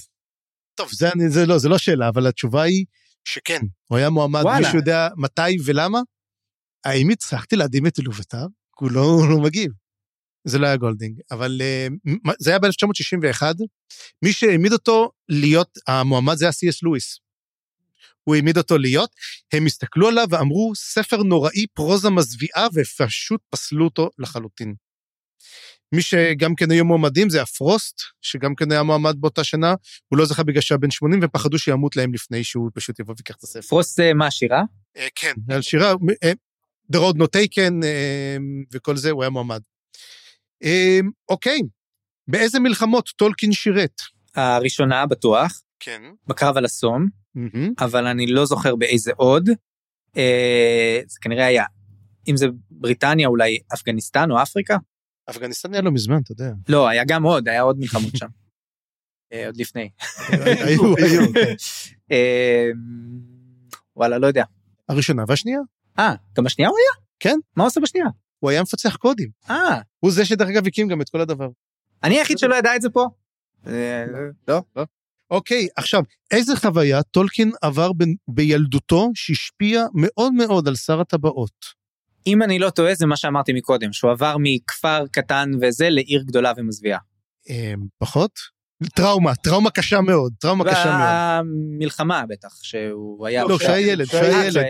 טוב, 0.76 0.90
זה, 0.92 1.10
אני, 1.16 1.30
זה 1.30 1.46
לא, 1.46 1.58
זה 1.58 1.70
לא 1.70 1.78
שאלה, 1.78 2.10
אבל 2.10 2.28
התשובה 2.28 2.64
היא 2.64 2.86
שכן, 3.28 3.60
הוא 3.88 3.98
היה 3.98 4.10
מועמד. 4.10 4.42
וואלה. 4.44 4.60
מישהו 4.60 4.78
יודע 4.78 5.08
מתי 5.18 5.58
ולמה? 5.66 6.00
האם 6.86 7.10
הצלחתי 7.10 7.56
להדהים 7.56 7.88
את 7.88 8.00
עלובותיו? 8.00 8.48
הוא 8.80 8.92
לא, 8.92 9.02
הוא 9.02 9.30
לא 9.30 9.38
מגיב. 9.38 9.72
זה 10.48 10.60
לא 10.60 10.68
היה 10.68 10.78
גולדינג, 10.78 11.20
אבל 11.32 11.62
uh, 11.62 12.32
זה 12.40 12.50
היה 12.50 12.60
ב-1961. 12.60 13.44
מי 14.26 14.34
שהעמיד 14.34 14.74
אותו 14.74 15.12
להיות 15.30 15.78
המועמד 15.88 16.36
זה 16.36 16.46
היה 16.46 16.52
סי.אס 16.52 16.84
לואיס. 16.84 17.20
הוא 18.24 18.36
העמיד 18.36 18.58
אותו 18.58 18.78
להיות, 18.78 19.10
הם 19.54 19.66
הסתכלו 19.66 20.08
עליו 20.08 20.28
ואמרו, 20.30 20.72
ספר 20.76 21.24
נוראי, 21.24 21.68
פרוזה 21.74 22.10
מזוויעה, 22.10 22.68
ופשוט 22.74 23.42
פסלו 23.50 23.86
אותו 23.86 24.10
לחלוטין. 24.20 24.76
מי 25.96 26.02
שגם 26.02 26.56
כן 26.56 26.72
היו 26.72 26.86
מועמדים 26.86 27.30
זה 27.30 27.42
הפרוסט, 27.42 28.02
שגם 28.22 28.56
כן 28.56 28.72
היה 28.72 28.84
מועמד 28.84 29.16
באותה 29.20 29.44
שנה, 29.44 29.74
הוא 30.08 30.18
לא 30.18 30.26
זכה 30.26 30.44
בגלל 30.44 30.62
שהיה 30.62 30.78
בן 30.78 30.92
80, 30.92 31.20
ופחדו 31.24 31.60
שימות 31.60 31.96
להם 31.96 32.14
לפני 32.14 32.44
שהוא 32.44 32.72
פשוט 32.74 33.00
יבוא 33.00 33.16
ויקח 33.18 33.36
את 33.36 33.44
הספר. 33.44 33.62
פרוס 33.62 34.00
אה, 34.00 34.14
מה, 34.14 34.32
שירה? 34.32 34.64
אה, 34.98 35.08
כן, 35.16 35.34
על 35.50 35.62
שירה, 35.62 35.94
אה, 36.24 36.32
The 36.94 36.98
Road 36.98 37.18
Not 37.18 37.40
Taken 37.40 37.86
וכל 38.74 38.98
זה, 38.98 39.12
הוא 39.12 39.24
היה 39.24 39.30
מועמד. 39.30 39.62
אוקיי, 41.30 41.62
באיזה 42.28 42.60
מלחמות 42.60 43.10
טולקין 43.10 43.52
שירת? 43.52 44.02
הראשונה 44.36 45.06
בטוח, 45.06 45.62
כן. 45.80 46.02
בקרב 46.28 46.58
על 46.58 46.66
הסום, 46.66 47.08
אבל 47.80 48.08
אני 48.08 48.28
לא 48.28 48.46
זוכר 48.46 48.76
באיזה 48.76 49.12
עוד. 49.16 49.50
אה, 50.18 51.02
זה 51.08 51.18
כנראה 51.22 51.46
היה, 51.46 51.64
אם 52.28 52.38
זה 52.38 52.48
בריטניה, 52.72 53.28
אולי 53.28 53.58
אפגניסטן 53.74 54.32
או 54.32 54.42
אפריקה? 54.42 54.78
אפגניסטן 55.30 55.74
היה 55.74 55.82
לא 55.82 55.92
מזמן, 55.92 56.20
אתה 56.24 56.32
יודע. 56.32 56.52
לא, 56.70 56.88
היה 56.88 57.04
גם 57.08 57.24
עוד, 57.24 57.50
היה 57.50 57.62
עוד 57.62 57.80
מלחמות 57.80 58.16
שם. 58.16 58.28
אה, 59.34 59.46
עוד 59.46 59.58
לפני. 59.58 59.90
היו, 60.30 60.96
היו. 60.98 61.22
כן. 61.34 61.54
אה, 62.12 62.70
וואלה, 63.96 64.18
לא 64.18 64.28
יודע. 64.28 64.44
הראשונה 64.90 65.24
והשנייה. 65.28 65.60
אה, 66.00 66.16
גם 66.38 66.44
בשנייה 66.44 66.70
הוא 66.70 66.78
היה? 66.78 67.06
כן. 67.20 67.40
מה 67.56 67.64
הוא 67.64 67.68
עושה 67.68 67.80
בשנייה? 67.80 68.08
הוא 68.40 68.50
היה 68.50 68.62
מפצח 68.62 68.96
קודים. 68.96 69.30
אה, 69.50 69.82
הוא 70.00 70.12
זה 70.12 70.26
שדרך 70.26 70.50
אגב 70.50 70.68
הקים 70.68 70.88
גם 70.88 71.02
את 71.02 71.10
כל 71.10 71.22
הדבר. 71.22 71.50
אני 72.04 72.18
היחיד 72.18 72.38
שלא 72.38 72.56
ידע 72.56 72.76
את 72.76 72.82
זה 72.82 72.90
פה. 72.90 73.08
אה, 73.68 74.06
לא, 74.48 74.62
לא. 74.76 74.86
אוקיי, 75.32 75.68
עכשיו, 75.76 76.02
איזה 76.32 76.56
חוויה 76.56 77.04
טולקין 77.04 77.52
עבר 77.62 77.92
בילדותו 78.28 79.10
שהשפיעה 79.14 79.86
מאוד 79.94 80.34
מאוד 80.34 80.68
על 80.68 80.76
שר 80.76 81.02
הטבעות? 81.02 81.79
אם 82.34 82.44
אני 82.44 82.60
לא 82.60 82.70
טועה, 82.70 82.96
זה 82.96 83.06
מה 83.06 83.18
שאמרתי 83.18 83.54
מקודם, 83.54 83.94
שהוא 83.94 84.12
עבר 84.12 84.36
מכפר 84.40 85.06
קטן 85.12 85.50
וזה 85.62 85.90
לעיר 85.90 86.24
גדולה 86.26 86.52
ומזוויעה. 86.58 87.00
אה, 87.50 87.74
פחות? 87.98 88.32
טראומה, 88.96 89.36
טראומה 89.36 89.70
קשה 89.72 90.02
מאוד, 90.02 90.34
טראומה 90.40 90.64
קשה 90.72 90.86
מאוד. 90.98 91.46
במלחמה 91.80 92.24
בטח, 92.30 92.64
שהוא 92.64 93.28
היה... 93.28 93.44
לא, 93.44 93.58
כשהיה 93.58 93.80
ילד, 93.92 94.08
כשהיה 94.08 94.46
ילד. 94.46 94.64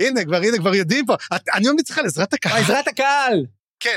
הנה, 0.00 0.24
כבר, 0.24 0.36
הנה, 0.36 0.58
כבר 0.58 0.74
יודעים 0.74 1.06
פה. 1.06 1.14
את- 1.14 1.48
אני 1.54 1.68
ממליץ 1.70 1.90
לך 1.90 1.98
על 1.98 2.06
עזרת 2.06 2.32
הקהל. 2.34 2.62
עזרת 2.62 2.88
הקהל! 2.88 3.46
כן. 3.80 3.96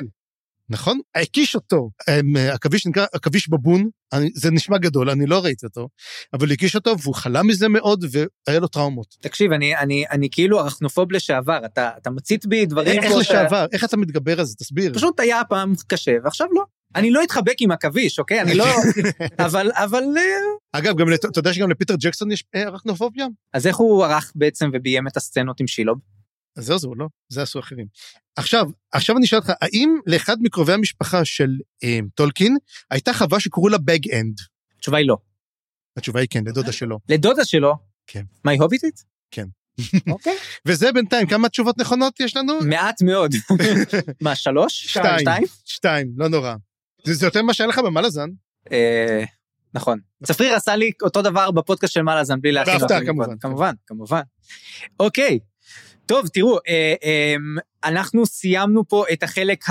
נכון? 0.70 1.00
הקיש 1.16 1.56
אותו. 1.56 1.90
אמ, 2.10 2.36
עכביש 2.54 2.88
נקרא 2.88 3.06
עכביש 3.14 3.50
בבון, 3.50 3.90
אני- 4.14 4.30
זה 4.36 4.52
נשמע 4.52 4.78
גדול, 4.78 5.10
אני 5.10 5.26
לא 5.26 5.44
ראיתי 5.44 5.66
אותו, 5.66 5.88
אבל 6.34 6.48
הוא 6.48 6.54
הקיש 6.54 6.76
אותו 6.76 7.00
והוא 7.00 7.16
חלה 7.16 7.44
מזה 7.44 7.68
מאוד 7.68 8.06
והיה 8.12 8.60
לו 8.60 8.68
טראומות. 8.68 9.08
תקשיב, 9.22 9.52
אני, 9.52 9.78
אני, 9.78 10.06
אני 10.12 10.28
כאילו 10.32 10.60
ארכנופוב 10.60 11.12
לשעבר, 11.12 11.60
אתה, 11.66 11.90
אתה 11.98 12.10
מצית 12.10 12.46
בי 12.46 12.66
דברים... 12.66 13.04
איך 13.04 13.12
לשעבר? 13.20 13.66
איך 13.74 13.84
אתה 13.84 13.98
מתגבר 13.98 14.40
על 14.40 14.46
זה? 14.46 14.56
תסביר. 14.56 14.94
פשוט 14.94 15.20
היה 15.20 15.42
פעם 15.50 15.74
קשה, 15.88 16.12
ועכשיו 16.24 16.48
לא. 16.56 16.64
אני 16.96 17.12
לא 17.12 17.24
אתחבק 17.24 17.56
עם 17.60 17.72
עכביש, 17.72 18.20
אוקיי? 18.20 18.42
אני 18.42 18.54
לא... 18.54 18.66
אבל, 19.46 19.72
אבל... 19.76 20.04
אה, 20.18 20.24
אגב, 20.80 20.98
גם 20.98 21.08
אתה 21.14 21.40
יודע 21.40 21.54
שגם 21.54 21.70
לפיטר 21.72 21.96
ג'קסון 22.00 22.32
יש 22.32 22.44
אה, 22.56 22.64
ארכנופוביה? 22.64 23.28
אז 23.54 23.68
איך 23.68 23.76
הוא 23.78 24.06
ערך 24.06 24.32
בעצם 24.36 24.70
וביים 24.74 25.08
את 25.08 25.18
הסצנות 25.18 25.60
עם 25.60 25.68
שילוב? 25.68 25.98
אז 26.58 26.66
זהו, 26.66 26.80
זהו, 26.80 26.96
לא, 26.96 27.08
זה 27.30 27.42
עשו 27.42 27.60
אחרים. 27.60 27.88
עכשיו, 28.36 28.66
עכשיו 28.92 29.18
אני 29.18 29.26
אשאל 29.26 29.40
אותך, 29.40 29.52
האם 29.62 30.00
לאחד 30.08 30.38
מקרובי 30.42 30.74
המשפחה 30.74 31.26
של 31.26 31.50
אה, 31.84 32.00
טולקין 32.16 32.58
הייתה 32.92 33.14
חווה 33.14 33.40
שקראו 33.40 33.70
לה 33.70 33.78
Bag 33.78 34.12
End? 34.14 34.38
התשובה 34.78 34.98
היא 34.98 35.08
לא. 35.08 35.18
התשובה 35.98 36.20
היא 36.20 36.28
כן, 36.30 36.44
לדודה 36.48 36.72
שלו. 36.72 37.00
לדודה 37.10 37.46
שלו, 37.46 37.76
כן. 38.08 38.24
מה, 38.44 38.52
היא 38.52 38.62
הוביטית? 38.62 39.12
אוקיי. 40.08 40.34
וזה 40.66 40.92
בינתיים, 40.92 41.28
כמה 41.28 41.50
תשובות 41.50 41.78
נכונות 41.78 42.20
יש 42.20 42.36
לנו? 42.36 42.60
מעט 42.60 43.02
מאוד. 43.02 43.32
מה, 44.22 44.36
שלוש? 44.36 44.88
שתיים. 44.88 45.46
שתיים, 45.66 46.14
לא 46.18 46.28
נורא. 46.30 46.56
זה 47.06 47.14
זה 47.14 47.26
יותר 47.26 47.42
ממה 47.42 47.54
שהיה 47.54 47.68
לך 47.68 47.80
במלאזן. 47.80 48.30
אה, 48.72 49.24
נכון. 49.74 50.00
צפריר 50.24 50.56
עשה 50.56 50.76
לי 50.76 50.92
אותו 51.02 51.22
דבר 51.22 51.52
בפודקאסט 51.52 51.94
של 51.94 52.02
מלאזן 52.02 52.42
בלי 52.42 52.52
להכין 52.52 52.78
בהפתעה, 52.78 53.06
כמובן. 53.06 53.38
כמובן, 53.40 53.74
כמובן. 53.88 54.22
אוקיי. 55.00 55.40
טוב, 56.06 56.28
תראו, 56.28 56.58
אה, 56.68 56.94
אה, 57.04 57.36
אנחנו 57.84 58.26
סיימנו 58.26 58.88
פה 58.88 59.06
את 59.14 59.24
החלק 59.24 59.66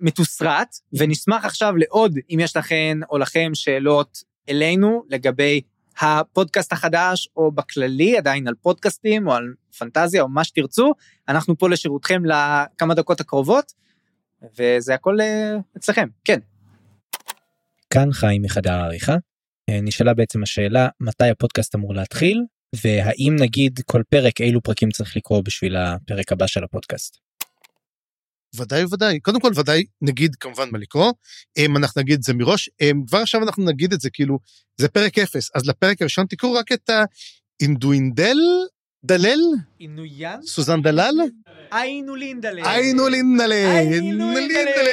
המתוסרט, 0.00 0.76
ונשמח 0.92 1.44
עכשיו 1.44 1.76
לעוד, 1.76 2.18
אם 2.30 2.38
יש 2.40 2.56
לכן 2.56 2.98
או 3.10 3.18
לכם 3.18 3.50
שאלות 3.54 4.18
אלינו 4.48 5.04
לגבי 5.08 5.60
הפודקאסט 6.00 6.72
החדש, 6.72 7.28
או 7.36 7.52
בכללי, 7.52 8.18
עדיין 8.18 8.48
על 8.48 8.54
פודקאסטים, 8.62 9.26
או 9.26 9.32
על 9.32 9.54
פנטזיה, 9.78 10.22
או 10.22 10.28
מה 10.28 10.44
שתרצו, 10.44 10.92
אנחנו 11.28 11.58
פה 11.58 11.68
לשירותכם 11.68 12.22
לכמה 12.24 12.94
דקות 12.94 13.20
הקרובות, 13.20 13.72
וזה 14.58 14.94
הכל 14.94 15.20
אה, 15.20 15.56
אצלכם, 15.76 16.08
כן. 16.24 16.38
כאן 17.90 18.12
חיים 18.12 18.42
מחדר 18.42 18.72
העריכה. 18.72 19.16
אה, 19.70 19.80
נשאלה 19.82 20.14
בעצם 20.14 20.42
השאלה 20.42 20.88
מתי 21.00 21.28
הפודקאסט 21.28 21.74
אמור 21.74 21.94
להתחיל 21.94 22.44
והאם 22.82 23.36
נגיד 23.38 23.80
כל 23.86 24.02
פרק 24.10 24.40
אילו 24.40 24.62
פרקים 24.62 24.90
צריך 24.90 25.16
לקרוא 25.16 25.42
בשביל 25.44 25.76
הפרק 25.76 26.32
הבא 26.32 26.46
של 26.46 26.64
הפודקאסט. 26.64 27.24
ודאי 28.56 28.84
וודאי. 28.84 29.20
קודם 29.20 29.40
כל, 29.40 29.50
ודאי 29.56 29.84
נגיד 30.02 30.36
כמובן 30.36 30.68
מה 30.72 30.78
לקרוא. 30.78 31.12
אם 31.58 31.76
אנחנו 31.76 32.00
נגיד 32.00 32.18
את 32.18 32.22
זה 32.22 32.34
מראש, 32.34 32.70
אם 32.80 33.02
כבר 33.06 33.18
עכשיו 33.18 33.42
אנחנו 33.42 33.64
נגיד 33.64 33.92
את 33.92 34.00
זה, 34.00 34.10
כאילו, 34.10 34.38
זה 34.76 34.88
פרק 34.88 35.18
אפס. 35.18 35.50
אז 35.54 35.66
לפרק 35.66 36.02
הראשון 36.02 36.26
תקראו 36.26 36.52
רק 36.52 36.72
את 36.72 36.90
האינדואינדל, 37.60 38.36
דלל, 39.04 39.40
עינוין? 39.78 40.42
סוזן 40.42 40.82
דלל, 40.82 41.14
היינו 41.72 42.16
לינדלה. 42.16 42.70
היינו 42.72 43.08
לינדלה, 43.08 43.76
היינו 43.76 44.34
לינדלה. 44.34 44.90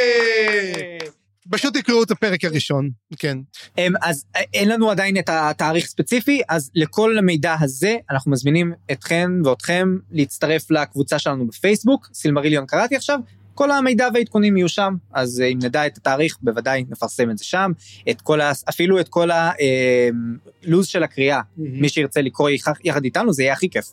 פשוט 1.50 1.78
תקראו 1.78 2.04
את 2.04 2.12
הפרק 2.12 2.44
הראשון, 2.46 2.90
כן. 3.20 3.38
אמ, 3.78 3.94
אז 4.02 4.26
אה, 4.36 4.42
אין 4.54 4.70
לנו 4.70 4.92
עדיין 4.92 5.18
את 5.18 5.30
התאריך 5.30 5.86
ספציפי, 5.86 6.42
אז 6.50 6.72
לכל 6.76 7.18
המידע 7.18 7.56
הזה 7.60 7.98
אנחנו 8.10 8.32
מזמינים 8.32 8.74
אתכן 8.92 9.32
ואתכם 9.46 9.98
להצטרף 10.12 10.72
לקבוצה 10.72 11.20
שלנו 11.20 11.48
בפייסבוק, 11.48 12.10
סילמריליון 12.14 12.66
קראתי 12.66 12.96
עכשיו, 12.96 13.20
כל 13.54 13.72
המידע 13.72 14.08
והעדכונים 14.14 14.58
יהיו 14.58 14.70
שם, 14.70 14.96
אז 15.14 15.42
אה, 15.42 15.48
אם 15.48 15.60
נדע 15.64 15.86
את 15.88 15.98
התאריך 15.98 16.38
בוודאי 16.42 16.86
נפרסם 16.90 17.32
את 17.32 17.38
זה 17.38 17.44
שם, 17.46 17.72
את 18.10 18.22
כל 18.22 18.42
ה... 18.42 18.52
אפילו 18.70 19.00
את 19.00 19.10
כל 19.10 19.30
הלו"ז 19.32 20.88
של 20.88 21.04
הקריאה, 21.04 21.42
מי 21.58 21.90
שירצה 21.90 22.22
לקרוא 22.22 22.50
יח- 22.50 22.80
יחד 22.84 23.04
איתנו 23.04 23.34
זה 23.34 23.44
יהיה 23.44 23.54
הכי 23.54 23.70
כיף, 23.70 23.86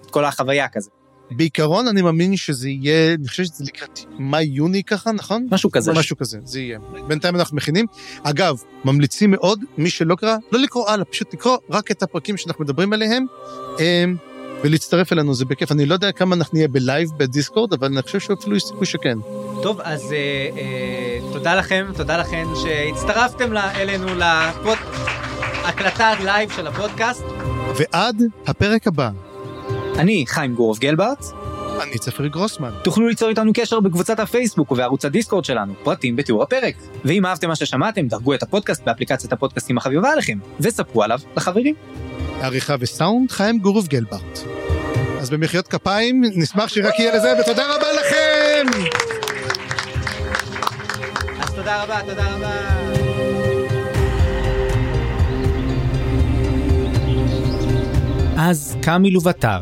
את 0.00 0.10
כל 0.10 0.24
החוויה 0.24 0.68
כזה, 0.68 0.90
בעיקרון 1.30 1.88
אני 1.88 2.02
מאמין 2.02 2.36
שזה 2.36 2.68
יהיה, 2.68 3.14
אני 3.14 3.28
חושב 3.28 3.44
שזה 3.44 3.64
לקראת 3.64 4.00
מאי-יוני 4.18 4.82
ככה, 4.84 5.12
נכון? 5.12 5.46
משהו 5.50 5.70
כזה. 5.70 5.92
משהו 5.92 6.16
כזה, 6.16 6.38
זה 6.44 6.60
יהיה. 6.60 6.78
בינתיים 7.08 7.36
אנחנו 7.36 7.56
מכינים. 7.56 7.86
אגב, 8.22 8.56
ממליצים 8.84 9.30
מאוד, 9.30 9.60
מי 9.78 9.90
שלא 9.90 10.14
קרא, 10.14 10.36
לא 10.52 10.58
לקרוא 10.60 10.90
הלאה, 10.90 11.04
פשוט 11.04 11.34
לקרוא 11.34 11.56
רק 11.70 11.90
את 11.90 12.02
הפרקים 12.02 12.36
שאנחנו 12.36 12.64
מדברים 12.64 12.92
עליהם, 12.92 13.26
אמ, 13.78 14.16
ולהצטרף 14.64 15.12
אלינו, 15.12 15.34
זה 15.34 15.44
בכיף. 15.44 15.72
אני 15.72 15.86
לא 15.86 15.94
יודע 15.94 16.12
כמה 16.12 16.34
אנחנו 16.36 16.56
נהיה 16.56 16.68
ב 16.68 16.76
live 16.76 17.08
בדיסקורד, 17.16 17.72
אבל 17.72 17.86
אני 17.86 18.02
חושב 18.02 18.20
שאפילו 18.20 18.56
יש 18.56 18.62
סיכוי 18.64 18.86
שכן. 18.86 19.18
טוב, 19.62 19.80
אז 19.80 20.12
אה, 20.12 20.16
אה, 20.58 21.32
תודה 21.32 21.54
לכם, 21.54 21.86
תודה 21.96 22.16
לכם 22.16 22.46
שהצטרפתם 22.62 23.52
לה- 23.52 23.80
אלינו 23.82 24.06
להקלטת 25.64 26.16
live 26.24 26.50
של 26.56 26.66
הפודקאסט. 26.66 27.22
ועד 27.76 28.22
הפרק 28.46 28.86
הבא, 28.86 29.10
אני 29.98 30.24
חיים 30.26 30.54
גורוב 30.54 30.78
גלברט, 30.78 31.24
אני 31.82 31.98
צפריר 31.98 32.28
גרוסמן. 32.28 32.70
תוכלו 32.84 33.08
ליצור 33.08 33.28
איתנו 33.28 33.52
קשר 33.54 33.80
בקבוצת 33.80 34.20
הפייסבוק 34.20 34.72
ובערוץ 34.72 35.04
הדיסקורד 35.04 35.44
שלנו, 35.44 35.72
פרטים 35.84 36.16
בתיאור 36.16 36.42
הפרק. 36.42 36.74
ואם 37.04 37.26
אהבתם 37.26 37.48
מה 37.48 37.56
ששמעתם, 37.56 38.08
דרגו 38.08 38.34
את 38.34 38.42
הפודקאסט 38.42 38.82
באפליקציית 38.84 39.32
הפודקאסטים 39.32 39.78
החביבה 39.78 40.12
עליכם, 40.12 40.38
וספרו 40.60 41.02
עליו 41.02 41.18
לחברים. 41.36 41.74
עריכה 42.40 42.74
וסאונד, 42.80 43.30
חיים 43.30 43.58
גורוב 43.58 43.86
גלברט. 43.86 44.38
אז 45.20 45.30
במחיאות 45.30 45.68
כפיים, 45.68 46.22
נשמח 46.34 46.68
שרק 46.68 46.98
יהיה 46.98 47.16
לזה, 47.16 47.34
ותודה 47.40 47.76
רבה 47.76 47.86
לכם! 47.92 48.66
אז 51.40 51.54
תודה 51.54 51.82
רבה, 51.82 52.00
תודה 52.06 52.34
רבה. 52.36 52.78
אז 58.40 58.76
קם 58.82 59.02
מלוותר, 59.02 59.58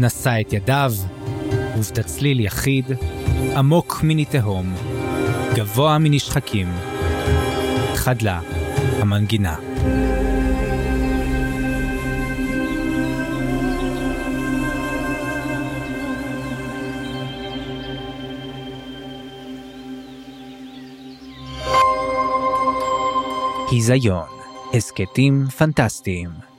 נשא 0.00 0.40
את 0.40 0.52
ידיו, 0.52 0.92
ובתצליל 1.76 2.40
יחיד, 2.40 2.84
עמוק 3.56 4.00
מני 4.02 4.24
תהום, 4.24 4.74
גבוה 5.54 5.98
מנשחקים, 5.98 6.68
חדלה 7.94 8.40
המנגינה. 8.98 9.56
היזיון, 23.70 24.26
הסכתים 24.74 25.46
פנטסטיים. 25.58 26.49